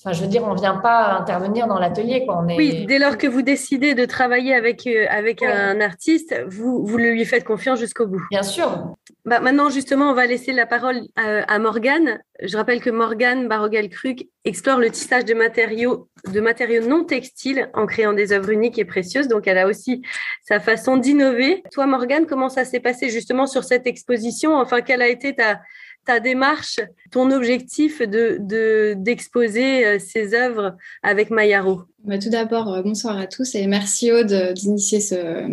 Enfin, 0.04 0.16
je 0.16 0.20
veux 0.20 0.28
dire, 0.28 0.42
on 0.42 0.54
ne 0.54 0.58
vient 0.58 0.78
pas 0.78 1.12
intervenir 1.12 1.68
dans 1.68 1.78
l'atelier. 1.78 2.26
On 2.28 2.48
est... 2.48 2.56
Oui, 2.56 2.86
dès 2.86 2.98
lors 2.98 3.16
que 3.16 3.28
vous 3.28 3.42
décidez 3.42 3.94
de 3.94 4.04
travailler 4.04 4.52
avec, 4.52 4.84
euh, 4.88 5.06
avec 5.08 5.42
un 5.42 5.80
artiste, 5.80 6.34
vous, 6.48 6.84
vous 6.84 6.98
lui 6.98 7.24
faites 7.24 7.44
confiance 7.44 7.78
jusqu'au 7.78 8.06
bout. 8.06 8.22
Bien 8.30 8.42
sûr. 8.42 8.96
Bah, 9.24 9.38
maintenant, 9.38 9.70
justement, 9.70 10.10
on 10.10 10.14
va 10.14 10.26
laisser 10.26 10.52
la 10.52 10.66
parole 10.66 11.02
à, 11.14 11.42
à 11.42 11.58
Morgane. 11.60 12.18
Je 12.42 12.56
rappelle 12.56 12.80
que 12.80 12.90
Morgane 12.90 13.46
Barogel-Cruc 13.46 14.28
explore 14.44 14.80
le 14.80 14.90
tissage 14.90 15.24
de 15.24 15.34
matériaux, 15.34 16.08
de 16.26 16.40
matériaux 16.40 16.84
non 16.84 17.04
textiles 17.04 17.70
en 17.72 17.86
créant 17.86 18.12
des 18.12 18.32
œuvres 18.32 18.50
uniques 18.50 18.80
et 18.80 18.84
précieuses. 18.84 19.28
Donc, 19.28 19.46
elle 19.46 19.58
a 19.58 19.68
aussi 19.68 20.02
sa 20.42 20.58
façon 20.58 20.96
d'innover. 20.96 21.62
Toi, 21.70 21.86
Morgane, 21.86 22.26
comment 22.26 22.48
ça 22.48 22.64
s'est 22.64 22.80
passé 22.80 23.08
justement 23.08 23.46
sur 23.46 23.62
cette 23.62 23.86
exposition? 23.86 24.56
Enfin, 24.56 24.80
quelle 24.80 25.02
a 25.02 25.08
été 25.08 25.36
ta, 25.36 25.60
ta 26.04 26.20
démarche, 26.20 26.80
ton 27.10 27.30
objectif 27.30 28.02
de 28.02 28.94
d'exposer 28.94 29.86
euh, 29.86 29.98
ces 29.98 30.34
œuvres 30.34 30.76
avec 31.02 31.30
Mayaro 31.30 31.82
bah, 32.04 32.18
Tout 32.18 32.30
d'abord, 32.30 32.72
euh, 32.72 32.82
bonsoir 32.82 33.18
à 33.18 33.26
tous 33.26 33.54
et 33.54 33.66
merci 33.66 34.10
Aude 34.12 34.52
d'initier 34.54 35.00
ce, 35.00 35.46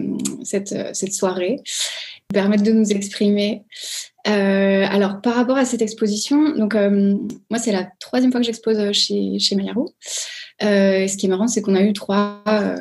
cette, 0.44 0.76
cette 0.96 1.14
soirée, 1.14 1.58
permettre 2.34 2.64
de 2.64 2.72
nous 2.72 2.92
exprimer. 2.92 3.64
Euh, 4.28 4.86
alors, 4.90 5.22
par 5.22 5.36
rapport 5.36 5.58
à 5.58 5.66
cette 5.66 5.82
exposition, 5.82 6.56
donc 6.56 6.76
moi, 6.76 7.60
c'est 7.60 7.72
la 7.72 7.88
troisième 8.00 8.32
fois 8.32 8.42
que 8.42 8.46
j'expose 8.46 8.92
chez, 8.92 9.40
chez 9.40 9.56
Mayaro. 9.56 9.94
Euh, 10.62 11.08
ce 11.08 11.16
qui 11.16 11.26
est 11.26 11.30
marrant, 11.30 11.48
c'est 11.48 11.62
qu'on 11.62 11.76
a 11.76 11.82
eu 11.82 11.94
trois, 11.94 12.44
euh, 12.48 12.78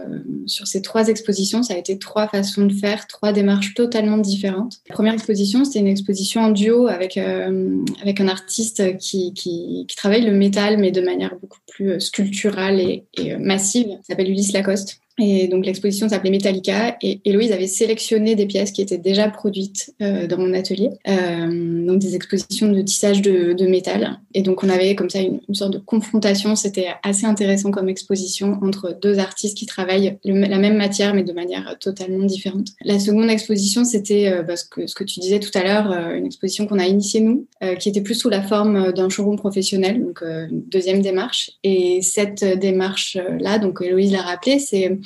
sur 0.47 0.67
ces 0.67 0.83
trois 0.83 1.09
expositions, 1.09 1.62
ça 1.62 1.75
a 1.75 1.77
été 1.77 1.99
trois 1.99 2.27
façons 2.27 2.67
de 2.67 2.73
faire, 2.73 3.07
trois 3.07 3.33
démarches 3.33 3.75
totalement 3.75 4.19
différentes. 4.19 4.79
La 4.88 4.95
première 4.95 5.14
exposition, 5.14 5.64
c'était 5.64 5.79
une 5.79 5.87
exposition 5.87 6.41
en 6.41 6.51
duo 6.51 6.88
avec, 6.88 7.17
euh, 7.17 7.85
avec 8.03 8.21
un 8.21 8.29
artiste 8.29 8.97
qui, 8.99 9.33
qui, 9.33 9.85
qui, 9.87 9.97
travaille 9.97 10.25
le 10.25 10.33
métal, 10.33 10.79
mais 10.79 10.91
de 10.91 11.01
manière 11.01 11.37
beaucoup 11.41 11.61
plus 11.69 12.01
sculpturale 12.01 12.81
et, 12.81 13.05
et 13.17 13.37
massive. 13.37 13.87
Il 13.88 13.99
s'appelle 14.03 14.31
Ulysse 14.31 14.53
Lacoste. 14.53 15.01
Et 15.18 15.48
donc 15.48 15.66
l'exposition 15.66 16.09
s'appelait 16.09 16.31
Metallica 16.31 16.96
et 17.02 17.20
Héloïse 17.24 17.52
avait 17.52 17.66
sélectionné 17.66 18.35
des 18.35 18.46
pièces 18.46 18.72
qui 18.72 18.83
étaient 18.83 18.98
déjà 18.98 19.28
produites 19.28 19.94
euh, 20.02 20.26
dans 20.26 20.38
mon 20.38 20.54
atelier, 20.54 20.90
euh, 21.09 21.87
donc 21.87 21.98
des 21.98 22.14
expositions 22.14 22.70
de 22.70 22.81
tissage 22.83 23.22
de, 23.22 23.52
de, 23.52 23.66
métal. 23.66 24.20
Et 24.35 24.42
donc 24.42 24.62
on 24.62 24.68
avait 24.68 24.94
comme 24.94 25.11
ça 25.11 25.20
une, 25.20 25.40
sorte 25.52 25.72
de 25.72 25.78
confrontation. 25.78 26.57
C'était 26.57 26.88
assez 27.02 27.26
intéressant 27.26 27.70
comme 27.70 27.88
exposition 27.88 28.59
entre 28.62 28.96
deux 29.00 29.18
artistes 29.18 29.57
qui 29.57 29.66
travaillent 29.66 30.18
la 30.24 30.59
même 30.59 30.76
matière 30.76 31.14
mais 31.14 31.24
de 31.24 31.33
manière 31.33 31.76
totalement 31.81 32.24
différente. 32.24 32.68
La 32.85 32.98
seconde 32.98 33.31
exposition, 33.31 33.85
c'était 33.85 34.28
euh, 34.28 34.42
parce 34.42 34.64
que 34.64 34.87
ce 34.87 34.94
que 34.94 35.04
tu 35.04 35.20
disais 35.20 35.40
tout 35.40 35.50
à 35.54 35.62
l'heure, 35.62 35.92
euh, 35.92 36.14
une 36.14 36.26
exposition 36.26 36.66
qu'on 36.66 36.78
a 36.78 36.87
initiée 36.87 37.20
nous, 37.20 37.46
euh, 37.62 37.74
qui 37.74 37.88
était 37.88 38.00
plus 38.00 38.14
sous 38.14 38.28
la 38.28 38.42
forme 38.42 38.92
d'un 38.92 39.09
showroom 39.09 39.37
professionnel, 39.37 40.00
donc 40.00 40.22
une 40.22 40.62
deuxième 40.68 41.02
démarche. 41.02 41.50
Et 41.64 42.00
cette 42.02 42.44
démarche 42.44 43.16
là, 43.40 43.59
donc 43.59 43.81
Héloïse 43.83 44.12
l'a 44.12 44.22
rappelé, 44.22 44.59
c'est 44.59 44.98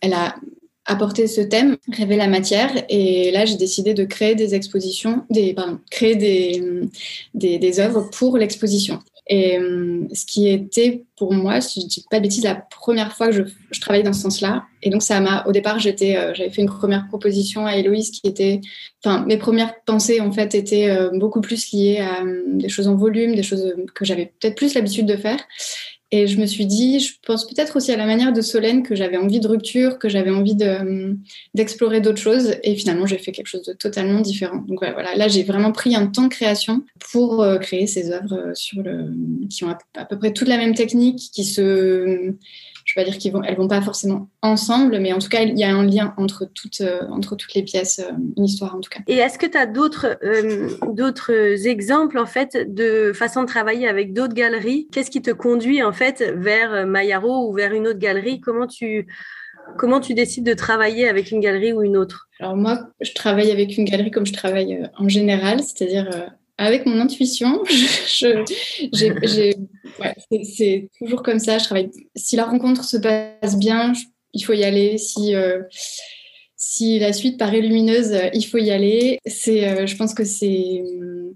elle 0.00 0.12
a 0.12 0.36
apporté 0.88 1.26
ce 1.26 1.42
thème, 1.42 1.76
rêver 1.92 2.16
la 2.16 2.26
matière. 2.26 2.70
Et 2.88 3.30
là, 3.30 3.44
j'ai 3.44 3.56
décidé 3.56 3.94
de 3.94 4.04
créer 4.04 4.34
des 4.34 4.54
expositions, 4.54 5.24
des, 5.30 5.54
créer 5.90 6.16
des, 6.16 7.80
œuvres 7.80 8.08
pour 8.10 8.38
l'exposition. 8.38 9.00
Et 9.30 9.58
euh, 9.58 10.06
ce 10.14 10.24
qui 10.24 10.48
était 10.48 11.04
pour 11.16 11.34
moi, 11.34 11.60
si 11.60 11.82
je 11.82 11.86
dis 11.86 12.04
pas 12.10 12.16
de 12.16 12.22
bêtises, 12.22 12.44
la 12.44 12.54
première 12.54 13.14
fois 13.14 13.28
que 13.28 13.44
je, 13.70 13.80
travaillais 13.80 14.02
dans 14.02 14.14
ce 14.14 14.22
sens-là. 14.22 14.64
Et 14.82 14.88
donc 14.88 15.02
ça 15.02 15.44
au 15.46 15.52
départ, 15.52 15.76
euh, 15.76 16.34
j'avais 16.34 16.50
fait 16.50 16.62
une 16.62 16.68
première 16.68 17.06
proposition 17.08 17.66
à 17.66 17.76
Héloïse 17.76 18.10
qui 18.10 18.26
était, 18.26 18.62
enfin, 19.04 19.26
mes 19.26 19.36
premières 19.36 19.74
pensées 19.84 20.20
en 20.20 20.32
fait 20.32 20.54
étaient 20.54 20.88
euh, 20.88 21.10
beaucoup 21.12 21.42
plus 21.42 21.72
liées 21.72 21.98
à 21.98 22.22
des 22.46 22.70
choses 22.70 22.88
en 22.88 22.96
volume, 22.96 23.34
des 23.34 23.42
choses 23.42 23.74
que 23.94 24.06
j'avais 24.06 24.32
peut-être 24.40 24.56
plus 24.56 24.72
l'habitude 24.72 25.04
de 25.04 25.16
faire. 25.16 25.40
Et 26.10 26.26
je 26.26 26.40
me 26.40 26.46
suis 26.46 26.64
dit, 26.64 27.00
je 27.00 27.14
pense 27.26 27.46
peut-être 27.46 27.76
aussi 27.76 27.92
à 27.92 27.96
la 27.96 28.06
manière 28.06 28.32
de 28.32 28.40
Solène 28.40 28.82
que 28.82 28.94
j'avais 28.94 29.18
envie 29.18 29.40
de 29.40 29.48
rupture, 29.48 29.98
que 29.98 30.08
j'avais 30.08 30.30
envie 30.30 30.56
d'explorer 31.54 32.00
d'autres 32.00 32.20
choses. 32.20 32.54
Et 32.62 32.76
finalement, 32.76 33.04
j'ai 33.04 33.18
fait 33.18 33.30
quelque 33.32 33.48
chose 33.48 33.62
de 33.62 33.74
totalement 33.74 34.20
différent. 34.20 34.64
Donc 34.66 34.78
voilà, 34.80 35.14
là, 35.14 35.28
j'ai 35.28 35.42
vraiment 35.42 35.70
pris 35.70 35.94
un 35.94 36.06
temps 36.06 36.22
de 36.22 36.28
création 36.28 36.82
pour 37.10 37.42
euh, 37.42 37.58
créer 37.58 37.86
ces 37.86 38.10
œuvres 38.10 38.32
euh, 38.32 38.54
sur 38.54 38.82
le, 38.82 39.12
qui 39.50 39.64
ont 39.64 39.76
à 39.94 40.04
peu 40.06 40.18
près 40.18 40.32
toute 40.32 40.48
la 40.48 40.56
même 40.56 40.74
technique, 40.74 41.30
qui 41.32 41.44
se 41.44 42.32
je 42.88 42.94
ne 42.98 43.04
vais 43.04 43.04
pas 43.04 43.10
dire 43.10 43.20
qu'elles 43.20 43.32
vont, 43.32 43.42
elles 43.42 43.56
vont 43.56 43.68
pas 43.68 43.82
forcément 43.82 44.30
ensemble, 44.40 44.98
mais 44.98 45.12
en 45.12 45.18
tout 45.18 45.28
cas, 45.28 45.42
il 45.42 45.58
y 45.58 45.64
a 45.64 45.68
un 45.68 45.84
lien 45.84 46.14
entre 46.16 46.46
toutes, 46.46 46.80
euh, 46.80 47.02
entre 47.10 47.36
toutes 47.36 47.52
les 47.52 47.62
pièces, 47.62 47.98
euh, 47.98 48.12
une 48.38 48.46
histoire 48.46 48.74
en 48.74 48.80
tout 48.80 48.88
cas. 48.88 49.00
Et 49.06 49.16
est-ce 49.16 49.38
que 49.38 49.44
tu 49.44 49.58
as 49.58 49.66
d'autres, 49.66 50.18
euh, 50.24 50.70
d'autres 50.94 51.66
exemples 51.66 52.18
en 52.18 52.24
fait 52.24 52.56
de 52.74 53.12
façon 53.12 53.42
de 53.42 53.46
travailler 53.46 53.86
avec 53.86 54.14
d'autres 54.14 54.32
galeries? 54.32 54.88
Qu'est-ce 54.90 55.10
qui 55.10 55.20
te 55.20 55.30
conduit 55.30 55.82
en 55.82 55.92
fait 55.92 56.32
vers 56.34 56.86
Mayaro 56.86 57.50
ou 57.50 57.52
vers 57.52 57.74
une 57.74 57.86
autre 57.86 57.98
galerie? 57.98 58.40
Comment 58.40 58.66
tu 58.66 59.06
Comment 59.76 60.00
tu 60.00 60.14
décides 60.14 60.46
de 60.46 60.54
travailler 60.54 61.10
avec 61.10 61.30
une 61.30 61.40
galerie 61.40 61.74
ou 61.74 61.82
une 61.82 61.98
autre? 61.98 62.30
Alors 62.40 62.56
moi, 62.56 62.88
je 63.02 63.12
travaille 63.12 63.50
avec 63.50 63.76
une 63.76 63.84
galerie 63.84 64.10
comme 64.10 64.24
je 64.24 64.32
travaille 64.32 64.88
en 64.96 65.10
général, 65.10 65.60
c'est-à-dire 65.60 66.08
avec 66.58 66.84
mon 66.86 67.00
intuition. 67.00 67.62
c'est 70.44 70.88
toujours 70.98 71.22
comme 71.22 71.38
ça. 71.38 71.58
Je 71.58 71.64
travaille. 71.64 71.90
Si 72.16 72.36
la 72.36 72.44
rencontre 72.44 72.84
se 72.84 72.96
passe 72.98 73.56
bien, 73.56 73.92
il 74.34 74.44
faut 74.44 74.52
y 74.52 74.64
aller. 74.64 74.98
Si 74.98 75.34
euh, 75.34 75.62
si 76.56 76.98
la 76.98 77.12
suite 77.12 77.38
paraît 77.38 77.60
lumineuse, 77.60 78.18
il 78.34 78.42
faut 78.42 78.58
y 78.58 78.72
aller. 78.72 79.20
C'est, 79.24 79.68
euh, 79.68 79.86
je 79.86 79.96
pense 79.96 80.12
que 80.12 80.24
c'est. 80.24 80.82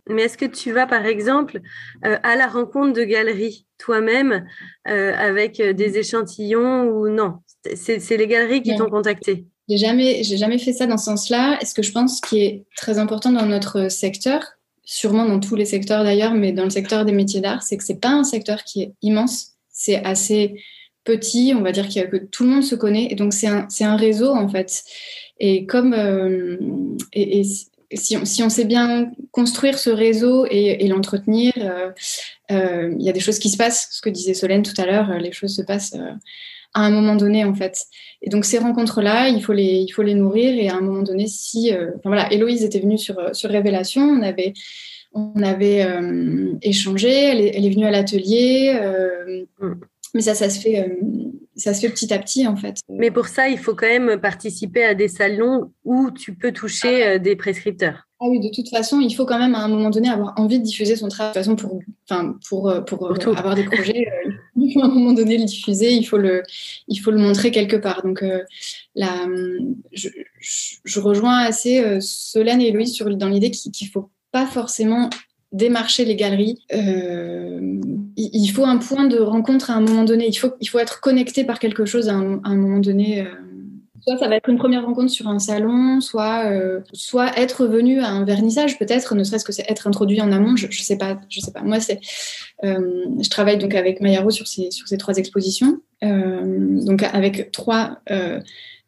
Mais 0.08 0.22
est-ce 0.22 0.36
que 0.36 0.46
tu 0.46 0.72
vas, 0.72 0.86
par 0.86 1.06
exemple, 1.06 1.60
euh, 2.04 2.18
à 2.24 2.34
la 2.34 2.48
rencontre 2.48 2.92
de 2.92 3.04
galeries 3.04 3.66
toi-même 3.78 4.44
avec 4.84 5.62
des 5.62 5.98
échantillons 5.98 6.88
ou 6.88 7.08
non? 7.08 7.38
C'est 7.76 8.16
les 8.16 8.26
galeries 8.26 8.62
qui 8.62 8.74
t'ont 8.74 8.90
contacté. 8.90 9.46
J'ai 9.68 9.76
jamais, 9.76 10.24
j'ai 10.24 10.36
jamais 10.36 10.58
fait 10.58 10.72
ça 10.72 10.86
dans 10.86 10.98
ce 10.98 11.04
sens-là. 11.04 11.58
est 11.60 11.66
ce 11.66 11.74
que 11.74 11.82
je 11.82 11.92
pense 11.92 12.20
qui 12.20 12.40
est 12.40 12.64
très 12.76 12.98
important 12.98 13.30
dans 13.30 13.46
notre 13.46 13.88
secteur, 13.90 14.42
sûrement 14.84 15.26
dans 15.26 15.40
tous 15.40 15.54
les 15.54 15.64
secteurs 15.64 16.04
d'ailleurs, 16.04 16.34
mais 16.34 16.52
dans 16.52 16.64
le 16.64 16.70
secteur 16.70 17.04
des 17.04 17.12
métiers 17.12 17.40
d'art, 17.40 17.62
c'est 17.62 17.76
que 17.76 17.84
c'est 17.84 18.00
pas 18.00 18.10
un 18.10 18.24
secteur 18.24 18.64
qui 18.64 18.82
est 18.82 18.92
immense, 19.02 19.52
c'est 19.70 20.04
assez 20.04 20.62
petit, 21.04 21.52
on 21.56 21.62
va 21.62 21.72
dire 21.72 21.88
que 21.88 22.16
tout 22.16 22.44
le 22.44 22.50
monde 22.50 22.62
se 22.62 22.74
connaît, 22.74 23.08
et 23.10 23.14
donc 23.14 23.32
c'est 23.32 23.48
un, 23.48 23.66
un, 23.80 23.96
réseau 23.96 24.30
en 24.30 24.48
fait. 24.48 24.84
Et 25.38 25.66
comme 25.66 25.94
euh, 25.94 26.56
et, 27.12 27.42
si, 27.94 28.16
on, 28.16 28.24
si, 28.24 28.42
on, 28.42 28.48
sait 28.48 28.64
bien 28.64 29.12
construire 29.32 29.78
ce 29.78 29.90
réseau 29.90 30.46
et, 30.48 30.86
l'entretenir, 30.88 31.52
euh, 31.58 31.90
euh, 32.50 32.94
il 32.98 33.04
y 33.04 33.10
a 33.10 33.12
des 33.12 33.20
choses 33.20 33.38
qui 33.38 33.50
se 33.50 33.56
passent. 33.56 33.88
Ce 33.90 34.00
que 34.00 34.08
disait 34.08 34.34
Solène 34.34 34.62
tout 34.62 34.80
à 34.80 34.86
l'heure, 34.86 35.18
les 35.18 35.32
choses 35.32 35.54
se 35.54 35.62
passent 35.62 35.94
à 36.74 36.86
un 36.86 36.90
moment 36.90 37.16
donné 37.16 37.44
en 37.44 37.54
fait. 37.54 37.86
Et 38.22 38.30
donc 38.30 38.44
ces 38.44 38.58
rencontres-là, 38.58 39.28
il 39.28 39.42
faut 39.42 39.52
les, 39.52 39.84
il 39.86 39.90
faut 39.90 40.02
les 40.02 40.14
nourrir 40.14 40.54
et 40.54 40.68
à 40.68 40.76
un 40.76 40.80
moment 40.80 41.02
donné, 41.02 41.26
si, 41.26 41.72
euh, 41.72 41.90
enfin, 41.96 42.10
voilà, 42.10 42.32
Héloïse 42.32 42.64
était 42.64 42.80
venue 42.80 42.98
sur 42.98 43.16
sur 43.34 43.50
Révélation, 43.50 44.02
on 44.02 44.22
avait 44.22 44.54
on 45.14 45.42
avait 45.42 45.84
euh, 45.84 46.54
échangé, 46.62 47.10
elle 47.10 47.40
est, 47.40 47.54
elle 47.54 47.66
est, 47.66 47.70
venue 47.70 47.84
à 47.84 47.90
l'atelier, 47.90 48.72
euh, 48.80 49.44
mm. 49.60 49.74
mais 50.14 50.22
ça, 50.22 50.34
ça 50.34 50.48
se 50.48 50.58
fait. 50.58 50.98
ça 51.54 51.74
se 51.74 51.80
fait 51.80 51.90
petit 51.90 52.14
à 52.14 52.18
petit 52.18 52.46
en 52.46 52.56
fait. 52.56 52.76
Mais 52.88 53.10
pour 53.10 53.26
ça, 53.26 53.48
il 53.48 53.58
faut 53.58 53.74
quand 53.74 53.88
même 53.88 54.18
participer 54.18 54.84
à 54.84 54.94
des 54.94 55.08
salons 55.08 55.70
où 55.84 56.10
tu 56.10 56.34
peux 56.34 56.52
toucher 56.52 57.18
des 57.18 57.36
prescripteurs. 57.36 58.08
Ah 58.20 58.26
oui, 58.30 58.40
de 58.40 58.48
toute 58.54 58.70
façon, 58.70 59.00
il 59.00 59.12
faut 59.12 59.26
quand 59.26 59.38
même 59.38 59.56
à 59.56 59.58
un 59.58 59.68
moment 59.68 59.90
donné 59.90 60.08
avoir 60.08 60.32
envie 60.38 60.60
de 60.60 60.64
diffuser 60.64 60.96
son 60.96 61.08
travail. 61.08 61.32
De 61.34 61.40
toute 61.40 61.44
façon, 61.44 61.56
pour, 61.56 61.80
enfin, 62.08 62.36
pour, 62.48 62.72
pour, 62.86 63.36
avoir 63.36 63.56
des 63.56 63.64
projets, 63.64 64.06
à 64.82 64.86
un 64.86 64.88
moment 64.88 65.12
donné 65.12 65.38
le 65.38 65.44
diffuser, 65.44 65.92
il 65.92 66.04
faut 66.04 66.18
le, 66.18 66.42
il 66.88 66.96
faut 66.96 67.10
le 67.10 67.18
montrer 67.18 67.50
quelque 67.50 67.76
part. 67.76 68.02
Donc, 68.02 68.22
euh, 68.22 68.42
je, 69.92 71.00
rejoins 71.00 71.38
assez 71.38 71.80
euh, 71.80 71.98
Solène 72.00 72.60
et 72.60 72.72
Louise 72.72 72.92
sur, 72.92 73.14
dans 73.16 73.28
l'idée 73.28 73.50
qu'il 73.50 73.70
ne 73.70 73.90
faut 73.90 74.10
pas 74.30 74.46
forcément 74.46 75.10
démarcher 75.52 76.04
les 76.04 76.16
galeries. 76.16 76.62
Euh, 76.72 77.80
il, 78.16 78.48
faut 78.48 78.64
un 78.64 78.78
point 78.78 79.06
de 79.06 79.18
rencontre 79.18 79.70
à 79.70 79.74
un 79.74 79.80
moment 79.80 80.04
donné. 80.04 80.26
Il 80.26 80.34
faut, 80.34 80.52
il 80.60 80.68
faut 80.68 80.78
être 80.78 81.00
connecté 81.00 81.44
par 81.44 81.58
quelque 81.58 81.84
chose 81.84 82.08
à 82.08 82.14
un, 82.14 82.38
à 82.44 82.48
un 82.48 82.56
moment 82.56 82.78
donné. 82.78 83.26
Soit 84.04 84.18
ça 84.18 84.28
va 84.28 84.36
être 84.36 84.48
une 84.48 84.58
première 84.58 84.84
rencontre 84.84 85.10
sur 85.10 85.28
un 85.28 85.38
salon, 85.38 86.00
soit, 86.00 86.50
euh, 86.50 86.80
soit 86.92 87.38
être 87.38 87.66
venu 87.66 88.00
à 88.00 88.08
un 88.08 88.24
vernissage, 88.24 88.76
peut-être, 88.78 89.14
ne 89.14 89.22
serait-ce 89.22 89.44
que 89.44 89.52
c'est 89.52 89.64
être 89.70 89.86
introduit 89.86 90.20
en 90.20 90.32
amont. 90.32 90.56
Je, 90.56 90.66
ne 90.66 90.72
sais 90.72 90.98
pas, 90.98 91.20
je 91.28 91.40
sais 91.40 91.52
pas. 91.52 91.62
Moi, 91.62 91.78
c'est, 91.78 92.00
euh, 92.64 93.04
je 93.20 93.28
travaille 93.28 93.58
donc 93.58 93.76
avec 93.76 94.00
Mayaro 94.00 94.30
sur 94.30 94.48
ces, 94.48 94.72
sur 94.72 94.88
ces 94.88 94.98
trois 94.98 95.18
expositions, 95.18 95.78
euh, 96.02 96.84
donc 96.84 97.04
avec 97.04 97.52
trois, 97.52 98.00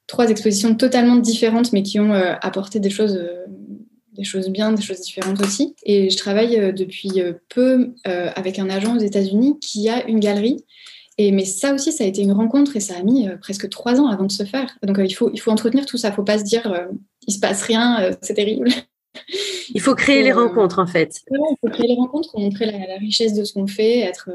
trois 0.09 0.29
expositions 0.31 0.75
totalement 0.75 1.17
différentes, 1.17 1.73
mais 1.73 1.85
qui 1.85 2.01
ont 2.01 2.13
apporté 2.13 2.81
des 2.81 2.91
choses 2.91 3.21
des 4.15 4.23
choses 4.23 4.49
bien, 4.49 4.71
des 4.71 4.83
choses 4.83 5.01
différentes 5.01 5.41
aussi. 5.41 5.75
Et 5.85 6.09
je 6.09 6.17
travaille 6.17 6.73
depuis 6.73 7.21
peu 7.49 7.95
avec 8.05 8.59
un 8.59 8.71
agent 8.71 8.97
aux 8.97 9.01
États-Unis 9.01 9.59
qui 9.61 9.89
a 9.89 10.07
une 10.09 10.21
galerie 10.21 10.65
et, 11.19 11.31
mais 11.31 11.45
ça 11.45 11.75
aussi, 11.75 11.93
ça 11.93 12.05
a 12.05 12.07
été 12.07 12.23
une 12.23 12.33
rencontre 12.33 12.77
et 12.77 12.81
ça 12.81 12.97
a 12.97 13.03
mis 13.03 13.29
euh, 13.29 13.37
presque 13.37 13.69
trois 13.69 14.01
ans 14.01 14.09
avant 14.09 14.25
de 14.25 14.33
se 14.33 14.45
faire. 14.45 14.77
Donc 14.83 14.99
euh, 14.99 15.07
il, 15.07 15.13
faut, 15.13 15.31
il 15.33 15.41
faut 15.41 15.51
entretenir 15.51 15.87
tout 15.87 15.97
ça. 15.97 16.09
Il 16.09 16.11
ne 16.13 16.17
faut 16.17 16.25
pas 16.25 16.39
se 16.39 16.45
dire 16.45 16.71
euh, 16.73 16.87
il 17.27 17.33
se 17.33 17.39
passe 17.39 17.63
rien, 17.63 18.11
c'est 18.21 18.35
terrible. 18.35 18.69
Il 19.75 19.81
faut 19.81 19.95
créer 19.95 20.23
les 20.23 20.33
rencontres 20.33 20.79
en 20.79 20.87
fait. 20.87 21.21
il 21.31 21.57
faut 21.61 21.69
créer 21.69 21.89
les 21.89 21.95
rencontres, 21.95 22.39
montrer 22.39 22.67
la, 22.67 22.97
richesse 22.99 23.35
de 23.35 23.45
ce 23.45 23.53
qu'on 23.53 23.67
fait. 23.67 24.01
Être. 24.01 24.31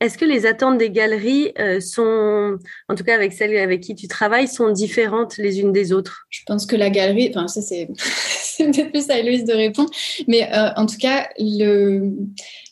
Est-ce 0.00 0.18
que 0.18 0.24
les 0.24 0.46
attentes 0.46 0.78
des 0.78 0.90
galeries 0.90 1.52
sont, 1.80 2.58
en 2.88 2.94
tout 2.94 3.04
cas 3.04 3.14
avec 3.14 3.32
celles 3.32 3.56
avec 3.56 3.80
qui 3.80 3.94
tu 3.94 4.08
travailles, 4.08 4.48
sont 4.48 4.70
différentes 4.70 5.36
les 5.36 5.60
unes 5.60 5.72
des 5.72 5.92
autres? 5.92 6.26
Je 6.30 6.40
pense 6.46 6.66
que 6.66 6.76
la 6.76 6.90
galerie, 6.90 7.32
enfin 7.34 7.48
ça 7.48 7.62
c'est 7.62 7.86
peut-être 8.58 8.90
plus 8.90 9.10
à 9.10 9.18
Héloïse 9.18 9.44
de 9.44 9.54
répondre, 9.54 9.90
mais 10.28 10.48
en 10.76 10.86
tout 10.86 10.98
cas 10.98 11.28
le 11.38 12.12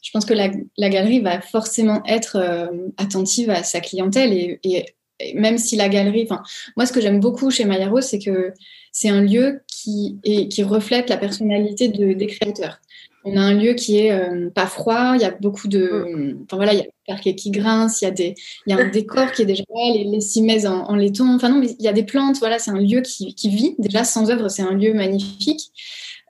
je 0.08 0.12
pense 0.12 0.24
que 0.24 0.32
la, 0.32 0.88
galerie 0.88 1.20
va 1.20 1.42
forcément 1.42 2.02
être 2.06 2.36
euh, 2.36 2.88
attentive 2.96 3.50
à 3.50 3.62
sa 3.62 3.80
clientèle 3.80 4.32
et, 4.32 4.86
même 5.34 5.58
si 5.58 5.76
la 5.76 5.88
galerie, 5.88 6.22
enfin, 6.30 6.42
moi, 6.76 6.86
ce 6.86 6.92
que 6.92 7.00
j'aime 7.00 7.18
beaucoup 7.18 7.50
chez 7.50 7.64
Maya 7.64 7.88
Rose, 7.88 8.04
c'est 8.04 8.20
que 8.20 8.54
c'est 8.92 9.08
un 9.08 9.20
lieu 9.20 9.60
qui, 9.82 10.18
qui 10.50 10.62
reflète 10.62 11.08
la 11.08 11.16
personnalité 11.16 11.88
de, 11.88 12.12
des 12.12 12.26
créateurs. 12.26 12.80
On 13.24 13.36
a 13.36 13.40
un 13.40 13.54
lieu 13.54 13.74
qui 13.74 13.98
est 13.98 14.12
euh, 14.12 14.48
pas 14.48 14.66
froid, 14.66 15.12
il 15.14 15.20
y 15.20 15.24
a 15.24 15.30
beaucoup 15.30 15.68
de. 15.68 16.36
Enfin 16.44 16.56
voilà, 16.56 16.72
il 16.72 16.78
y 16.78 16.82
a 16.82 16.84
le 16.84 16.90
parquet 17.06 17.34
qui 17.34 17.50
grince, 17.50 18.00
il 18.00 18.04
y, 18.04 18.08
a 18.08 18.10
des, 18.10 18.34
il 18.66 18.70
y 18.70 18.72
a 18.72 18.82
un 18.82 18.88
décor 18.88 19.32
qui 19.32 19.42
est 19.42 19.44
déjà 19.44 19.64
là, 19.68 19.92
les, 19.92 20.04
les 20.04 20.66
en, 20.66 20.94
laiton. 20.94 21.34
Enfin 21.34 21.48
non, 21.48 21.58
mais 21.58 21.74
il 21.78 21.84
y 21.84 21.88
a 21.88 21.92
des 21.92 22.04
plantes, 22.04 22.38
voilà, 22.38 22.58
c'est 22.58 22.70
un 22.70 22.80
lieu 22.80 23.02
qui 23.02 23.48
vit. 23.48 23.74
Déjà, 23.78 24.04
sans 24.04 24.30
œuvre, 24.30 24.48
c'est 24.48 24.62
un 24.62 24.72
lieu 24.72 24.94
magnifique. 24.94 25.72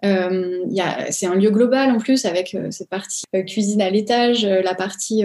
Euh, 0.04 0.64
c'est 1.10 1.26
un 1.26 1.34
lieu 1.34 1.50
global 1.50 1.90
en 1.90 1.98
plus 1.98 2.24
avec 2.24 2.54
euh, 2.54 2.68
cette 2.70 2.88
partie 2.88 3.24
euh, 3.34 3.42
cuisine 3.42 3.82
à 3.82 3.90
l'étage, 3.90 4.44
la 4.44 4.74
partie 4.74 5.24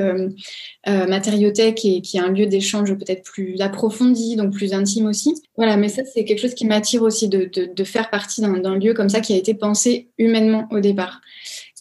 matériothèque 0.85 1.85
et 1.85 2.01
qui 2.01 2.17
est 2.17 2.19
un 2.21 2.31
lieu 2.31 2.45
d'échange 2.45 2.93
peut-être 2.95 3.23
plus 3.23 3.59
approfondi, 3.61 4.35
donc 4.35 4.53
plus 4.53 4.73
intime 4.73 5.05
aussi. 5.05 5.35
Voilà, 5.55 5.77
mais 5.77 5.89
ça 5.89 6.03
c'est 6.05 6.25
quelque 6.25 6.39
chose 6.39 6.55
qui 6.55 6.65
m'attire 6.65 7.03
aussi 7.03 7.27
de, 7.27 7.83
faire 7.83 8.09
partie 8.09 8.41
d'un 8.41 8.75
lieu 8.77 8.93
comme 8.93 9.09
ça 9.09 9.19
qui 9.19 9.33
a 9.33 9.37
été 9.37 9.53
pensé 9.53 10.09
humainement 10.17 10.67
au 10.71 10.79
départ. 10.79 11.21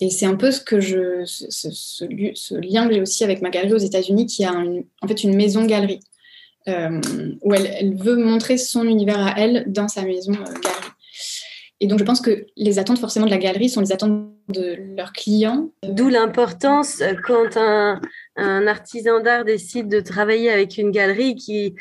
Et 0.01 0.11
c'est 0.11 0.26
un 0.26 0.34
peu 0.34 0.51
ce 0.51 0.61
lien 2.61 2.88
que 2.88 2.95
j'ai 2.95 3.01
aussi 3.01 3.24
avec 3.24 3.40
ma 3.40 3.51
galerie 3.51 3.74
aux 3.74 3.78
États-Unis, 3.78 4.26
qui 4.26 4.45
a 4.45 4.53
en 4.53 5.09
fait 5.09 5.22
une 5.22 5.36
maison 5.36 5.64
galerie, 5.64 6.01
où 6.66 7.55
elle, 7.55 7.70
elle, 7.78 7.95
veut 7.95 8.16
montrer 8.16 8.59
son 8.59 8.84
univers 8.84 9.20
à 9.20 9.34
elle 9.38 9.64
dans 9.68 9.88
sa 9.88 10.03
maison 10.03 10.32
galerie. 10.32 10.91
Et 11.83 11.89
donc, 11.89 11.99
je 11.99 12.05
pense 12.05 12.20
que 12.20 12.47
les 12.57 12.78
attentes 12.78 13.01
forcément 13.01 13.26
de 13.26 13.33
la 13.33 13.39
galerie 13.39 13.68
sont 13.68 13.80
les 13.80 13.91
attentes 13.91 14.30
de 14.51 14.76
leurs 14.97 15.12
clients. 15.12 15.72
D'où 15.83 16.09
l'importance 16.09 17.01
euh, 17.01 17.14
quand 17.26 17.57
un, 17.57 18.01
un 18.37 18.66
artisan 18.68 19.18
d'art 19.20 19.45
décide 19.45 19.89
de 19.89 19.99
travailler 19.99 20.49
avec 20.49 20.78
une 20.78 20.93
galerie 20.93 21.35
qui 21.35 21.74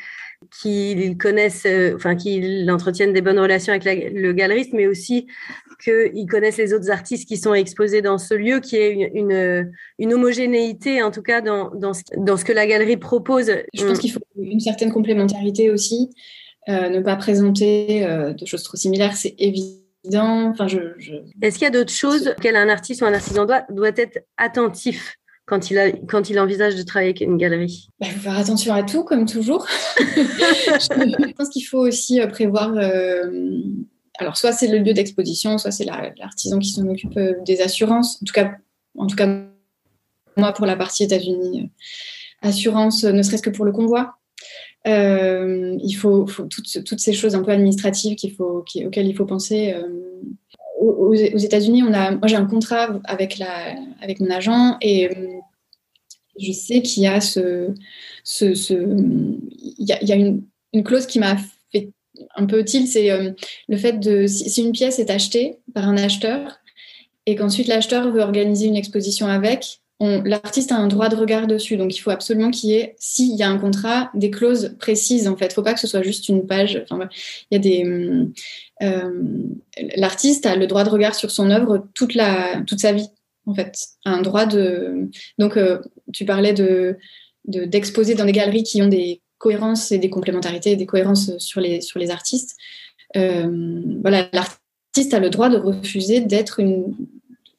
qu'ils 0.60 1.16
connaissent, 1.16 1.66
euh, 1.66 1.94
enfin 1.94 2.16
qu'ils 2.16 2.68
entretiennent 2.68 3.12
des 3.12 3.20
bonnes 3.20 3.38
relations 3.38 3.72
avec 3.72 3.84
le 4.12 4.32
galeriste, 4.32 4.72
mais 4.72 4.88
aussi 4.88 5.28
qu'ils 5.80 6.26
connaissent 6.28 6.56
les 6.56 6.74
autres 6.74 6.90
artistes 6.90 7.28
qui 7.28 7.36
sont 7.36 7.54
exposés 7.54 8.02
dans 8.02 8.18
ce 8.18 8.34
lieu, 8.34 8.58
qui 8.58 8.74
est 8.78 8.90
une, 9.14 9.70
une, 10.00 10.12
homogénéité 10.12 11.00
en 11.04 11.12
tout 11.12 11.22
cas 11.22 11.42
dans, 11.42 11.70
dans, 11.76 11.94
ce, 11.94 12.02
dans 12.16 12.36
ce 12.36 12.44
que 12.44 12.52
la 12.52 12.66
galerie 12.66 12.96
propose. 12.96 13.52
Je 13.72 13.86
pense 13.86 14.00
qu'il 14.00 14.10
faut 14.10 14.20
une 14.36 14.58
certaine 14.58 14.90
complémentarité 14.90 15.70
aussi. 15.70 16.10
Euh, 16.68 16.88
ne 16.88 17.00
pas 17.00 17.14
présenter 17.14 18.04
de 18.04 18.46
choses 18.46 18.64
trop 18.64 18.76
similaires, 18.76 19.14
c'est 19.16 19.36
évident 19.38 19.81
Enfin, 20.04 20.66
je, 20.66 20.78
Est-ce 21.40 21.58
qu'il 21.58 21.64
y 21.64 21.68
a 21.68 21.70
d'autres 21.70 21.92
choses 21.92 22.34
auxquelles 22.36 22.56
un 22.56 22.68
artiste 22.68 23.02
ou 23.02 23.04
un 23.04 23.14
artisan 23.14 23.44
doit, 23.44 23.64
doit 23.70 23.92
être 23.96 24.18
attentif 24.36 25.16
quand 25.46 25.70
il, 25.70 25.78
a, 25.78 25.92
quand 25.92 26.28
il 26.28 26.40
envisage 26.40 26.74
de 26.74 26.82
travailler 26.82 27.10
avec 27.10 27.20
une 27.20 27.36
galerie? 27.36 27.88
Il 28.00 28.10
faut 28.10 28.20
faire 28.20 28.38
attention 28.38 28.74
à 28.74 28.82
tout, 28.82 29.04
comme 29.04 29.26
toujours. 29.26 29.66
je 29.98 31.32
pense 31.34 31.48
qu'il 31.50 31.64
faut 31.66 31.80
aussi 31.80 32.20
prévoir 32.26 32.74
alors 34.18 34.36
soit 34.36 34.52
c'est 34.52 34.68
le 34.68 34.78
lieu 34.78 34.92
d'exposition, 34.92 35.58
soit 35.58 35.70
c'est 35.70 35.84
l'artisan 35.84 36.58
qui 36.58 36.70
s'en 36.70 36.86
occupe 36.86 37.16
euh, 37.16 37.34
des 37.44 37.60
assurances. 37.60 38.20
En 38.22 38.24
tout 38.24 38.32
cas, 38.32 38.56
en 38.96 39.06
tout 39.06 39.16
cas, 39.16 39.26
moi 40.36 40.52
pour 40.52 40.66
la 40.66 40.76
partie 40.76 41.04
États-Unis, 41.04 41.62
euh, 41.62 42.48
assurance, 42.48 43.04
ne 43.04 43.22
serait-ce 43.22 43.42
que 43.42 43.50
pour 43.50 43.64
le 43.64 43.72
convoi. 43.72 44.18
Euh, 44.86 45.78
il 45.82 45.92
faut, 45.92 46.24
toutes, 46.24 46.98
ces 46.98 47.12
choses 47.12 47.34
un 47.34 47.42
peu 47.42 47.52
administratives 47.52 48.16
auxquelles 48.38 49.06
il 49.06 49.14
faut 49.14 49.26
penser. 49.26 49.74
aux, 50.80 51.14
États-Unis, 51.14 51.82
moi 51.82 52.18
j'ai 52.24 52.36
un 52.36 52.46
contrat 52.46 53.00
avec, 53.04 53.40
mon 54.20 54.30
agent 54.30 54.76
et 54.80 55.08
je 56.38 56.52
sais 56.52 56.82
qu'il 56.82 57.04
y 57.04 57.06
a 57.06 57.20
une, 60.14 60.42
une, 60.72 60.82
clause 60.82 61.06
qui 61.06 61.18
m'a 61.18 61.36
un 62.36 62.46
peu 62.46 62.60
utile, 62.60 62.86
c'est 62.86 63.10
euh, 63.10 63.32
le 63.68 63.76
fait 63.76 63.98
de 63.98 64.26
si, 64.26 64.62
une 64.62 64.72
pièce 64.72 64.98
est 64.98 65.10
achetée 65.10 65.58
par 65.74 65.88
un 65.88 65.96
acheteur 65.96 66.58
et 67.26 67.36
qu'ensuite 67.36 67.68
l'acheteur 67.68 68.10
veut 68.10 68.20
organiser 68.20 68.66
une 68.66 68.76
exposition 68.76 69.26
avec, 69.26 69.80
l'artiste 70.24 70.72
a 70.72 70.76
un 70.76 70.88
droit 70.88 71.08
de 71.08 71.16
regard 71.16 71.46
dessus. 71.46 71.76
Donc 71.76 71.96
il 71.96 72.00
faut 72.00 72.10
absolument 72.10 72.50
qu'il 72.50 72.70
y 72.70 72.74
ait, 72.74 72.94
s'il 72.98 73.36
y 73.36 73.42
a 73.42 73.48
un 73.48 73.58
contrat, 73.58 74.10
des 74.14 74.30
clauses 74.30 74.76
précises 74.78 75.28
en 75.28 75.36
fait. 75.36 75.46
Il 75.46 75.50
ne 75.50 75.54
faut 75.54 75.62
pas 75.62 75.74
que 75.74 75.80
ce 75.80 75.86
soit 75.86 76.02
juste 76.02 76.28
une 76.28 76.46
page. 76.46 76.84
Il 76.90 77.08
y 77.52 77.56
a 77.56 77.58
des 77.58 77.84
euh, 78.82 79.10
l'artiste 79.96 80.46
a 80.46 80.56
le 80.56 80.66
droit 80.66 80.84
de 80.84 80.90
regard 80.90 81.14
sur 81.14 81.30
son 81.30 81.50
œuvre 81.50 81.86
toute 81.94 82.14
la 82.14 82.62
toute 82.66 82.80
sa 82.80 82.92
vie 82.92 83.08
en 83.46 83.54
fait. 83.54 83.76
Un 84.04 84.22
droit 84.22 84.46
de 84.46 85.08
donc 85.38 85.56
euh, 85.56 85.78
tu 86.12 86.24
parlais 86.24 86.52
de 86.52 86.96
d'exposer 87.44 88.14
dans 88.14 88.24
des 88.24 88.32
galeries 88.32 88.62
qui 88.62 88.82
ont 88.82 88.88
des 88.88 89.20
cohérence 89.42 89.90
et 89.90 89.98
des 89.98 90.08
complémentarités 90.08 90.76
des 90.76 90.86
cohérences 90.86 91.36
sur 91.38 91.60
les, 91.60 91.80
sur 91.80 91.98
les 91.98 92.10
artistes. 92.10 92.56
Euh, 93.16 93.82
voilà, 94.00 94.28
l'artiste 94.32 95.12
a 95.12 95.18
le 95.18 95.30
droit 95.30 95.48
de 95.48 95.56
refuser 95.56 96.20
d'être 96.20 96.60
une 96.60 96.94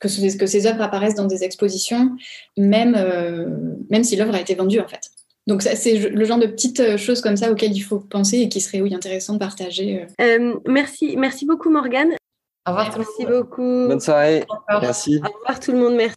que, 0.07 0.37
que 0.37 0.45
ses 0.45 0.67
œuvres 0.67 0.81
apparaissent 0.81 1.15
dans 1.15 1.25
des 1.25 1.43
expositions, 1.43 2.11
même, 2.57 2.95
euh, 2.97 3.47
même 3.89 4.03
si 4.03 4.15
l'œuvre 4.15 4.35
a 4.35 4.41
été 4.41 4.55
vendue 4.55 4.79
en 4.79 4.87
fait. 4.87 5.09
Donc 5.45 5.61
c'est 5.61 5.97
le 5.97 6.25
genre 6.25 6.39
de 6.39 6.47
petites 6.47 6.95
choses 6.95 7.19
comme 7.19 7.35
ça 7.35 7.51
auxquelles 7.51 7.75
il 7.75 7.81
faut 7.81 7.99
penser 7.99 8.39
et 8.39 8.49
qui 8.49 8.61
serait 8.61 8.79
oui 8.79 8.95
intéressant 8.95 9.33
de 9.33 9.39
partager. 9.39 10.05
Euh. 10.21 10.55
merci, 10.65 11.15
merci 11.17 11.45
beaucoup 11.45 11.69
Morgane. 11.69 12.11
Au 12.65 12.71
revoir. 12.71 12.97
Merci 12.97 13.25
beaucoup. 13.25 13.87
Bonne 13.87 13.99
soirée. 13.99 14.45
Merci. 14.81 15.19
Au 15.21 15.37
revoir 15.37 15.59
tout 15.59 15.73
le 15.73 15.79
monde. 15.79 15.95
Merci. 15.95 16.15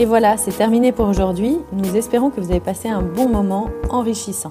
Et 0.00 0.04
voilà, 0.04 0.36
c'est 0.36 0.52
terminé 0.52 0.92
pour 0.92 1.08
aujourd'hui. 1.08 1.58
Nous 1.72 1.96
espérons 1.96 2.30
que 2.30 2.40
vous 2.40 2.50
avez 2.50 2.60
passé 2.60 2.88
un 2.88 3.02
bon 3.02 3.28
moment 3.28 3.68
enrichissant. 3.90 4.50